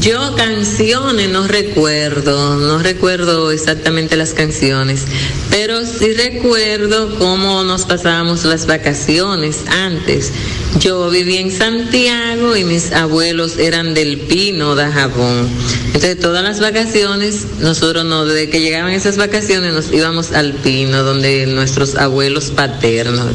Yo 0.00 0.34
canciones 0.34 1.30
no 1.30 1.46
recuerdo, 1.46 2.56
no 2.56 2.78
recuerdo 2.78 3.50
exactamente 3.50 4.16
las 4.16 4.34
canciones, 4.34 5.04
pero 5.50 5.86
sí 5.86 6.12
recuerdo 6.12 7.16
cómo 7.18 7.62
nos 7.64 7.84
pasábamos 7.84 8.44
las 8.44 8.66
vacaciones 8.66 9.60
antes. 9.68 10.32
Yo 10.80 11.08
vivía 11.08 11.40
en 11.40 11.50
Santiago 11.50 12.56
y 12.56 12.64
mis 12.64 12.92
abuelos 12.92 13.56
eran 13.58 13.94
del 13.94 14.18
Pino 14.18 14.74
de 14.74 14.86
Jabón. 14.86 15.48
Entonces 15.86 16.18
todas 16.20 16.42
las 16.42 16.60
vacaciones, 16.60 17.46
nosotros 17.60 18.04
no, 18.04 18.26
desde 18.26 18.50
que 18.50 18.60
llegaban 18.60 18.92
esas 18.92 19.16
vacaciones 19.16 19.72
nos 19.72 19.92
íbamos 19.92 20.32
al 20.32 20.52
Pino, 20.52 21.04
donde 21.04 21.46
nuestros 21.46 21.94
abuelos 21.94 22.50
paternos. 22.50 23.32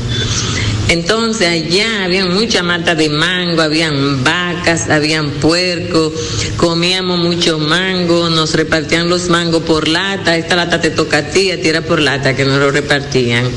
Entonces 0.91 1.47
allá 1.47 2.03
había 2.03 2.25
mucha 2.25 2.63
mata 2.63 2.95
de 2.95 3.07
mango, 3.07 3.61
habían 3.61 4.25
vacas, 4.25 4.89
habían 4.89 5.29
puerco, 5.29 6.11
comíamos 6.57 7.17
mucho 7.17 7.59
mango, 7.59 8.29
nos 8.29 8.53
repartían 8.53 9.07
los 9.07 9.29
mangos 9.29 9.63
por 9.63 9.87
lata, 9.87 10.35
esta 10.35 10.57
lata 10.57 10.81
te 10.81 10.89
toca 10.89 11.19
a 11.19 11.29
ti, 11.29 11.49
a 11.49 11.61
ti 11.61 11.69
era 11.69 11.81
por 11.81 12.01
lata 12.01 12.35
que 12.35 12.43
nos 12.43 12.59
lo 12.59 12.71
repartían. 12.71 13.49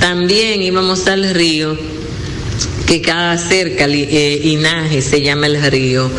También 0.00 0.62
íbamos 0.62 1.06
al 1.08 1.28
río 1.34 1.76
que 2.88 3.02
cada 3.02 3.36
cerca, 3.36 3.84
eh, 3.86 4.40
Inaje 4.44 5.02
se 5.02 5.20
llama 5.20 5.46
el 5.46 5.62
río. 5.70 6.10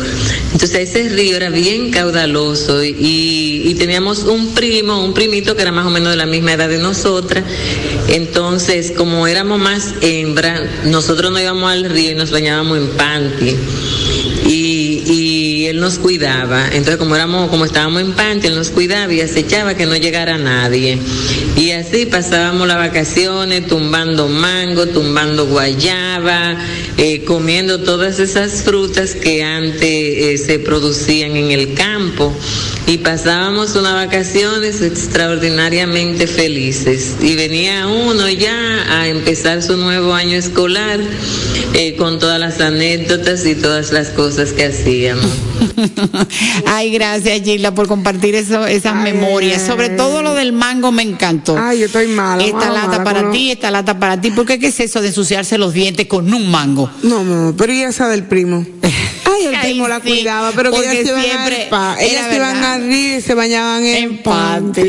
Entonces 0.52 0.88
ese 0.90 1.08
río 1.08 1.36
era 1.36 1.50
bien 1.50 1.90
caudaloso 1.90 2.84
y, 2.84 3.62
y 3.64 3.74
teníamos 3.74 4.22
un 4.22 4.54
primo, 4.54 5.04
un 5.04 5.12
primito 5.12 5.56
que 5.56 5.62
era 5.62 5.72
más 5.72 5.84
o 5.84 5.90
menos 5.90 6.10
de 6.10 6.16
la 6.16 6.26
misma 6.26 6.52
edad 6.52 6.68
de 6.68 6.78
nosotras. 6.78 7.42
Entonces, 8.06 8.92
como 8.96 9.26
éramos 9.26 9.58
más 9.58 9.94
hembras, 10.00 10.60
nosotros 10.84 11.32
no 11.32 11.40
íbamos 11.40 11.72
al 11.72 11.90
río 11.90 12.12
y 12.12 12.14
nos 12.14 12.30
bañábamos 12.30 12.78
en 12.78 12.88
panty. 12.90 13.56
Nos 15.80 15.98
cuidaba. 15.98 16.66
Entonces, 16.66 16.98
como 16.98 17.16
éramos, 17.16 17.48
como 17.48 17.64
estábamos 17.64 18.02
en 18.02 18.12
panty, 18.12 18.48
él 18.48 18.54
nos 18.54 18.68
cuidaba 18.68 19.10
y 19.14 19.22
acechaba 19.22 19.74
que 19.74 19.86
no 19.86 19.96
llegara 19.96 20.36
nadie. 20.36 20.98
Y 21.56 21.70
así 21.70 22.04
pasábamos 22.04 22.68
las 22.68 22.76
vacaciones 22.76 23.66
tumbando 23.66 24.28
mango, 24.28 24.88
tumbando 24.88 25.46
guayaba, 25.46 26.54
eh, 26.98 27.24
comiendo 27.24 27.80
todas 27.80 28.18
esas 28.18 28.62
frutas 28.62 29.14
que 29.14 29.42
antes 29.42 29.80
eh, 29.82 30.36
se 30.36 30.58
producían 30.58 31.34
en 31.34 31.50
el 31.50 31.72
campo. 31.72 32.30
Y 32.90 32.98
pasábamos 32.98 33.76
unas 33.76 33.94
vacaciones 33.94 34.82
extraordinariamente 34.82 36.26
felices. 36.26 37.14
Y 37.20 37.36
venía 37.36 37.86
uno 37.86 38.28
ya 38.28 38.52
a 38.90 39.06
empezar 39.06 39.62
su 39.62 39.76
nuevo 39.76 40.12
año 40.12 40.36
escolar 40.36 40.98
eh, 41.74 41.94
con 41.94 42.18
todas 42.18 42.40
las 42.40 42.60
anécdotas 42.60 43.46
y 43.46 43.54
todas 43.54 43.92
las 43.92 44.08
cosas 44.08 44.52
que 44.52 44.64
hacíamos. 44.64 45.24
Ay, 46.66 46.90
gracias 46.90 47.42
Gilda 47.42 47.72
por 47.76 47.86
compartir 47.86 48.34
eso, 48.34 48.66
esas 48.66 48.96
memorias. 48.96 49.62
Sobre 49.62 49.90
todo 49.90 50.20
lo 50.22 50.34
del 50.34 50.52
mango 50.52 50.90
me 50.90 51.04
encantó. 51.04 51.56
Ay, 51.56 51.78
yo 51.78 51.86
estoy 51.86 52.08
mala. 52.08 52.42
Esta 52.42 52.58
mala, 52.58 52.72
lata 52.72 52.88
mala 52.88 53.04
para 53.04 53.30
ti, 53.30 53.52
esta 53.52 53.70
lata 53.70 54.00
para 54.00 54.20
ti. 54.20 54.32
¿Por 54.32 54.46
qué 54.46 54.58
qué 54.58 54.66
es 54.66 54.80
eso 54.80 55.00
de 55.00 55.06
ensuciarse 55.06 55.58
los 55.58 55.72
dientes 55.72 56.08
con 56.08 56.34
un 56.34 56.50
mango? 56.50 56.90
No, 57.04 57.22
no, 57.22 57.54
pero 57.56 57.72
y 57.72 57.82
esa 57.82 58.08
del 58.08 58.24
primo. 58.24 58.66
El 59.46 59.60
primo 59.60 59.88
la 59.88 60.00
sí, 60.00 60.08
cuidaba, 60.08 60.52
pero 60.54 60.70
que 60.70 60.78
ellas 60.78 60.92
se 60.94 61.02
iban 61.08 61.22
siempre 61.22 61.68
Ellas 62.00 62.26
se 62.30 62.36
iban 62.36 62.56
a 62.64 62.78
rir 62.78 63.18
y 63.18 63.20
se 63.20 63.34
bañaban 63.34 63.84
en, 63.84 63.96
En 64.04 64.18
panty. 64.22 64.82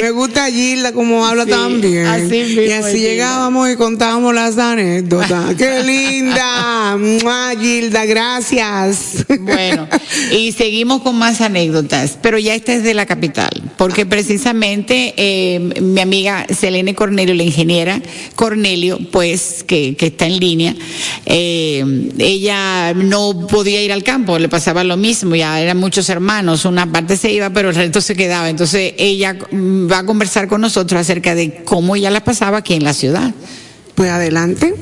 Me 0.00 0.10
gusta 0.10 0.50
Gilda 0.50 0.92
como 0.92 1.24
habla 1.26 1.44
Sí, 1.44 1.50
también. 1.50 2.06
así 2.06 2.24
mismo 2.28 2.60
y 2.62 2.72
así 2.72 2.92
Gilda. 2.92 3.08
llegábamos 3.10 3.70
y 3.70 3.76
contábamos 3.76 4.34
las 4.34 4.58
anécdotas. 4.58 5.54
¡Qué 5.56 5.82
linda! 5.84 6.96
¡Mua, 6.96 7.52
Gilda, 7.60 8.04
gracias. 8.04 9.24
Bueno, 9.40 9.88
y 10.32 10.52
seguimos 10.52 11.02
con 11.02 11.16
más 11.16 11.40
anécdotas, 11.40 12.18
pero 12.22 12.38
ya 12.38 12.54
esta 12.54 12.72
es 12.74 12.82
de 12.82 12.94
la 12.94 13.06
capital, 13.06 13.50
porque 13.76 14.06
precisamente 14.06 15.14
eh, 15.16 15.58
mi 15.80 16.00
amiga 16.00 16.46
Selene 16.54 16.94
Cornelio, 16.94 17.34
la 17.34 17.42
ingeniera 17.42 18.00
Cornelio, 18.34 18.98
pues 19.12 19.64
que, 19.66 19.96
que 19.96 20.06
está 20.06 20.26
en 20.26 20.38
línea, 20.38 20.74
eh, 21.26 21.84
ella 22.18 22.94
no 22.94 23.46
podía 23.48 23.73
ir 23.82 23.92
al 23.92 24.02
campo, 24.02 24.38
le 24.38 24.48
pasaba 24.48 24.84
lo 24.84 24.96
mismo, 24.96 25.34
ya 25.34 25.60
eran 25.60 25.76
muchos 25.78 26.08
hermanos, 26.08 26.64
una 26.64 26.90
parte 26.90 27.16
se 27.16 27.32
iba, 27.32 27.50
pero 27.50 27.70
el 27.70 27.74
resto 27.74 28.00
se 28.00 28.14
quedaba, 28.14 28.48
entonces 28.50 28.94
ella 28.98 29.36
mm, 29.50 29.90
va 29.90 29.98
a 30.00 30.06
conversar 30.06 30.48
con 30.48 30.60
nosotros 30.60 31.00
acerca 31.00 31.34
de 31.34 31.62
cómo 31.64 31.96
ella 31.96 32.10
la 32.10 32.22
pasaba 32.24 32.58
aquí 32.58 32.74
en 32.74 32.84
la 32.84 32.94
ciudad. 32.94 33.32
Pues 33.94 34.10
adelante. 34.10 34.74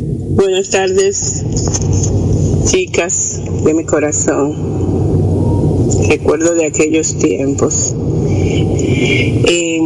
Buenas 0.00 0.70
tardes, 0.70 1.44
chicas 2.70 3.40
de 3.64 3.74
mi 3.74 3.84
corazón. 3.84 4.74
Recuerdo 6.08 6.54
de 6.54 6.66
aquellos 6.66 7.18
tiempos. 7.18 7.94
Eh, 9.46 9.80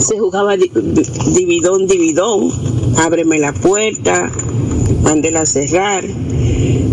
se 0.00 0.18
jugaba 0.18 0.56
di- 0.56 0.70
di- 0.74 1.34
dividón, 1.34 1.86
dividón. 1.86 2.50
Ábreme 2.98 3.38
la 3.38 3.52
puerta, 3.52 4.30
mándela 5.02 5.40
a 5.42 5.46
cerrar. 5.46 6.04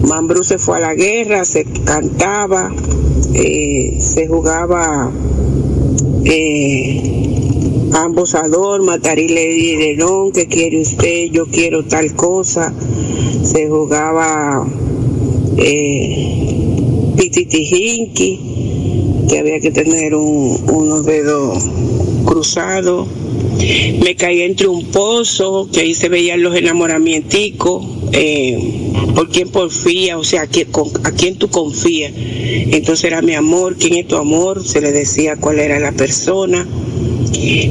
Mambrú 0.08 0.44
se 0.44 0.58
fue 0.58 0.78
a 0.78 0.82
la 0.82 0.94
guerra, 0.96 1.46
se 1.46 1.66
cantaba, 1.66 2.74
eh, 3.34 3.98
se 4.00 4.28
jugaba 4.28 5.12
eh, 6.26 7.02
ambosador, 7.94 8.84
matarile 8.84 9.52
y 9.58 9.78
Lerón, 9.78 10.32
que 10.32 10.48
quiere 10.48 10.82
usted, 10.82 11.26
yo 11.32 11.48
quiero 11.48 11.84
tal 11.86 12.14
cosa. 12.16 12.74
Se 13.44 13.68
jugaba 13.70 14.68
eh, 15.58 16.32
que 19.28 19.40
había 19.40 19.60
que 19.60 19.72
tener 19.72 20.16
un- 20.16 20.58
unos 20.72 21.06
dedos 21.06 21.64
cruzados. 22.26 23.08
Me 24.04 24.16
caí 24.16 24.42
entre 24.42 24.68
un 24.68 24.86
pozo, 24.88 25.68
que 25.72 25.82
ahí 25.82 25.94
se 25.96 26.10
veían 26.10 26.42
los 26.44 26.56
enamoramienticos, 26.56 27.86
eh, 28.12 28.92
por 29.14 29.30
quién 29.30 29.50
porfía, 29.50 30.18
o 30.18 30.24
sea, 30.24 30.44
a 30.44 30.48
quién, 30.48 30.68
a 31.04 31.12
quién 31.12 31.38
tú 31.38 31.50
confías. 31.50 32.12
Entonces 32.16 33.06
era 33.06 33.22
mi 33.22 33.34
amor, 33.34 33.76
¿quién 33.78 33.96
es 33.96 34.08
tu 34.08 34.16
amor? 34.16 34.66
Se 34.66 34.82
le 34.82 34.92
decía 34.92 35.36
cuál 35.38 35.60
era 35.60 35.80
la 35.80 35.92
persona 35.92 36.66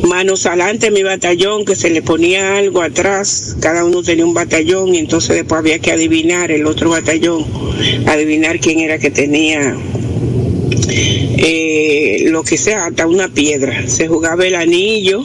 manos 0.06 0.46
adelante 0.46 0.90
mi 0.90 1.02
batallón 1.02 1.64
que 1.64 1.74
se 1.74 1.90
le 1.90 2.02
ponía 2.02 2.56
algo 2.56 2.82
atrás 2.82 3.56
cada 3.60 3.84
uno 3.84 4.02
tenía 4.02 4.24
un 4.24 4.34
batallón 4.34 4.94
y 4.94 4.98
entonces 4.98 5.36
después 5.36 5.58
había 5.58 5.78
que 5.78 5.92
adivinar 5.92 6.50
el 6.50 6.66
otro 6.66 6.90
batallón 6.90 7.44
adivinar 8.06 8.60
quién 8.60 8.80
era 8.80 8.98
que 8.98 9.10
tenía 9.10 9.76
eh, 11.36 12.26
lo 12.28 12.42
que 12.44 12.56
sea 12.56 12.86
hasta 12.86 13.06
una 13.06 13.28
piedra 13.28 13.88
se 13.88 14.06
jugaba 14.06 14.46
el 14.46 14.54
anillo 14.54 15.24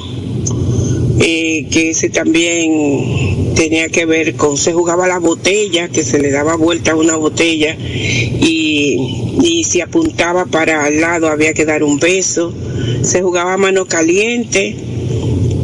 que 1.19 1.89
ese 1.89 2.09
también 2.09 3.53
tenía 3.55 3.89
que 3.89 4.05
ver 4.05 4.35
con, 4.35 4.57
se 4.57 4.71
jugaba 4.71 5.07
la 5.07 5.19
botella, 5.19 5.89
que 5.89 6.03
se 6.03 6.19
le 6.19 6.31
daba 6.31 6.55
vuelta 6.55 6.91
a 6.91 6.95
una 6.95 7.17
botella 7.17 7.75
y, 7.75 9.35
y 9.41 9.63
si 9.65 9.81
apuntaba 9.81 10.45
para 10.45 10.85
al 10.85 11.01
lado 11.01 11.27
había 11.27 11.53
que 11.53 11.65
dar 11.65 11.83
un 11.83 11.99
beso, 11.99 12.53
se 13.01 13.21
jugaba 13.21 13.57
mano 13.57 13.85
caliente, 13.85 14.75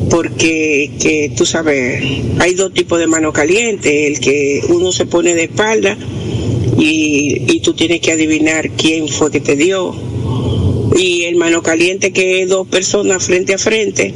porque 0.10 0.91
que 0.99 1.32
tú 1.36 1.45
sabes, 1.45 2.03
hay 2.40 2.53
dos 2.53 2.73
tipos 2.73 2.99
de 2.99 3.07
mano 3.07 3.32
caliente, 3.32 4.07
el 4.07 4.19
que 4.19 4.61
uno 4.69 4.91
se 4.91 5.06
pone 5.06 5.34
de 5.34 5.44
espalda 5.44 5.98
y, 6.77 7.44
y 7.48 7.60
tú 7.61 7.73
tienes 7.73 8.02
que 8.02 8.11
adivinar 8.11 8.72
quién 8.72 9.07
fue 9.07 9.32
que 9.32 9.40
te 9.40 9.56
dio, 9.56 9.95
y 10.98 11.23
el 11.23 11.36
mano 11.36 11.61
caliente 11.61 12.11
que 12.11 12.41
es 12.41 12.49
dos 12.49 12.68
personas 12.68 13.26
frente 13.26 13.53
a 13.53 13.57
frente, 13.57 14.14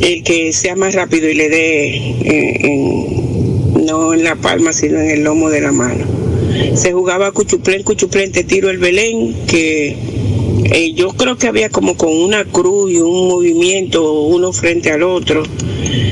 el 0.00 0.22
que 0.22 0.52
sea 0.52 0.76
más 0.76 0.94
rápido 0.94 1.28
y 1.28 1.34
le 1.34 1.48
dé 1.48 1.96
en- 2.24 3.84
no 3.86 4.14
en 4.14 4.24
la 4.24 4.36
palma 4.36 4.72
sino 4.72 4.98
en 5.00 5.10
el 5.10 5.24
lomo 5.24 5.50
de 5.50 5.60
la 5.60 5.72
mano. 5.72 6.04
Se 6.74 6.92
jugaba 6.92 7.32
cuchuplén, 7.32 7.82
cuchuplén, 7.82 8.32
te 8.32 8.44
tiro 8.44 8.70
el 8.70 8.78
Belén, 8.78 9.34
que 9.46 9.96
eh, 10.64 10.92
yo 10.94 11.08
creo 11.10 11.36
que 11.36 11.48
había 11.48 11.68
como 11.70 11.96
con 11.96 12.10
una 12.14 12.44
cruz 12.44 12.92
y 12.92 12.98
un 12.98 13.28
movimiento 13.28 14.22
uno 14.24 14.52
frente 14.52 14.90
al 14.90 15.02
otro. 15.02 15.42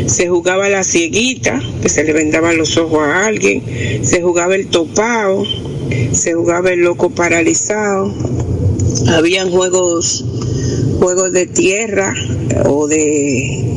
Se 0.06 0.28
jugaba 0.28 0.68
la 0.68 0.82
cieguita, 0.82 1.62
que 1.80 1.88
se 1.88 2.04
le 2.04 2.12
vendaban 2.12 2.56
los 2.56 2.76
ojos 2.76 2.98
a 3.00 3.26
alguien. 3.26 3.62
Se 4.02 4.20
jugaba 4.22 4.54
el 4.56 4.66
topao, 4.66 5.44
se 6.12 6.34
jugaba 6.34 6.72
el 6.72 6.80
loco 6.80 7.10
paralizado. 7.10 8.12
Habían 9.08 9.50
juegos 9.50 10.24
juegos 10.98 11.32
de 11.32 11.46
tierra 11.46 12.14
o 12.66 12.86
de 12.86 13.69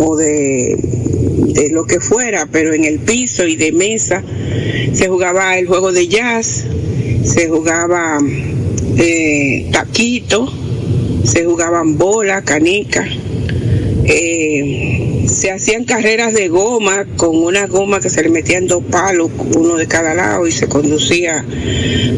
o 0.00 0.16
de, 0.16 0.76
de 1.52 1.68
lo 1.70 1.84
que 1.84 2.00
fuera, 2.00 2.48
pero 2.50 2.72
en 2.72 2.84
el 2.84 2.98
piso 3.00 3.46
y 3.46 3.56
de 3.56 3.72
mesa 3.72 4.22
se 4.92 5.08
jugaba 5.08 5.58
el 5.58 5.66
juego 5.66 5.92
de 5.92 6.08
jazz, 6.08 6.64
se 7.24 7.48
jugaba 7.48 8.18
eh, 8.96 9.68
taquito, 9.72 10.50
se 11.24 11.44
jugaban 11.44 11.98
bola, 11.98 12.42
canica, 12.42 13.06
eh, 14.04 15.26
se 15.28 15.50
hacían 15.50 15.84
carreras 15.84 16.34
de 16.34 16.48
goma 16.48 17.06
con 17.16 17.36
una 17.36 17.66
goma 17.66 18.00
que 18.00 18.10
se 18.10 18.22
le 18.22 18.30
metían 18.30 18.66
dos 18.66 18.82
palos, 18.90 19.30
uno 19.56 19.76
de 19.76 19.86
cada 19.86 20.14
lado 20.14 20.46
y 20.46 20.52
se 20.52 20.68
conducía 20.68 21.44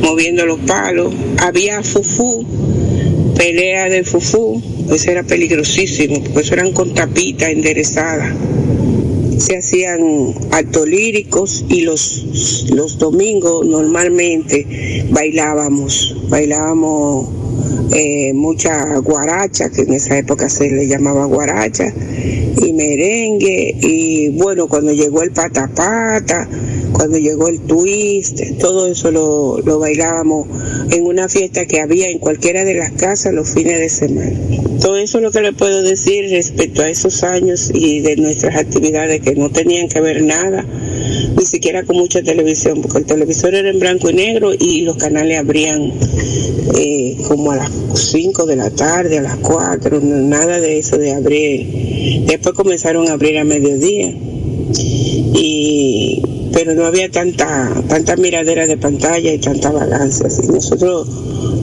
moviendo 0.00 0.46
los 0.46 0.60
palos. 0.60 1.12
Había 1.38 1.82
fufú, 1.82 2.46
pelea 3.36 3.88
de 3.88 4.04
fufú, 4.04 4.62
eso 4.94 5.10
era 5.10 5.23
peligrosísimo, 5.23 6.23
porque 6.23 6.40
eso 6.40 6.55
eran 6.55 6.73
con 6.73 6.94
tapitas 6.94 7.51
enderezadas. 7.51 8.35
Se 9.39 9.56
hacían 9.56 10.35
actos 10.52 10.86
líricos 10.86 11.64
y 11.69 11.81
los, 11.81 12.70
los 12.70 12.98
domingos 12.98 13.66
normalmente 13.66 15.06
bailábamos, 15.10 16.16
bailábamos 16.28 17.28
eh, 17.94 18.32
mucha 18.35 18.98
guaracha, 18.98 19.70
que 19.70 19.82
en 19.82 19.94
esa 19.94 20.16
época 20.16 20.48
se 20.48 20.70
le 20.70 20.86
llamaba 20.86 21.27
guaracha, 21.27 21.93
merengue 22.73 23.77
y 23.82 24.28
bueno, 24.31 24.69
cuando 24.69 24.93
llegó 24.93 25.23
el 25.23 25.32
patapata, 25.32 26.49
cuando 26.93 27.19
llegó 27.19 27.49
el 27.49 27.61
twist, 27.61 28.40
todo 28.61 28.86
eso 28.86 29.11
lo, 29.11 29.59
lo 29.61 29.78
bailábamos 29.78 30.47
en 30.90 31.07
una 31.07 31.28
fiesta 31.28 31.66
que 31.66 31.81
había 31.81 32.09
en 32.09 32.19
cualquiera 32.19 32.65
de 32.65 32.74
las 32.74 32.93
casas 32.93 33.32
los 33.32 33.49
fines 33.51 33.78
de 33.78 33.89
semana. 33.89 34.32
Todo 34.81 34.97
eso 34.97 35.19
es 35.19 35.24
lo 35.24 35.31
que 35.31 35.40
le 35.40 35.53
puedo 35.53 35.82
decir 35.82 36.28
respecto 36.31 36.82
a 36.82 36.89
esos 36.89 37.23
años 37.23 37.70
y 37.73 38.01
de 38.01 38.16
nuestras 38.16 38.57
actividades 38.57 39.20
que 39.23 39.35
no 39.36 39.51
tenían 39.51 39.89
que 39.89 40.01
ver 40.01 40.23
nada, 40.23 40.65
ni 41.36 41.44
siquiera 41.44 41.85
con 41.85 41.97
mucha 41.97 42.23
televisión, 42.23 42.82
porque 42.82 42.99
el 42.99 43.07
televisor 43.07 43.55
era 43.55 43.70
en 43.70 43.78
blanco 43.78 44.11
y 44.11 44.15
negro 44.15 44.51
y 44.59 44.82
los 44.82 44.97
canales 44.97 45.39
abrían 45.39 45.93
eh, 46.77 47.16
como 47.28 47.53
a 47.53 47.57
las 47.57 47.70
5 47.94 48.44
de 48.47 48.57
la 48.57 48.70
tarde, 48.70 49.19
a 49.19 49.23
las 49.23 49.36
4, 49.36 50.01
no- 50.01 50.16
nada 50.16 50.61
de 50.61 50.78
eso 50.78 50.99
de 50.99 51.12
abrir. 51.12 52.24
Después 52.27 52.55
comenzaron 52.62 53.09
a 53.09 53.12
abrir 53.12 53.39
a 53.39 53.44
mediodía. 53.44 54.14
Y 55.34 56.22
pero 56.53 56.74
no 56.74 56.87
había 56.87 57.11
tanta 57.11 57.70
tanta 57.89 58.16
miradera 58.16 58.66
de 58.66 58.77
pantalla 58.77 59.33
y 59.33 59.39
tanta 59.39 59.70
vagancia. 59.70 60.27
Así 60.27 60.47
nosotros 60.49 61.09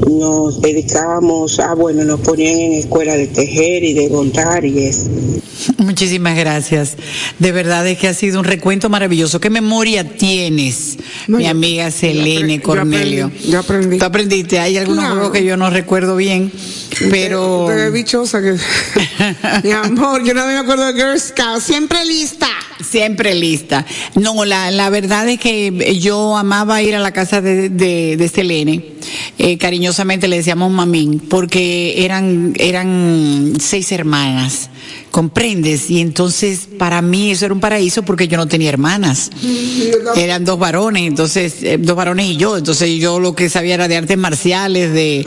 nos 0.10 0.61
dedicábamos 0.61 1.60
a, 1.60 1.74
bueno, 1.76 2.03
nos 2.03 2.20
ponían 2.22 2.57
en 2.60 2.74
escuela 2.74 3.16
de 3.16 3.28
tejer 3.28 3.84
y 3.84 3.94
de 3.94 4.07
bordar 4.10 4.66
y 4.66 4.86
eso. 4.86 5.06
Muchísimas 5.78 6.38
gracias. 6.38 6.95
De 7.38 7.52
verdad 7.52 7.86
es 7.88 7.98
que 7.98 8.07
ha 8.07 8.14
sido 8.14 8.40
un 8.40 8.45
recuento 8.45 8.90
maravilloso. 8.90 9.40
¿Qué 9.40 9.49
memoria 9.49 10.03
tienes, 10.18 10.98
mi 11.28 11.45
amiga 11.48 11.91
Selene 11.91 12.61
Cornelio? 12.61 13.32
Yo 13.48 13.60
aprendí. 13.60 13.98
Tú 13.98 14.06
aprendiste. 14.06 14.60
Hay 14.60 14.78
algunos 14.78 15.03
Claro. 15.03 15.16
juegos 15.16 15.34
que 15.38 15.44
yo 15.45 15.57
no 15.57 15.70
recuerdo 15.70 16.16
bien, 16.16 16.52
pero. 17.11 17.66
Te 17.68 17.90
bichosa 17.91 18.41
que. 18.41 18.56
Mi 19.64 19.72
amor, 19.72 20.24
yo 20.24 20.34
no 20.34 20.45
me 20.45 20.57
acuerdo 20.57 20.86
de 20.88 20.94
Girl 20.94 21.20
Scout. 21.20 21.61
Siempre 21.61 22.06
lista. 22.06 22.48
Siempre 22.81 23.35
lista. 23.35 23.85
No, 24.15 24.45
la, 24.45 24.72
la 24.72 24.89
verdad 24.89 25.27
es 25.27 25.39
que 25.39 25.97
yo 25.99 26.38
amaba 26.38 26.81
ir 26.81 26.95
a 26.95 26.99
la 26.99 27.11
casa 27.11 27.41
de, 27.41 27.69
de, 27.69 28.15
de 28.15 28.30
Selene. 28.30 28.85
Eh, 29.38 29.57
cariñosamente 29.57 30.27
le 30.27 30.38
decíamos 30.38 30.72
mamín, 30.72 31.19
porque 31.19 32.06
eran, 32.06 32.53
eran 32.57 33.53
seis 33.60 33.91
hermanas. 33.91 34.69
¿Comprendes? 35.11 35.90
Y 35.90 36.02
entonces 36.02 36.68
para 36.77 37.02
mí 37.02 37.31
eso 37.31 37.45
era 37.45 37.53
un 37.53 37.60
paraíso 37.60 38.03
porque 38.03 38.27
yo 38.27 38.38
no 38.38 38.48
tenía 38.48 38.69
hermanas. 38.69 39.31
Eran 40.15 40.45
dos 40.45 40.60
varones, 40.60 41.07
entonces, 41.07 41.64
eh, 41.64 41.77
dos 41.80 41.95
varones 41.95 42.27
y 42.27 42.38
yo. 42.38 42.57
Entonces 42.57 42.99
yo 42.99 43.19
lo 43.19 43.36
que 43.36 43.49
sabía 43.49 43.76
era 43.76 43.88
de 43.88 43.98
artes 43.98 44.18
marciales, 44.18 44.94
de, 44.94 45.26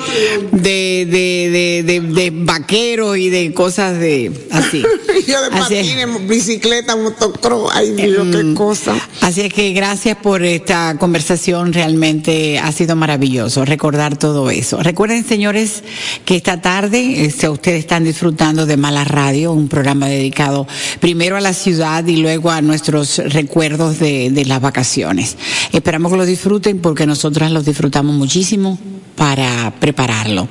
de, 0.52 1.06
de, 1.10 1.82
de, 1.84 2.00
de, 2.00 2.30
vaqueros 2.30 3.16
y 3.18 3.28
de 3.30 3.52
cosas 3.52 3.98
de 3.98 4.32
así. 4.50 4.82
Yo 5.26 5.40
de 5.40 5.50
patines, 5.50 6.26
bicicleta, 6.26 6.96
motocross. 6.96 7.70
Ay, 7.74 7.92
Dios, 7.92 8.26
qué 8.32 8.54
cosa. 8.54 8.96
Así 9.20 9.42
es 9.42 9.52
que 9.52 9.72
gracias 9.72 10.16
por 10.16 10.42
esta 10.42 10.96
conversación, 10.98 11.72
realmente 11.72 12.58
ha 12.58 12.72
sido 12.72 12.96
maravilloso 12.96 13.64
recordar 13.64 14.16
todo 14.16 14.50
eso. 14.50 14.82
Recuerden, 14.82 15.24
señores, 15.24 15.84
que 16.24 16.36
esta 16.36 16.60
tarde 16.60 17.24
este, 17.24 17.48
ustedes 17.48 17.80
están 17.80 18.04
disfrutando 18.04 18.66
de 18.66 18.76
Mala 18.76 19.04
Radio, 19.04 19.52
un 19.52 19.68
programa 19.72 20.06
dedicado 20.06 20.68
primero 21.00 21.38
a 21.38 21.40
la 21.40 21.54
ciudad 21.54 22.06
y 22.06 22.16
luego 22.16 22.50
a 22.50 22.60
nuestros 22.60 23.16
recuerdos 23.32 23.98
de, 23.98 24.44
las 24.46 24.60
vacaciones. 24.60 25.38
Esperamos 25.72 26.12
que 26.12 26.18
lo 26.18 26.26
disfruten 26.26 26.80
porque 26.80 27.06
nosotras 27.06 27.50
los 27.50 27.64
disfrutamos 27.64 28.14
muchísimo 28.14 28.78
para 29.16 29.72
prepararlo. 29.80 30.46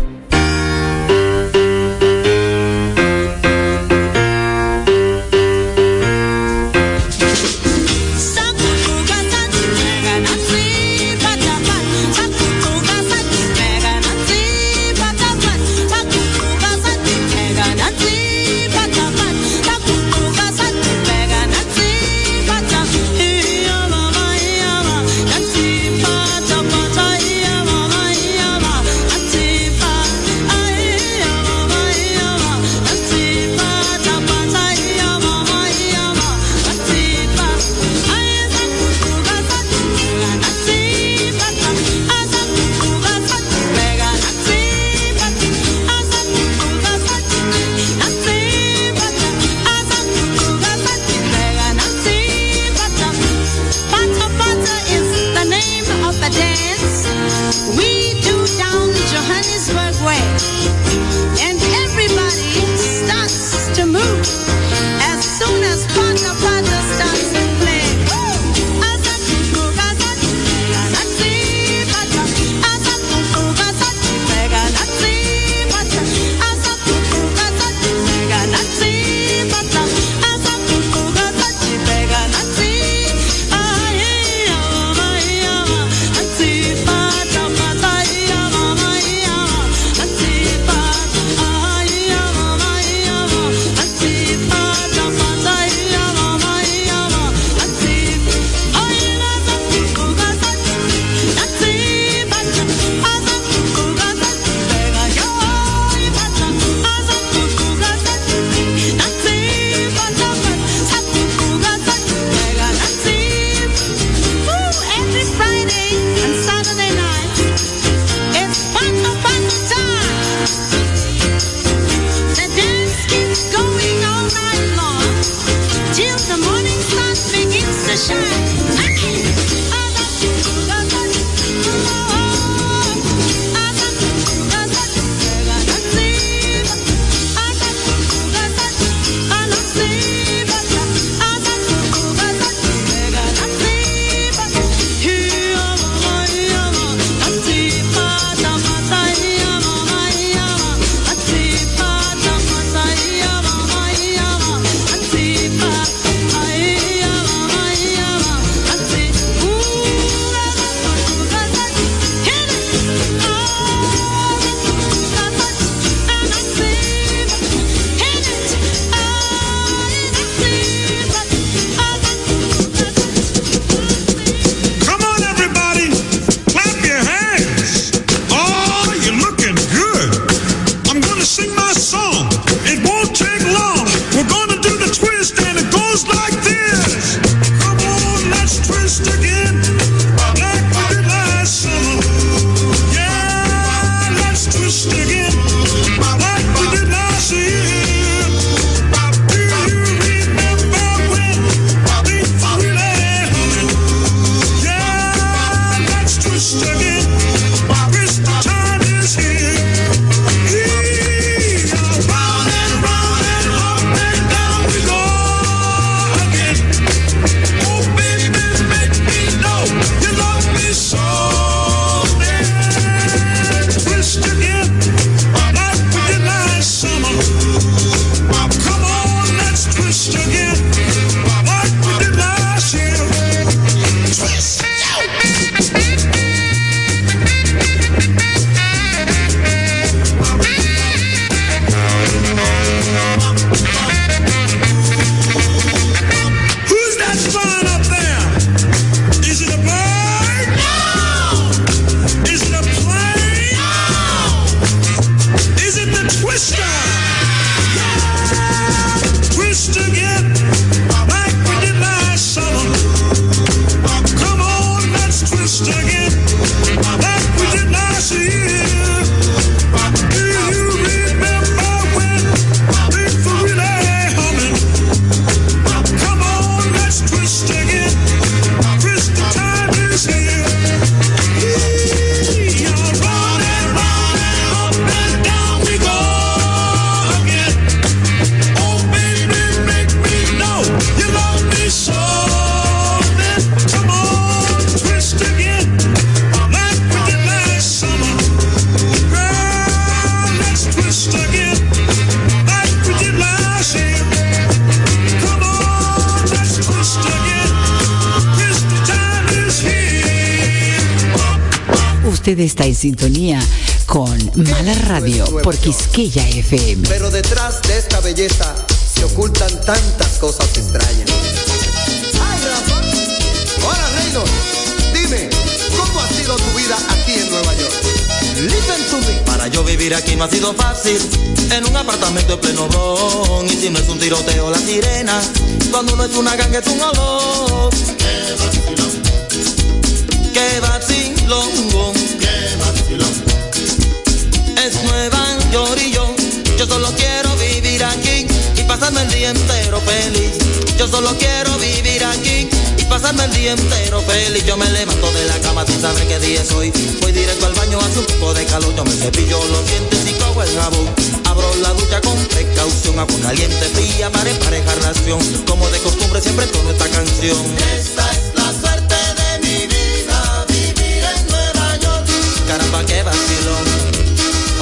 Día 349.22 349.30
entero 349.30 349.80
feliz. 349.82 350.32
Yo 350.76 350.88
solo 350.88 351.16
quiero 351.16 351.56
vivir 351.58 352.02
aquí 352.04 352.48
y 352.76 352.84
pasarme 352.86 353.24
el 353.24 353.32
día 353.32 353.52
entero 353.52 354.02
feliz. 354.02 354.44
Yo 354.44 354.56
me 354.56 354.68
levanto 354.70 355.12
de 355.12 355.24
la 355.26 355.38
cama 355.38 355.64
sin 355.64 355.80
saber 355.80 356.08
qué 356.08 356.18
día 356.18 356.42
es 356.42 356.50
hoy. 356.50 356.72
Voy 357.00 357.12
directo 357.12 357.46
al 357.46 357.54
baño, 357.54 357.78
hace 357.78 358.00
un 358.00 358.06
poco 358.06 358.34
de 358.34 358.44
calor. 358.46 358.74
Yo 358.74 358.84
me 358.84 358.90
cepillo 358.90 359.38
los 359.46 359.64
dientes 359.68 360.00
y 360.10 360.12
cojo 360.14 360.42
el 360.42 360.52
jabón. 360.56 360.90
Abro 361.26 361.54
la 361.62 361.72
ducha 361.72 362.00
con 362.00 362.18
precaución, 362.34 362.98
agua 362.98 363.14
caliente 363.22 363.64
fría 363.66 364.10
para 364.10 364.28
emparejar 364.28 364.82
ración. 364.82 365.20
Como 365.46 365.70
de 365.70 365.78
costumbre 365.78 366.20
siempre 366.20 366.46
tono 366.46 366.70
esta 366.72 366.88
canción. 366.88 367.38
Esta 367.78 368.10
es 368.10 368.34
la 368.34 368.50
suerte 368.60 368.96
de 369.20 369.38
mi 369.46 369.66
vida, 369.68 370.46
vivir 370.48 371.04
en 371.14 371.26
Nueva 371.28 371.76
York. 371.76 372.06
Caramba, 372.48 372.84
qué 372.86 373.04
vacilón. 373.04 373.66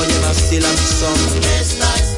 Oye, 0.00 0.18
vacila 0.18 0.68
mi 0.68 0.86
son. 1.00 1.16
Esta 1.58 1.94
es 1.96 2.09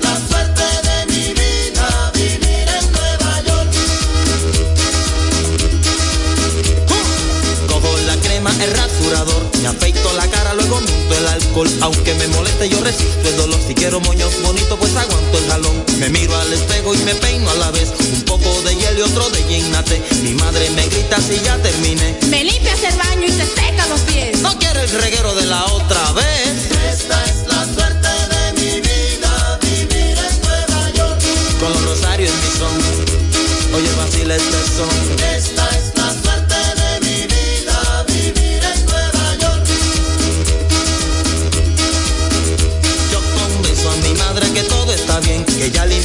me 9.60 9.68
afeito 9.68 10.10
la 10.14 10.26
cara, 10.28 10.55
luego 10.55 10.80
monto 10.80 11.14
el 11.14 11.28
alcohol. 11.28 11.68
Aunque 11.82 12.14
me 12.14 12.28
moleste, 12.28 12.68
yo 12.68 12.80
resisto 12.80 13.28
el 13.28 13.36
dolor. 13.36 13.60
Si 13.66 13.74
quiero 13.74 14.01
moños 14.01 14.32
bonitos, 14.43 14.78
pues 14.78 14.97
aguanto 14.97 15.39
el 15.39 15.48
jalón. 15.48 15.84
Me 15.98 16.09
miro 16.09 16.34
al 16.34 16.51
espejo 16.51 16.94
y 16.94 16.98
me 16.98 17.14
peino 17.16 17.51
a 17.51 17.55
la 17.55 17.70
vez. 17.72 17.93
Un 18.14 18.22
poco 18.22 18.48
de 18.62 18.74
hielo 18.74 19.01
y 19.01 19.02
otro 19.02 19.28
de 19.28 19.43
ginnate. 19.43 20.02
Mi 20.22 20.32
madre 20.32 20.70
me 20.70 20.86
grita 20.89 21.18
si 21.20 21.39
ya 21.44 21.59
terminé. 21.59 22.16
Me 22.28 22.43
limpias 22.43 22.82
el 22.84 22.97
baño 22.97 23.26
y 23.26 23.32
te 23.32 23.44
seca 23.44 23.86
los 23.89 24.01
pies. 24.01 24.40
No 24.40 24.59
quiero 24.59 24.80
el 24.80 24.90
reguero 24.90 25.34
de 25.34 25.44
la 25.47 25.62
otra 25.66 26.12
vez. 26.12 26.70
Esta 26.90 27.24
es 27.26 27.47
la 27.47 27.64
suerte 27.74 28.09
de 28.32 28.52
mi 28.60 28.80
vida, 28.80 29.59
vivir 29.60 30.16
en 30.16 30.40
Nueva 30.40 30.90
York. 30.94 31.20
Con 31.60 31.70
los 31.70 31.84
rosarios 31.84 32.30
en 32.30 32.40
mi 32.40 32.59
son. 32.59 33.74
Oye, 33.74 33.90
vacila 33.98 34.36
este 34.36 34.59
son. 34.76 35.34
Esta 35.36 35.61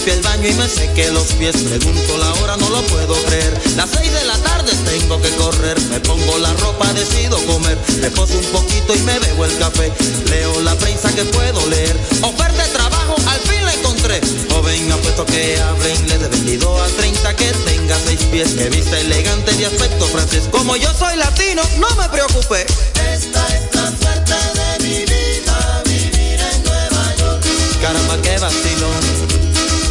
limpié 0.07 0.13
el 0.13 0.21
baño 0.21 0.49
y 0.49 0.53
me 0.53 0.67
sequé 0.67 1.11
los 1.11 1.33
pies. 1.33 1.55
Pregunto 1.57 2.17
la 2.17 2.33
hora, 2.35 2.57
no 2.57 2.69
lo 2.69 2.81
puedo 2.87 3.13
creer. 3.25 3.53
Las 3.75 3.89
seis 3.89 4.11
de 4.13 4.23
la 4.25 4.37
tarde 4.37 4.71
tengo 4.85 5.21
que 5.21 5.29
correr. 5.31 5.79
Me 5.89 5.99
pongo 5.99 6.37
la 6.37 6.53
ropa, 6.53 6.91
decido 6.93 7.37
comer. 7.45 7.77
Me 8.01 8.09
poso 8.11 8.37
un 8.37 8.45
poquito 8.45 8.95
y 8.95 8.99
me 8.99 9.19
bebo 9.19 9.45
el 9.45 9.57
café. 9.57 9.91
Leo 10.29 10.61
la 10.61 10.75
prensa 10.75 11.13
que 11.13 11.25
puedo 11.25 11.65
leer. 11.69 11.95
Oferta 12.21 12.63
de 12.63 12.69
trabajo, 12.69 13.15
al 13.27 13.39
fin 13.41 13.65
la 13.65 13.73
encontré. 13.73 14.21
Joven, 14.49 14.91
apuesto 14.91 15.25
que 15.25 15.59
habla 15.59 15.89
inglés 15.89 16.19
de 16.21 16.27
22 16.27 16.81
a 16.81 16.87
30, 16.97 17.35
que 17.35 17.51
tenga 17.65 17.97
seis 18.05 18.23
pies, 18.31 18.53
que 18.53 18.69
vista 18.69 18.99
elegante 18.99 19.53
de 19.53 19.65
aspecto 19.65 20.05
francés. 20.07 20.43
Como 20.51 20.75
yo 20.77 20.93
soy 20.93 21.17
latino, 21.17 21.61
no 21.79 21.89
me 21.95 22.07
preocupé. 22.09 22.65
Esta 23.13 23.47
es 23.47 23.75
la 23.75 23.91
suerte 23.99 24.33
de 24.59 24.87
mi 24.87 24.99
vida, 25.05 25.83
vivir 25.85 26.39
en 26.39 26.63
Nueva 26.63 27.15
York. 27.17 27.43
Caramba, 27.81 28.21
qué 28.21 28.37
vacilón. 28.39 29.16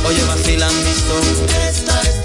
Oye, 0.07 0.23
vacilan 0.29 0.75
mi 0.85 0.95
son. 0.95 2.16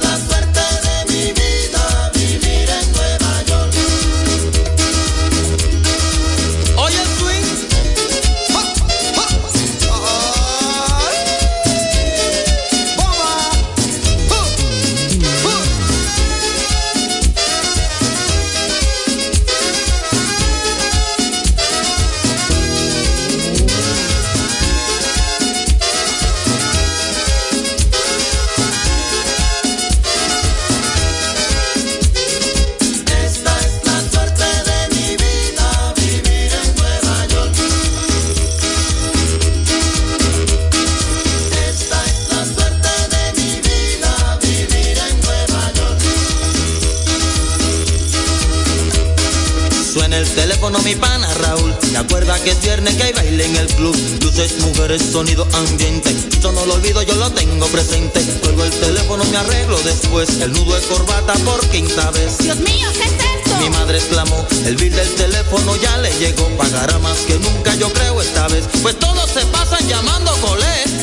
Teléfono 50.72 50.80
mi 50.80 50.96
pana 50.96 51.34
Raúl. 51.36 51.76
¿Te 51.80 51.98
acuerdas 51.98 52.40
que 52.42 52.52
es 52.52 52.62
viernes 52.62 52.96
que 52.96 53.04
hay 53.04 53.14
baile 53.14 53.46
en 53.46 53.56
el 53.56 53.68
club? 53.68 53.96
Luces, 54.22 54.60
mujeres, 54.60 55.02
sonido, 55.12 55.48
ambiente. 55.54 56.16
Yo 56.42 56.52
no 56.52 56.66
lo 56.66 56.76
olvido, 56.76 57.02
yo 57.04 57.16
lo 57.16 57.30
tengo 57.32 57.66
presente. 57.68 58.22
Cuelgo 58.42 58.64
el 58.64 58.72
teléfono, 58.72 59.24
me 59.26 59.38
arreglo 59.38 59.78
después. 59.82 60.30
El 60.42 60.54
nudo 60.54 60.76
de 60.76 60.82
corbata 60.88 61.34
por 61.46 61.60
quinta 61.70 62.10
vez. 62.12 62.38
Dios 62.40 62.58
mío, 62.58 62.88
¿qué 62.94 63.04
es 63.04 63.12
esto? 63.12 63.58
Mi 63.60 63.70
madre 63.70 63.98
exclamó, 63.98 64.46
el 64.66 64.76
bill 64.76 64.94
del 64.94 65.10
teléfono 65.16 65.76
ya 65.78 65.98
le 65.98 66.12
llegó. 66.20 66.48
Pagará 66.58 66.98
más 67.00 67.18
que 67.20 67.38
nunca, 67.40 67.76
yo 67.76 67.92
creo 67.92 68.22
esta 68.22 68.48
vez. 68.48 68.66
Pues 68.82 68.98
todos 69.00 69.30
se 69.30 69.46
pasan 69.48 69.88
llamando 69.88 70.32
colé. 70.42 71.01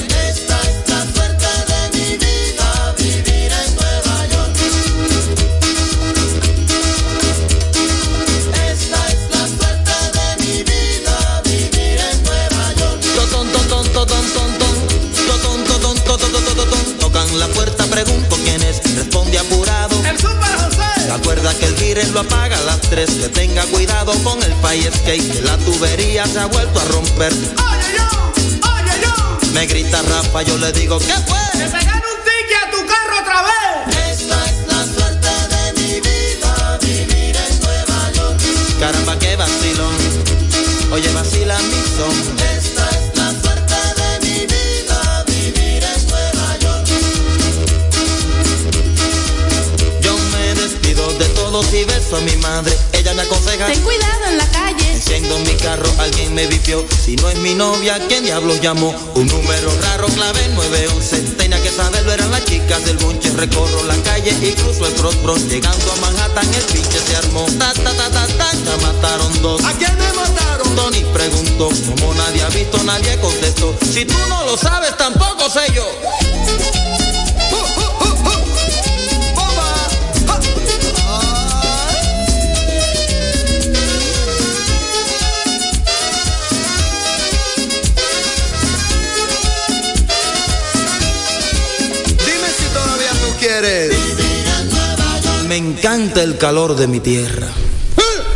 Lo 22.19 22.25
apaga 22.25 22.57
a 22.57 22.63
las 22.63 22.81
3? 22.81 23.09
Que 23.11 23.29
tenga 23.29 23.63
cuidado 23.67 24.13
con 24.25 24.43
el 24.43 24.53
fire 24.55 24.93
skate, 24.93 25.33
que 25.33 25.43
la 25.43 25.57
tubería 25.59 26.27
se 26.27 26.41
ha 26.41 26.47
vuelto 26.47 26.81
a 26.81 26.85
romper. 26.87 27.33
Oye 27.33 27.91
yo, 27.97 28.33
oye 28.73 28.95
yo. 29.03 29.53
Me 29.53 29.67
grita 29.67 30.03
Rafa, 30.03 30.43
yo 30.43 30.59
le 30.59 30.73
digo, 30.73 30.99
¿qué 30.99 31.15
fue? 31.29 31.39
Que 31.53 31.65
te 31.65 31.85
gane 31.87 32.03
un 32.15 32.21
ticket 32.25 32.59
a 32.67 32.71
tu 32.73 32.87
carro 32.87 33.21
otra 33.21 33.43
vez. 33.43 34.21
Esta 34.21 34.45
es 34.47 34.67
la 34.67 34.85
suerte 34.85 35.29
de 35.55 35.81
mi 35.81 36.01
vida, 36.01 36.79
vivir 36.83 37.37
en 37.37 37.61
Nueva 37.61 38.13
York. 38.13 38.41
Caramba, 38.81 39.19
qué 39.19 39.37
vacilón. 39.37 39.97
Oye, 40.91 41.13
vacila 41.13 41.57
mi 41.59 41.83
son. 41.97 42.38
Y 51.73 51.85
beso 51.85 52.17
a 52.17 52.21
mi 52.21 52.37
madre. 52.37 52.77
Ella 52.93 53.13
me 53.15 53.23
aconseja. 53.23 53.67
Ten 53.67 53.81
cuidado 53.83 54.25
en 54.31 54.39
la 54.39 54.47
calle. 54.51 54.93
Enciendo 54.93 55.39
mi 55.41 55.55
carro, 55.55 55.91
alguien 55.99 56.35
me 56.35 56.47
vipió. 56.47 56.85
Si 57.05 57.17
no 57.17 57.29
es 57.29 57.39
mi 57.39 57.55
novia, 57.55 57.99
¿quién 58.09 58.25
diablos 58.25 58.61
llamó? 58.61 58.95
Un 59.15 59.27
número 59.27 59.71
raro, 59.83 60.07
clave 60.09 60.49
911. 60.55 61.21
Tenía 61.37 61.61
que 61.63 61.71
saberlo, 61.71 62.13
eran 62.13 62.31
las 62.31 62.45
chicas 62.45 62.85
del 62.85 62.97
bonche. 62.99 63.31
Recorro 63.33 63.83
la 63.85 63.97
calle 64.03 64.35
y 64.41 64.53
cruzo 64.53 64.87
el 64.87 64.95
cross. 64.95 65.43
Llegando 65.49 65.93
a 65.93 65.97
Manhattan, 65.97 66.55
el 66.55 66.65
pinche 66.65 66.99
se 66.99 67.17
armó. 67.17 67.47
Ta, 67.59 67.73
ta, 67.75 67.93
ta, 67.93 68.11
ta, 68.11 68.27
ta, 68.27 68.53
ya 68.65 68.77
mataron 68.87 69.43
dos. 69.43 69.65
¿A 69.65 69.73
quién 69.75 69.97
me 69.99 70.13
mataron? 70.13 70.75
Tony 70.77 71.05
preguntó, 71.13 71.69
como 71.89 72.15
nadie 72.15 72.43
ha 72.43 72.49
visto, 72.49 72.83
nadie 72.85 73.19
contestó. 73.19 73.75
Si 73.93 74.05
tú 74.05 74.15
no 74.29 74.45
lo 74.45 74.57
sabes, 74.57 74.97
tampoco 74.97 75.51
sé 75.51 75.73
yo. 75.75 75.87
Encanta 95.59 96.23
el 96.23 96.39
calor 96.39 96.77
de 96.77 96.87
mi 96.87 97.01
tierra. 97.01 97.49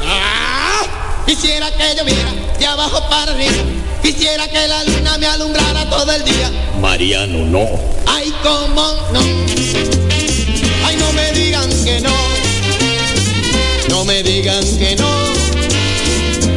Ah, 0.05 1.23
Quisiera 1.27 1.71
que 1.71 1.95
lloviera 1.97 2.33
de 2.59 2.67
abajo 2.67 3.09
para 3.09 3.33
arriba. 3.33 3.63
Quisiera 4.03 4.49
que 4.49 4.67
la 4.69 4.85
luna 4.85 5.19
me 5.19 5.27
alumbrara 5.27 5.89
todo 5.89 6.13
el 6.13 6.25
día. 6.25 6.51
Mariano, 6.81 7.39
no. 7.47 7.69
Ay, 8.07 8.33
cómo 8.43 8.97
no. 9.13 9.21
Ay, 10.85 10.97
no 10.97 11.13
me 11.13 11.33
digan 11.33 11.71
que 11.85 12.01
no. 12.01 12.15
No 13.89 14.05
me 14.05 14.23
digan 14.23 14.65
que 14.79 14.97
no. 14.97 15.11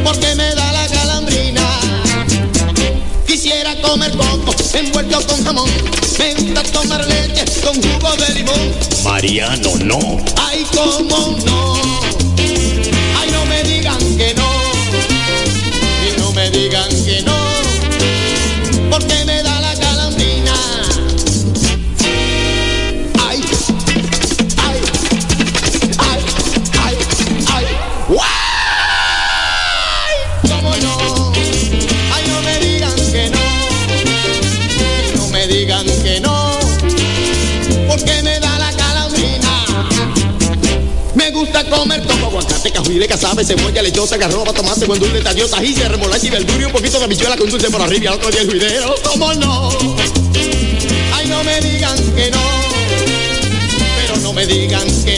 Porque 0.04 0.34
me 0.34 0.54
da 0.54 0.65
comer 3.86 4.10
coco 4.16 4.54
envuelto 4.74 5.26
con 5.26 5.44
jamón. 5.44 5.70
Me 6.18 6.34
gusta 6.34 6.62
tomar 6.64 7.06
leche 7.06 7.44
con 7.62 7.74
jugo 7.74 8.16
de 8.16 8.34
limón. 8.34 8.74
Mariano, 9.04 9.76
no. 9.84 9.98
Ay, 10.36 10.66
cómo 10.74 11.36
no. 11.44 11.74
Ay, 13.18 13.30
no 13.32 13.44
me 13.46 13.62
digan 13.62 13.98
que 14.16 14.34
no. 14.34 14.50
Y 16.06 16.18
no 16.18 16.32
me 16.32 16.50
digan 16.50 16.88
que 17.04 17.22
no. 17.22 17.36
Porque 18.90 19.25
gusta 41.56 41.76
comer 41.76 42.02
coco, 42.02 42.26
aguacate, 42.26 42.70
cajuile, 42.70 43.06
casabe, 43.06 43.44
cebolla, 43.44 43.82
lechosa, 43.82 44.16
garroba, 44.16 44.52
tomate, 44.52 44.86
con 44.86 44.98
dulce, 44.98 45.22
tallo, 45.22 45.48
tajín, 45.48 45.76
remolacha 45.88 46.26
y 46.26 46.30
verdura 46.30 46.66
un 46.66 46.72
poquito 46.72 46.98
de 46.98 47.04
habichuela 47.04 47.36
con 47.36 47.48
dulce 47.48 47.70
por 47.70 47.80
arriba 47.80 48.12
otro 48.12 48.30
día 48.30 48.42
el 48.42 48.46
juidero. 48.48 48.94
¿Cómo 49.02 49.32
no? 49.34 49.70
Ay, 51.14 51.28
no 51.28 51.42
me 51.44 51.60
digan 51.60 51.96
que 52.14 52.30
no. 52.30 52.38
Pero 53.96 54.16
no 54.20 54.32
me 54.32 54.46
digan 54.46 54.86
que 55.04 55.15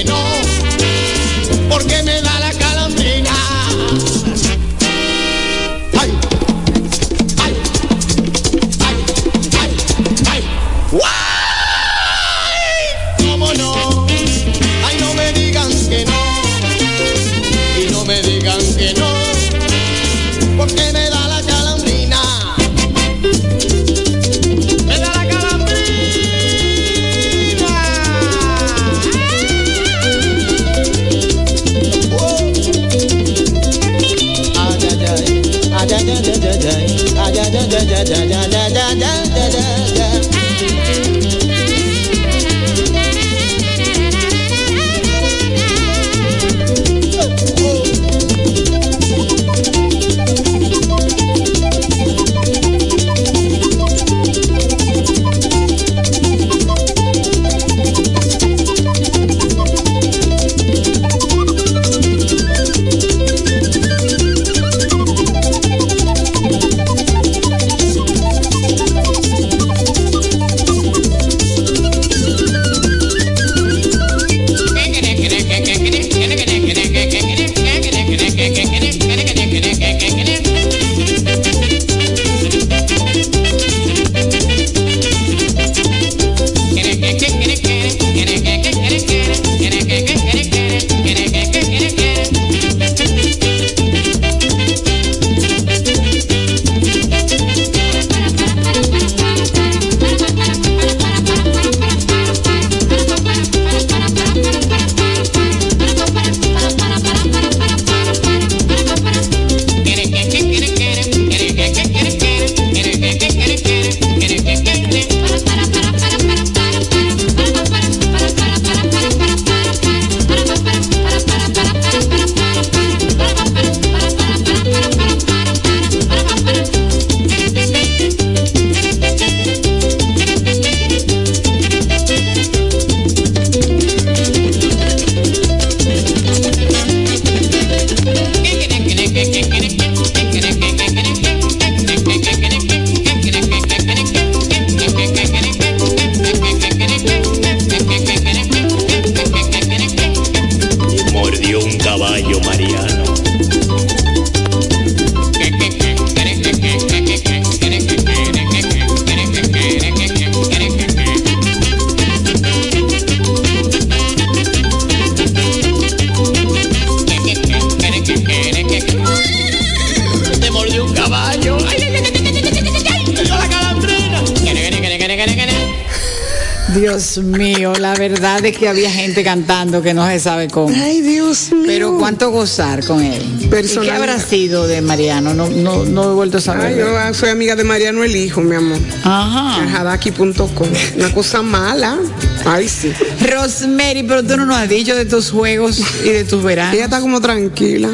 que 178.52 178.68
había 178.68 178.90
gente 178.90 179.22
cantando 179.24 179.82
que 179.82 179.94
no 179.94 180.06
se 180.06 180.20
sabe 180.20 180.48
cómo. 180.48 180.74
Ay, 180.74 181.00
Dios 181.00 181.52
mío. 181.52 181.62
Pero 181.66 181.98
cuánto 181.98 182.30
gozar 182.30 182.84
con 182.84 183.02
él. 183.02 183.22
¿Y 183.38 183.42
qué 183.42 183.48
Personal- 183.48 183.96
habrá 183.96 184.18
sido 184.18 184.66
de 184.66 184.80
Mariano? 184.80 185.34
No, 185.34 185.48
no, 185.48 185.84
no 185.84 186.10
he 186.10 186.14
vuelto 186.14 186.38
a 186.38 186.40
saber. 186.40 186.66
Ay, 186.66 186.78
yo 186.78 186.96
ah, 186.96 187.12
soy 187.14 187.30
amiga 187.30 187.56
de 187.56 187.64
Mariano 187.64 188.04
el 188.04 188.14
Hijo, 188.14 188.40
mi 188.40 188.54
amor. 188.56 188.78
Ajá. 189.04 189.62
En 189.62 189.68
Hadaki.com. 189.74 190.68
Una 190.96 191.12
cosa 191.12 191.42
mala. 191.42 191.98
Ay, 192.46 192.68
sí. 192.68 192.92
Rosemary, 193.30 194.02
pero 194.02 194.22
tú 194.22 194.36
no 194.36 194.46
nos 194.46 194.56
has 194.56 194.68
dicho 194.68 194.94
de 194.94 195.04
tus 195.04 195.30
juegos 195.30 195.80
y 196.04 196.10
de 196.10 196.24
tus 196.24 196.42
veranos. 196.42 196.74
Ella 196.74 196.84
está 196.84 197.00
como 197.00 197.20
tranquila. 197.20 197.90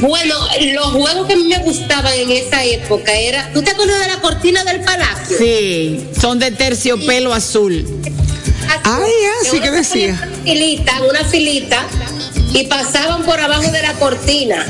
Bueno, 0.00 0.34
los 0.74 0.86
juegos 0.86 1.26
que 1.28 1.34
a 1.34 1.36
mí 1.36 1.44
me 1.44 1.58
gustaban 1.58 2.12
en 2.14 2.30
esa 2.32 2.64
época 2.64 3.12
era. 3.12 3.52
¿Tú 3.52 3.62
te 3.62 3.70
acuerdas 3.70 4.00
de 4.00 4.08
la 4.08 4.20
cortina 4.20 4.64
del 4.64 4.80
palacio? 4.80 5.36
Sí, 5.38 6.08
son 6.20 6.38
de 6.40 6.50
terciopelo 6.50 7.32
azul. 7.32 7.86
Decía. 9.82 10.18
Una 10.22 10.42
filita, 10.44 10.92
una 11.08 11.24
filita, 11.24 11.86
y 12.52 12.64
pasaban 12.66 13.22
por 13.24 13.40
abajo 13.40 13.70
de 13.70 13.82
la 13.82 13.92
cortina. 13.94 14.66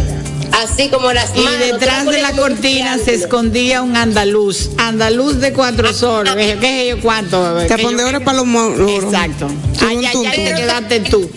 Así 0.63 0.89
como 0.91 1.13
las 1.13 1.31
Y 1.35 1.41
manos. 1.41 1.61
detrás 1.61 2.05
de 2.07 2.21
la 2.21 2.33
cortina 2.33 2.99
se 3.03 3.15
escondía 3.15 3.81
un 3.83 3.97
andaluz, 3.97 4.69
andaluz 4.77 5.41
de 5.41 5.53
cuatro 5.55 5.93
soles. 5.95 6.35
¿Qué 6.35 6.61
sé 6.61 6.89
yo 6.91 7.01
cuánto? 7.01 7.39
Ahora 7.39 8.21
para 8.21 8.37
los 8.37 8.47
moros. 8.47 8.91
Exacto. 9.03 9.49
Ay, 9.81 10.05
ay, 10.05 10.27
ay, 10.27 10.45
te 10.45 10.55
quedaste 10.55 11.01
tú. 11.01 11.31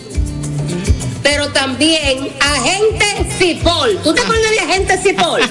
pero 1.22 1.48
también 1.48 2.28
Agente 2.40 3.06
Cipol. 3.38 3.98
¿Tú 4.04 4.12
te 4.14 4.20
acuerdas 4.20 4.50
de 4.50 4.60
Agente 4.60 4.98
Cipol? 5.02 5.40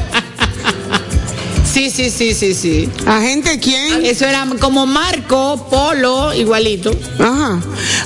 Sí, 1.72 1.90
sí, 1.90 2.10
sí, 2.10 2.34
sí, 2.34 2.54
sí. 2.54 2.90
¿Agente 3.06 3.60
quién? 3.60 4.06
Eso 4.06 4.26
era 4.26 4.48
como 4.62 4.86
Marco, 4.86 5.68
Polo, 5.70 6.34
igualito. 6.34 6.90
Ajá. 7.20 7.60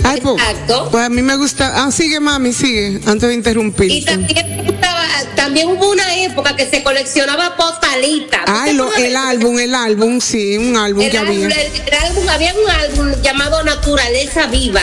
Ay, 0.03 0.21
pues, 0.21 0.35
Exacto. 0.41 0.87
pues 0.91 1.05
a 1.05 1.09
mí 1.09 1.21
me 1.21 1.35
gusta. 1.35 1.83
Ah, 1.83 1.91
sigue, 1.91 2.19
mami, 2.19 2.53
sigue. 2.53 2.99
Antes 3.05 3.29
de 3.29 3.33
interrumpir. 3.33 3.91
Y 3.91 4.03
también, 4.05 4.37
estaba- 4.67 5.05
también 5.35 5.67
hubo 5.67 5.89
una 5.91 6.15
época 6.23 6.55
que 6.55 6.67
se 6.69 6.83
coleccionaba 6.83 7.55
postalitas. 7.55 8.45
¿Tú 8.45 8.51
Ay, 8.55 8.73
lo, 8.73 8.93
el 8.95 9.15
álbum, 9.15 9.59
el 9.59 9.75
álbum, 9.75 10.19
sí, 10.21 10.57
un 10.57 10.75
álbum 10.77 11.03
el 11.03 11.11
que 11.11 11.17
álbum, 11.17 11.35
había. 11.35 11.47
el- 11.47 11.71
el 11.87 11.93
álbum- 11.93 12.29
había 12.29 12.53
un 12.53 12.69
álbum 12.69 13.21
llamado 13.21 13.63
Naturaleza 13.63 14.47
Viva, 14.47 14.81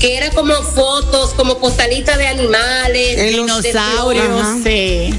que 0.00 0.16
era 0.16 0.30
como 0.30 0.54
fotos, 0.54 1.34
como 1.34 1.58
postalitas 1.58 2.16
de 2.18 2.26
animales, 2.26 3.16
de 3.16 3.24
Dinosaurios, 3.30 4.46
sí. 4.64 5.14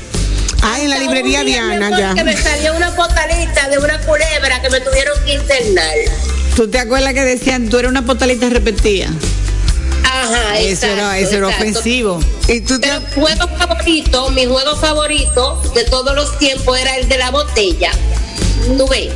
Ah, 0.63 0.80
en 0.81 0.89
la 0.89 0.97
librería 0.97 1.43
Diana, 1.43 1.97
ya. 1.97 2.15
Que 2.15 2.23
me 2.23 2.35
salió 2.35 2.76
una 2.76 2.95
postalita 2.95 3.69
de 3.69 3.77
una 3.77 3.99
culebra 3.99 4.61
que 4.61 4.69
me 4.72 4.81
tuvieron 4.81 5.13
que 5.23 5.34
internar. 5.35 5.93
¿Tú 6.56 6.68
te 6.69 6.80
acuerdas 6.80 7.14
que 7.14 7.22
decían, 7.23 7.69
tú 7.69 7.77
eres 7.80 7.91
una 7.91 8.06
postalita 8.06 8.49
repetida? 8.49 9.07
Ajá, 10.03 10.60
Eso 10.60 10.86
era, 10.86 11.19
eso 11.19 11.36
era 11.36 11.48
ofensivo. 11.48 12.19
Y 12.48 12.61
tú 12.61 12.80
te... 12.80 12.88
Pero 12.88 13.02
juego 13.14 13.48
favorito, 13.57 14.30
mi 14.32 14.45
juego 14.45 14.76
favorito 14.77 15.61
de 15.76 15.84
todos 15.86 16.15
los 16.15 16.38
tiempos 16.40 16.77
era 16.80 16.95
el 16.98 17.10
de 17.10 17.18
la 17.18 17.32
botella. 17.32 17.91
¿Tú 18.77 18.88
ves? 18.88 19.10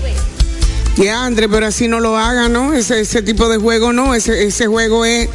Ya, 0.98 1.24
André, 1.24 1.48
pero 1.48 1.66
así 1.68 1.88
no 1.88 2.02
lo 2.02 2.18
haga, 2.18 2.50
¿no? 2.50 2.74
Ese, 2.74 3.00
ese 3.00 3.22
tipo 3.22 3.48
de 3.48 3.58
juego, 3.58 3.94
no. 3.94 4.14
Ese, 4.14 4.44
ese 4.44 4.68
juego 4.68 5.06
es. 5.06 5.30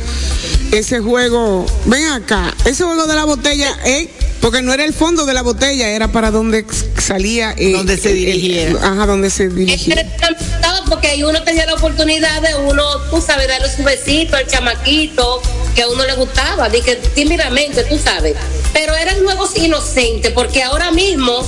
Ese 0.72 1.00
juego. 1.00 1.64
Ven 1.86 2.04
acá. 2.08 2.52
Ese 2.66 2.84
juego 2.84 3.06
de 3.06 3.14
la 3.14 3.24
botella 3.24 3.74
es. 3.86 4.08
Porque 4.42 4.60
no 4.60 4.74
era 4.74 4.84
el 4.84 4.92
fondo 4.92 5.24
de 5.24 5.32
la 5.32 5.40
botella, 5.40 5.88
era 5.88 6.08
para 6.12 6.30
donde 6.30 6.66
salía. 6.98 7.54
eh, 7.56 7.72
Donde 7.72 7.96
se 7.96 8.10
eh, 8.12 8.68
eh, 8.72 8.76
ajá, 8.82 9.06
donde 9.06 9.30
se 9.30 9.48
dirigía. 9.48 9.94
Este 9.94 10.16
porque 10.88 11.08
ahí 11.08 11.22
uno 11.22 11.42
tenía 11.42 11.66
la 11.66 11.74
oportunidad 11.74 12.40
de 12.42 12.54
uno, 12.54 12.82
tú 13.10 13.20
sabes, 13.20 13.48
darle 13.48 13.70
su 13.70 13.82
besito 13.82 14.36
al 14.36 14.46
chamaquito 14.46 15.42
que 15.74 15.82
a 15.82 15.88
uno 15.88 16.04
le 16.04 16.14
gustaba, 16.14 16.70
que 16.70 16.96
tímidamente, 17.14 17.84
tú 17.84 17.98
sabes. 17.98 18.36
Pero 18.72 18.94
eran 18.94 19.22
juegos 19.24 19.56
inocentes 19.56 20.32
porque 20.32 20.62
ahora 20.62 20.90
mismo 20.90 21.44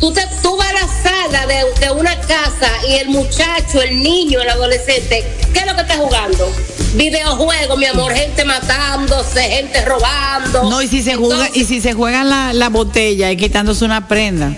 tú, 0.00 0.12
te, 0.12 0.22
tú 0.42 0.56
vas 0.56 0.68
a 0.68 0.72
la 0.72 0.88
sala 1.02 1.46
de, 1.46 1.64
de 1.80 1.90
una 1.92 2.18
casa 2.20 2.70
y 2.88 2.94
el 2.94 3.08
muchacho, 3.08 3.82
el 3.82 4.02
niño, 4.02 4.40
el 4.40 4.48
adolescente, 4.48 5.24
¿qué 5.52 5.60
es 5.60 5.66
lo 5.66 5.74
que 5.74 5.82
está 5.82 5.96
jugando? 5.96 6.50
Videojuegos, 6.94 7.78
mi 7.78 7.86
amor, 7.86 8.12
gente 8.14 8.44
matándose, 8.44 9.42
gente 9.42 9.84
robando. 9.84 10.70
No, 10.70 10.80
y 10.80 10.88
si 10.88 11.02
se 11.02 11.16
juega, 11.16 11.50
y 11.52 11.64
si 11.64 11.80
se 11.80 11.92
juega 11.92 12.24
la, 12.24 12.52
la 12.52 12.68
botella 12.70 13.30
y 13.30 13.36
quitándose 13.36 13.84
una 13.84 14.08
prenda. 14.08 14.54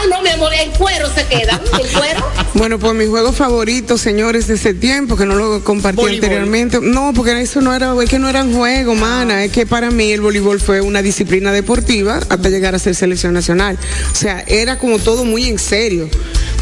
Ah, 0.00 0.06
no, 0.08 0.22
mi 0.22 0.28
amor, 0.28 0.52
en 0.54 0.70
cuero 0.72 1.08
se 1.12 1.26
quedan, 1.26 1.60
en 1.72 1.88
cuero. 1.98 2.26
Bueno, 2.54 2.78
pues 2.78 2.92
mi 2.94 3.06
juego 3.06 3.32
favorito, 3.32 3.96
señores, 3.98 4.48
de 4.48 4.54
ese 4.54 4.74
tiempo, 4.74 5.16
que 5.16 5.26
no 5.26 5.36
lo 5.36 5.62
compartí 5.62 5.96
Voleibol. 6.00 6.24
anteriormente. 6.24 6.78
No, 6.82 7.12
porque 7.14 7.40
eso 7.40 7.60
no 7.60 7.72
era, 7.74 7.94
es 8.02 8.10
que 8.10 8.18
no 8.18 8.28
eran 8.28 8.52
juegos, 8.52 8.98
mana. 8.98 9.44
Es 9.44 9.52
que 9.52 9.64
para 9.64 9.90
mí 9.92 10.10
el 10.10 10.20
voleibol 10.20 10.58
fue 10.60 10.80
una 10.80 11.00
disciplina 11.00 11.52
deportiva 11.52 12.16
hasta 12.28 12.48
llegar 12.48 12.74
a 12.74 12.80
ser 12.80 12.96
selección 12.96 13.32
nacional. 13.34 13.78
O 14.12 14.16
sea, 14.16 14.42
era 14.48 14.76
como 14.78 14.98
todo 14.98 15.24
muy 15.24 15.44
en 15.48 15.58
serio. 15.58 16.08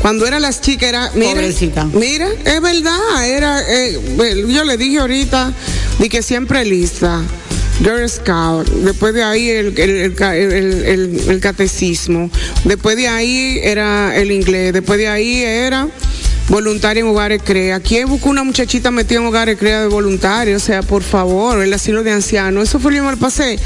Cuando 0.03 0.27
era 0.27 0.39
las 0.39 0.61
chicas 0.61 0.89
era, 0.91 1.11
mira, 1.15 1.31
Pobrecita. 1.31 1.85
mira, 1.85 2.29
es 2.45 2.61
verdad, 2.61 3.27
era, 3.27 3.63
eh, 3.67 3.99
bueno, 4.17 4.49
yo 4.49 4.65
le 4.65 4.77
dije 4.77 4.99
ahorita, 4.99 5.55
di 5.99 6.09
que 6.11 6.21
siempre 6.23 6.65
lista. 6.67 7.23
Girl 7.81 8.09
Scout, 8.09 8.69
después 8.69 9.13
de 9.15 9.23
ahí 9.23 9.51
el, 9.51 9.79
el, 9.79 9.91
el 9.91 10.15
ca- 10.15 10.37
el- 10.37 10.53
el- 10.53 11.21
el 11.29 11.41
catecismo, 11.41 12.31
después 12.65 12.97
de 12.97 13.09
ahí 13.09 13.61
era 13.63 14.17
el 14.17 14.31
inglés, 14.33 14.73
después 14.73 14.99
de 14.99 15.09
ahí 15.09 15.43
era 15.43 15.89
voluntaria 16.49 17.01
en 17.03 17.09
hogares 17.09 17.43
crea. 17.45 17.81
¿Quién 17.81 18.09
buscó 18.09 18.31
una 18.31 18.45
muchachita 18.45 18.91
metida 18.91 19.19
en 19.19 19.27
hogares 19.27 19.59
crea 19.59 19.83
de 19.83 19.89
voluntario? 19.89 20.57
O 20.57 20.61
sea, 20.61 20.83
por 20.83 21.03
favor, 21.03 21.61
el 21.63 21.73
asilo 21.75 22.03
de 22.03 22.13
ancianos, 22.13 22.69
eso 22.69 22.79
fue 22.79 22.93
lo 22.93 23.03
que 23.03 23.11
me 23.11 23.17
pasé. 23.19 23.59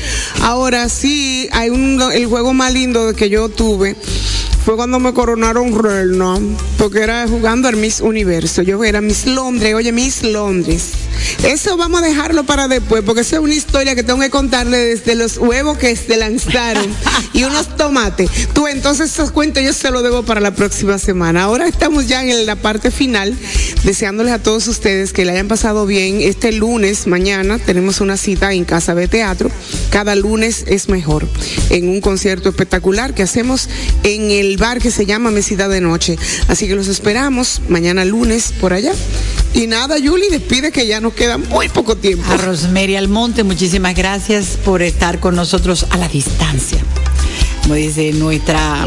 Ahora 0.43 0.89
sí, 0.89 1.49
hay 1.53 1.71
un, 1.71 2.01
el 2.13 2.27
juego 2.27 2.53
más 2.53 2.73
lindo 2.73 3.15
que 3.15 3.29
yo 3.31 3.49
tuve 3.49 3.95
fue 4.65 4.77
cuando 4.77 4.99
me 4.99 5.13
coronaron 5.15 5.79
reina, 5.83 6.39
porque 6.79 7.01
era 7.03 7.29
jugando 7.29 7.69
al 7.69 7.77
Miss 7.77 8.01
Universo. 8.01 8.63
Yo 8.63 8.83
era 8.83 9.01
Miss 9.01 9.27
Londres, 9.27 9.75
oye, 9.75 9.93
Miss 9.93 10.23
Londres. 10.23 10.91
Eso 11.45 11.77
vamos 11.77 12.03
a 12.03 12.05
dejarlo 12.07 12.45
para 12.45 12.69
después, 12.69 13.03
porque 13.05 13.23
esa 13.23 13.37
es 13.37 13.43
una 13.43 13.55
historia 13.55 13.95
que 13.95 14.03
tengo 14.03 14.21
que 14.21 14.31
contarle 14.31 14.79
desde 14.79 15.15
los 15.15 15.39
huevos 15.39 15.79
que 15.79 15.95
se 15.97 16.17
lanzaron 16.17 16.87
y 17.33 17.45
unos 17.45 17.77
tomates. 17.77 18.31
Tú, 18.53 18.67
entonces, 18.67 19.11
esos 19.13 19.31
cuentos 19.31 19.63
yo 19.63 19.73
se 19.73 19.91
los 19.91 20.03
debo 20.03 20.23
para 20.23 20.41
la 20.41 20.55
próxima 20.55 20.99
semana. 20.99 21.45
Ahora 21.45 21.67
estamos 21.67 22.07
ya 22.09 22.23
en 22.23 22.47
la 22.47 22.57
parte 22.57 22.91
final, 22.91 23.37
deseándoles 23.85 24.33
a 24.33 24.39
todos 24.39 24.69
ustedes 24.69 25.13
que 25.13 25.25
le 25.25 25.33
hayan 25.33 25.49
pasado 25.49 25.87
bien. 25.87 26.21
Este 26.21 26.53
lunes, 26.53 27.07
mañana, 27.07 27.59
tenemos 27.59 28.01
una 28.01 28.17
cita 28.17 28.53
en 28.53 28.65
Casa 28.65 28.95
de 28.95 29.09
Teatro. 29.09 29.51
Cada 29.91 30.15
lunes 30.15 30.65
es 30.67 30.89
mejor, 30.89 31.27
en 31.71 31.89
un 31.89 32.01
concierto 32.01 32.49
espectacular 32.49 33.15
que 33.15 33.23
hacemos 33.23 33.69
en 34.03 34.31
el 34.31 34.57
bar 34.57 34.81
que 34.81 34.91
se 34.91 35.07
llama 35.07 35.31
Mesita 35.31 35.69
de 35.69 35.81
Noche. 35.81 36.19
Así 36.49 36.69
que 36.69 36.75
los 36.75 36.89
esperamos 36.89 37.61
mañana 37.69 38.05
lunes 38.05 38.53
por 38.61 38.73
allá. 38.73 38.93
Y 39.55 39.67
nada, 39.67 39.99
Yuli, 39.99 40.29
despide 40.31 40.71
que 40.71 40.87
ya 40.87 41.01
nos 41.01 41.13
queda 41.15 41.37
muy 41.39 41.69
poco 41.69 41.97
tiempo. 41.97 42.25
A 42.31 42.37
Rosemary 42.37 42.97
Almonte, 42.97 43.43
muchísimas 43.43 43.95
gracias 43.95 44.57
por 44.65 44.81
estar 44.83 45.19
con 45.19 45.35
nosotros 45.35 45.87
a 45.91 45.97
la 45.97 46.09
distancia. 46.09 46.79
Como 47.63 47.75
dice 47.75 48.13
nuestra 48.13 48.87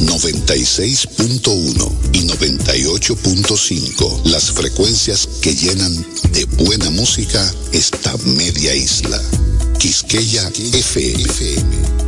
96.1 0.00 1.92
y 2.12 2.26
98.5, 2.26 4.24
las 4.24 4.52
frecuencias 4.52 5.28
que 5.40 5.54
llenan 5.54 6.06
de 6.32 6.44
buena 6.44 6.90
música 6.90 7.54
esta 7.72 8.16
media 8.18 8.74
isla. 8.74 9.20
Quisqueya 9.78 10.48
FM, 10.48 11.24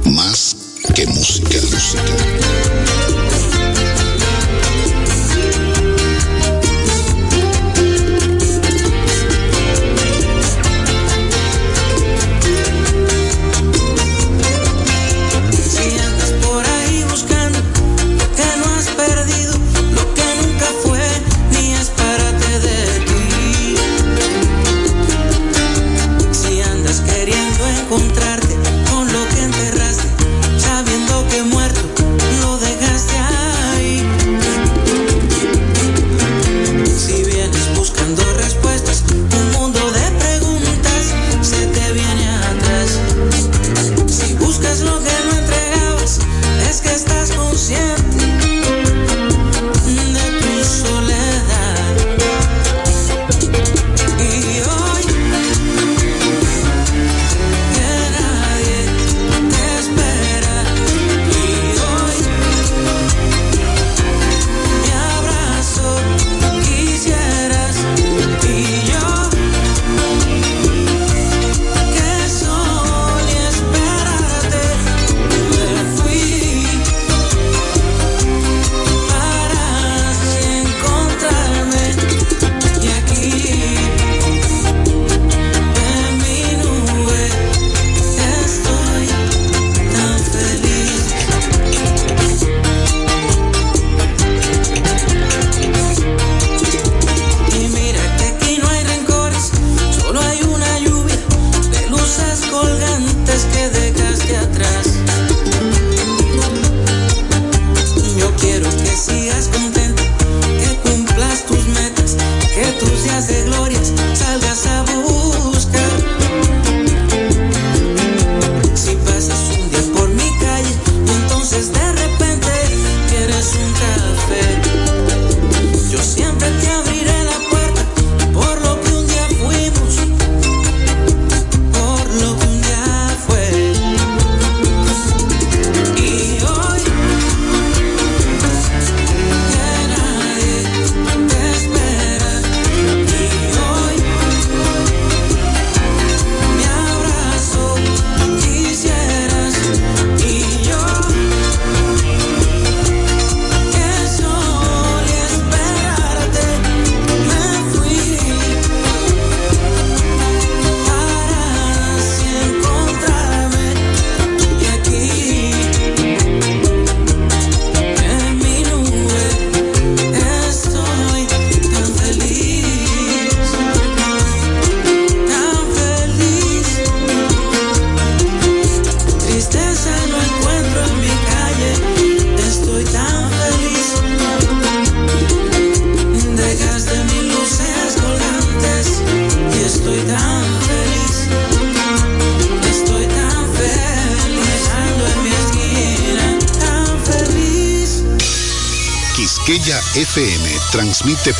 más 0.05 0.57
que 0.95 1.07
música. 1.07 1.59
lugares 1.59 2.98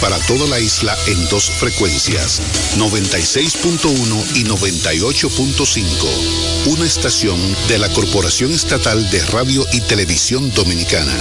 para 0.01 0.19
toda 0.27 0.47
la 0.47 0.61
isla 0.61 0.97
en 1.07 1.29
dos 1.29 1.51
frecuencias, 1.51 2.41
96.1 2.77 4.37
y 4.37 4.45
98.5. 4.45 6.67
Una 6.67 6.87
estación 6.87 7.39
de 7.69 7.79
la 7.79 7.89
Corporación 7.91 8.53
Estatal 8.53 9.11
de 9.11 9.25
Radio 9.27 9.67
y 9.73 9.81
Televisión 9.83 10.53
Dominicana. 10.55 11.15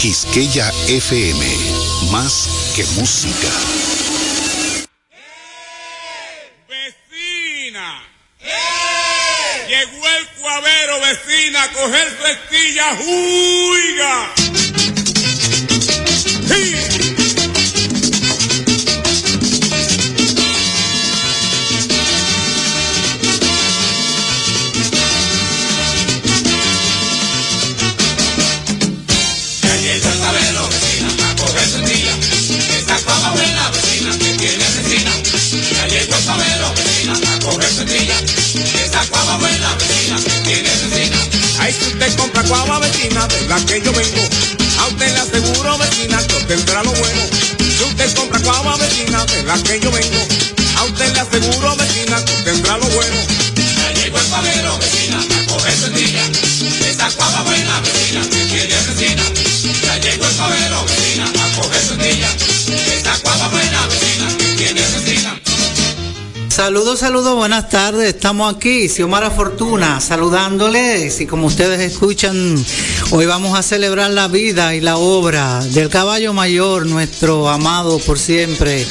Quisqueya 0.00 0.70
FM, 0.88 1.44
más 2.10 2.48
que 2.74 2.84
música. 3.00 3.48
Vecina. 6.68 8.02
Llegó 9.68 10.08
el 10.08 10.28
cuavero, 10.40 11.00
vecina, 11.00 11.62
a 11.62 11.72
coger 11.72 12.18
su 12.18 12.26
estilla. 12.26 12.94
Buenas 67.70 67.92
tardes. 67.92 68.14
Estamos 68.14 68.54
aquí, 68.54 68.88
Xiomara 68.88 69.30
Fortuna, 69.30 70.00
saludándoles. 70.00 71.20
Y 71.20 71.26
como 71.26 71.46
ustedes 71.48 71.80
escuchan, 71.80 72.56
hoy 73.10 73.26
vamos 73.26 73.58
a 73.58 73.62
celebrar 73.62 74.10
la 74.10 74.28
vida 74.28 74.74
y 74.74 74.80
la 74.80 74.96
obra 74.96 75.62
del 75.64 75.90
caballo 75.90 76.32
mayor, 76.32 76.86
nuestro 76.86 77.48
amado 77.48 77.98
por 77.98 78.18
siempre, 78.18 78.86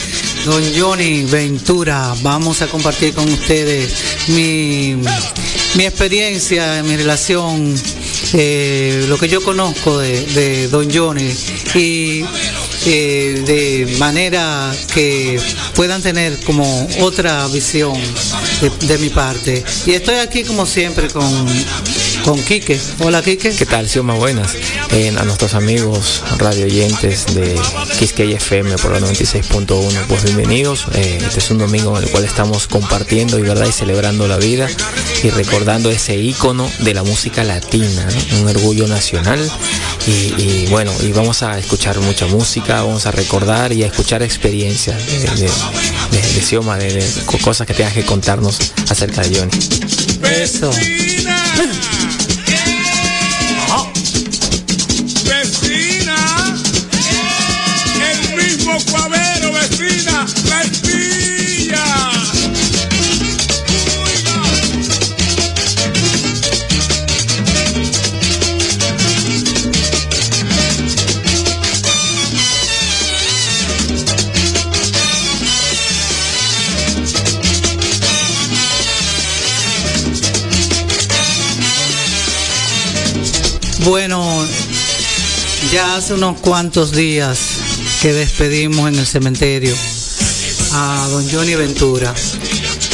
don 0.46 0.64
Johnny 0.78 1.24
Ventura. 1.24 2.14
Vamos 2.22 2.62
a 2.62 2.68
compartir 2.68 3.14
con 3.14 3.28
ustedes 3.28 3.94
mi, 4.28 4.96
mi 5.76 5.86
experiencia, 5.86 6.84
mi 6.84 6.98
relación, 6.98 7.74
eh, 8.34 9.06
lo 9.08 9.18
que 9.18 9.28
yo 9.28 9.42
conozco 9.42 9.98
de, 9.98 10.68
don 10.68 10.94
Johnny. 10.94 11.32
Y 11.74 12.24
eh, 12.86 13.44
de 13.46 13.98
manera 13.98 14.72
que 14.94 15.40
puedan 15.74 16.02
tener 16.02 16.38
como 16.46 16.88
otra 17.00 17.48
visión 17.48 17.98
de, 18.62 18.98
mi 18.98 19.10
parte. 19.10 19.64
Y 19.86 19.92
estoy 19.92 20.16
aquí 20.16 20.44
como 20.44 20.66
siempre 20.66 21.10
con, 21.10 21.32
con 22.24 22.42
Quique. 22.44 22.80
Hola 23.00 23.22
Quique. 23.22 23.52
¿Qué 23.52 23.66
tal, 23.66 23.88
Xioma? 23.88 24.16
Buenas. 24.16 24.56
Eh, 24.92 25.14
a 25.16 25.24
nuestros 25.26 25.54
amigos 25.54 26.24
radio 26.38 26.66
oyentes 26.66 27.36
de 27.36 27.56
Quisqueya 28.00 28.38
FM 28.38 28.78
por 28.78 28.92
la 28.92 29.00
96.1, 29.00 30.06
pues 30.08 30.24
bienvenidos. 30.24 30.88
Eh, 30.94 31.20
este 31.22 31.40
es 31.40 31.52
un 31.52 31.60
domingo 31.60 31.98
en 31.98 32.06
el 32.06 32.10
cual 32.10 32.26
estamos 32.26 32.68
compartiendo 32.68 33.38
y 33.38 33.44
verdad 33.44 33.68
y 33.68 33.72
celebrando 33.72 34.28
la 34.28 34.38
vida 34.38 34.68
y 35.24 35.30
recordando 35.30 35.92
ese 35.92 36.16
ícono 36.16 36.70
de 36.80 36.94
la 36.94 37.04
música 37.04 37.44
latina, 37.44 38.08
un 38.40 38.48
orgullo 38.48 38.88
nacional. 38.88 39.40
Y, 40.08 40.66
bueno, 40.68 40.92
y 41.04 41.12
vamos 41.12 41.44
a 41.44 41.60
escuchar 41.60 42.00
mucha 42.00 42.26
música, 42.28 42.82
vamos 42.82 43.06
a 43.06 43.12
recordar 43.12 43.74
y 43.74 43.84
a 43.84 43.88
escuchar 43.88 44.24
experiencias 44.24 45.06
de, 45.06 45.20
de, 46.12 46.22
de- 46.22 46.22
cosas 47.42 47.68
que 47.68 47.74
tengas 47.74 47.94
que 47.94 48.06
contarnos 48.06 48.58
acerca 48.90 49.22
de 49.22 49.38
Johnny. 49.38 49.52
Eso. 50.42 50.72
Hace 85.98 86.14
unos 86.14 86.40
cuantos 86.42 86.92
días 86.92 87.40
que 88.04 88.14
despedimos 88.14 88.88
en 88.88 89.00
el 89.00 89.08
cementerio 89.08 89.74
a 90.74 91.08
don 91.10 91.28
Johnny 91.28 91.56
Ventura. 91.56 92.14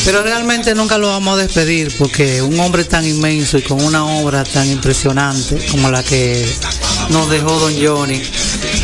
Pero 0.05 0.23
realmente 0.23 0.73
nunca 0.73 0.97
lo 0.97 1.09
vamos 1.09 1.37
a 1.37 1.41
despedir 1.41 1.93
porque 1.97 2.41
un 2.41 2.57
hombre 2.61 2.85
tan 2.85 3.05
inmenso 3.05 3.57
y 3.57 3.61
con 3.61 3.83
una 3.83 4.05
obra 4.05 4.45
tan 4.45 4.69
impresionante 4.71 5.65
como 5.69 5.91
la 5.91 6.01
que 6.01 6.45
nos 7.09 7.29
dejó 7.29 7.59
don 7.59 7.73
Johnny, 7.73 8.21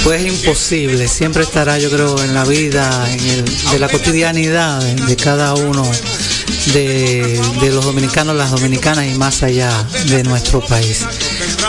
pues 0.03 0.21
es 0.21 0.33
imposible. 0.33 1.07
Siempre 1.07 1.43
estará, 1.43 1.79
yo 1.79 1.89
creo, 1.89 2.21
en 2.21 2.33
la 2.33 2.43
vida, 2.43 3.09
en 3.09 3.19
el, 3.21 3.45
de 3.71 3.79
la 3.79 3.87
cotidianidad 3.87 4.81
de, 4.81 5.15
cada 5.15 5.53
uno 5.53 5.89
de, 6.73 7.39
de 7.61 7.71
los 7.71 7.85
dominicanos, 7.85 8.35
las 8.35 8.51
dominicanas 8.51 9.07
y 9.07 9.17
más 9.17 9.43
allá 9.43 9.71
de 10.07 10.23
nuestro 10.23 10.59
país. 10.59 11.05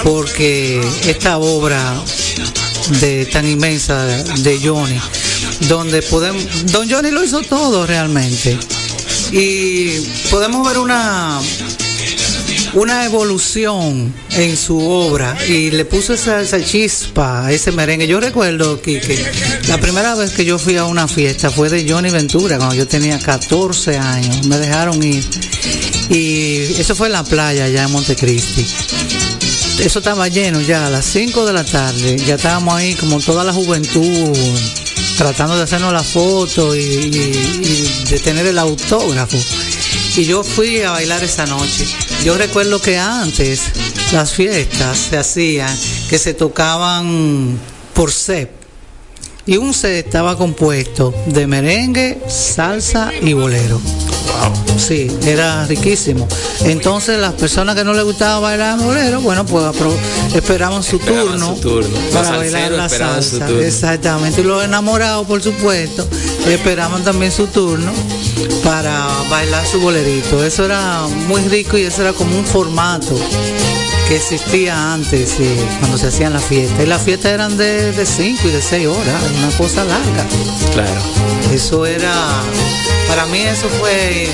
Porque 0.03 0.81
esta 1.07 1.39
obra 1.39 2.03
de 3.01 3.27
tan 3.27 3.47
inmensa 3.47 4.05
de 4.07 4.61
Johnny, 4.63 5.01
donde 5.69 6.03
podemos, 6.03 6.43
Don 6.73 6.91
Johnny 6.91 7.11
lo 7.11 7.25
hizo 7.25 7.43
todo 7.43 7.87
realmente. 7.87 8.59
Y 9.33 10.01
podemos 10.31 10.67
ver 10.67 10.79
una 10.79 11.41
una 12.75 13.05
evolución 13.05 14.13
en 14.31 14.57
su 14.57 14.79
obra 14.79 15.37
y 15.49 15.71
le 15.71 15.85
puso 15.85 16.15
esa, 16.15 16.41
esa 16.41 16.63
chispa 16.63 17.51
ese 17.51 17.73
merengue. 17.73 18.07
Yo 18.07 18.21
recuerdo 18.21 18.81
que, 18.81 19.01
la 19.69 19.79
primera 19.79 20.15
vez 20.15 20.33
que 20.33 20.45
yo 20.45 20.59
fui 20.59 20.77
a 20.77 20.85
una 20.85 21.09
fiesta 21.09 21.51
fue 21.51 21.69
de 21.69 21.89
Johnny 21.89 22.11
Ventura, 22.11 22.59
cuando 22.59 22.75
yo 22.75 22.87
tenía 22.87 23.19
14 23.19 23.97
años. 23.99 24.47
Me 24.47 24.59
dejaron 24.59 25.03
ir. 25.03 25.25
Y 26.11 26.81
eso 26.81 26.95
fue 26.95 27.09
en 27.09 27.15
la 27.15 27.25
playa, 27.25 27.65
allá 27.65 27.85
en 27.85 27.93
Montecristi. 27.93 28.67
Eso 29.79 29.99
estaba 30.01 30.29
lleno 30.29 30.61
ya 30.61 30.87
a 30.87 30.91
las 30.91 31.05
5 31.07 31.47
de 31.47 31.53
la 31.53 31.65
tarde. 31.65 32.17
Ya 32.19 32.35
estábamos 32.35 32.75
ahí 32.75 32.95
como 32.95 33.21
toda 33.21 33.45
la 33.45 33.53
juventud 33.53 34.37
tratando 35.21 35.55
de 35.55 35.65
hacernos 35.65 35.93
la 35.93 36.03
foto 36.03 36.75
y, 36.75 37.11
de 38.09 38.21
tener 38.25 38.47
el 38.47 38.59
autógrafo. 38.59 39.37
Y 40.17 40.25
yo 40.25 40.43
fui 40.43 40.81
a 40.81 40.93
bailar 40.93 41.23
esa 41.23 41.45
noche. 41.45 41.87
Yo 42.25 42.39
recuerdo 42.39 42.81
que 42.81 42.99
antes 42.99 43.61
las 44.13 44.33
fiestas 44.33 44.99
se 45.11 45.19
hacían 45.19 45.77
que 46.09 46.19
se 46.19 46.33
tocaban 46.33 47.59
por 47.93 48.11
set. 48.11 48.51
Y 49.45 49.59
un 49.59 49.75
set 49.75 50.07
estaba 50.07 50.39
compuesto 50.39 51.15
de 51.27 51.47
merengue, 51.47 52.19
salsa 52.27 53.13
y 53.21 53.35
bolero. 53.35 53.79
Sí, 54.77 55.11
era 55.27 55.67
riquísimo. 55.67 56.27
Entonces 56.65 57.19
las 57.19 57.35
personas 57.35 57.77
que 57.77 57.85
no 57.85 57.93
les 57.93 58.05
gustaba 58.05 58.41
bailar 58.41 58.79
bolero, 58.79 59.21
bueno, 59.21 59.45
pues 59.45 59.65
esperaban 60.35 60.83
su 60.83 60.97
Esperaban 60.97 61.31
turno 61.31 61.55
su 61.55 61.61
turno. 61.61 61.89
Los 61.89 62.13
para 62.13 62.37
bailar 62.39 62.73
la 62.73 62.89
salsa. 62.89 63.49
Exactamente. 63.61 64.41
Y 64.41 64.45
los 64.45 64.65
enamorados, 64.65 65.27
por 65.27 65.43
supuesto, 65.43 66.07
esperaban 66.47 67.05
también 67.05 67.31
su 67.31 67.47
turno 67.47 67.93
para 68.65 69.07
bailar 69.31 69.67
su 69.67 69.81
bolerito. 69.81 70.45
Eso 70.45 70.65
era 70.65 71.07
muy 71.29 71.43
rico 71.43 71.77
y 71.77 71.83
eso 71.83 72.03
era 72.03 72.13
como 72.13 72.37
un 72.39 72.45
formato 72.45 73.19
que 74.09 74.17
existía 74.17 74.93
antes 74.93 75.39
eh, 75.39 75.57
cuando 75.79 75.97
se 75.97 76.09
hacían 76.09 76.33
las 76.33 76.45
fiestas. 76.45 76.83
Y 76.83 76.87
las 76.87 77.03
fiestas 77.03 77.33
eran 77.33 77.57
de 77.57 78.05
5 78.05 78.49
y 78.49 78.51
de 78.51 78.61
6 78.61 78.87
horas, 78.89 79.23
una 79.39 79.57
cosa 79.57 79.85
larga. 79.85 80.27
Claro. 80.73 81.01
Eso 81.53 81.87
era, 81.87 82.13
para 83.11 83.27
mí 83.27 83.41
eso 83.41 83.69
fue 83.69 84.29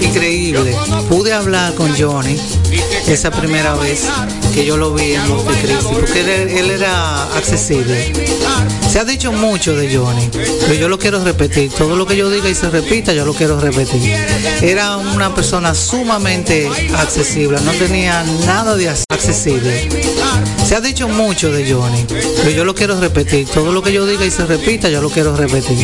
increíble. 0.00 0.74
Pude 1.10 1.34
hablar 1.34 1.74
con 1.74 1.94
Johnny 1.94 2.40
esa 3.06 3.30
primera 3.30 3.74
vez 3.74 4.08
que 4.52 4.66
yo 4.66 4.76
lo 4.76 4.92
vi 4.92 5.14
en 5.14 5.28
Montecristi, 5.28 5.94
porque 5.94 6.20
él, 6.20 6.48
él 6.50 6.70
era 6.70 7.24
accesible. 7.36 8.12
Se 8.90 8.98
ha 8.98 9.04
dicho 9.04 9.32
mucho 9.32 9.74
de 9.74 9.96
Johnny, 9.96 10.28
pero 10.32 10.74
yo 10.74 10.88
lo 10.88 10.98
quiero 10.98 11.24
repetir. 11.24 11.70
Todo 11.72 11.96
lo 11.96 12.06
que 12.06 12.16
yo 12.16 12.28
diga 12.28 12.50
y 12.50 12.54
se 12.54 12.68
repita, 12.68 13.14
yo 13.14 13.24
lo 13.24 13.32
quiero 13.32 13.58
repetir. 13.58 14.14
Era 14.60 14.98
una 14.98 15.34
persona 15.34 15.74
sumamente 15.74 16.68
accesible, 16.94 17.58
no 17.62 17.72
tenía 17.72 18.22
nada 18.44 18.76
de 18.76 18.90
accesible. 18.90 19.88
Se 20.66 20.76
ha 20.76 20.80
dicho 20.80 21.08
mucho 21.08 21.50
de 21.50 21.72
Johnny, 21.72 22.04
pero 22.08 22.50
yo 22.50 22.64
lo 22.64 22.74
quiero 22.74 23.00
repetir. 23.00 23.48
Todo 23.48 23.72
lo 23.72 23.82
que 23.82 23.92
yo 23.92 24.06
diga 24.06 24.24
y 24.26 24.30
se 24.30 24.44
repita, 24.44 24.90
yo 24.90 25.00
lo 25.00 25.08
quiero 25.08 25.34
repetir. 25.36 25.78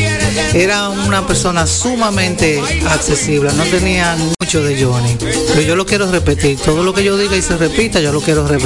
Era 0.54 0.90
una 0.90 1.26
persona 1.26 1.66
sumamente 1.66 2.60
accesible, 2.88 3.50
no 3.54 3.64
tenía 3.64 4.16
mucho 4.40 4.62
de 4.62 4.82
Johnny, 4.82 5.16
pero 5.18 5.62
yo 5.62 5.76
lo 5.76 5.86
quiero 5.86 6.10
repetir. 6.10 6.58
Todo 6.58 6.82
lo 6.82 6.92
que 6.92 7.04
yo 7.04 7.16
diga 7.16 7.36
y 7.36 7.42
se 7.42 7.56
repita, 7.56 8.00
yo 8.00 8.12
lo 8.12 8.20
quiero 8.20 8.46
repetir. 8.46 8.57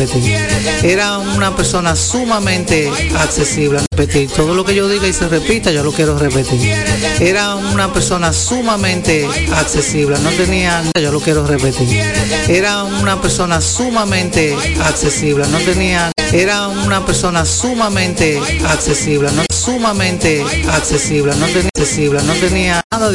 Era 0.83 1.19
una 1.19 1.55
persona 1.55 1.95
sumamente 1.97 2.91
accesible, 3.17 3.81
repetir. 3.91 4.31
Todo 4.31 4.55
lo 4.55 4.65
que 4.65 4.75
yo 4.75 4.89
diga 4.89 5.07
y 5.07 5.13
se 5.13 5.29
repita, 5.29 5.71
yo 5.71 5.83
lo 5.83 5.93
quiero 5.93 6.19
repetir. 6.19 6.75
Era 7.21 7.55
una 7.55 7.93
persona 7.93 8.33
sumamente 8.33 9.29
accesible, 9.55 10.19
no 10.21 10.31
tenía, 10.31 10.83
yo 11.01 11.13
lo 11.13 11.21
quiero 11.21 11.47
repetir. 11.47 12.03
Era 12.49 12.83
una 12.85 13.21
persona 13.21 13.61
sumamente 13.61 14.57
accesible, 14.83 15.47
no 15.49 15.59
tenía, 15.59 16.11
era 16.33 16.69
una 16.69 17.05
persona 17.05 17.45
sumamente 17.45 18.41
accesible, 18.67 19.31
no 19.33 19.45
sumamente 19.53 20.45
accesible, 20.71 21.35
no 21.37 21.47
tenía 21.47 21.71
accesible, 21.77 22.23
no 22.25 22.33
tenía 22.35 22.83
nada 22.91 23.07
de 23.07 23.11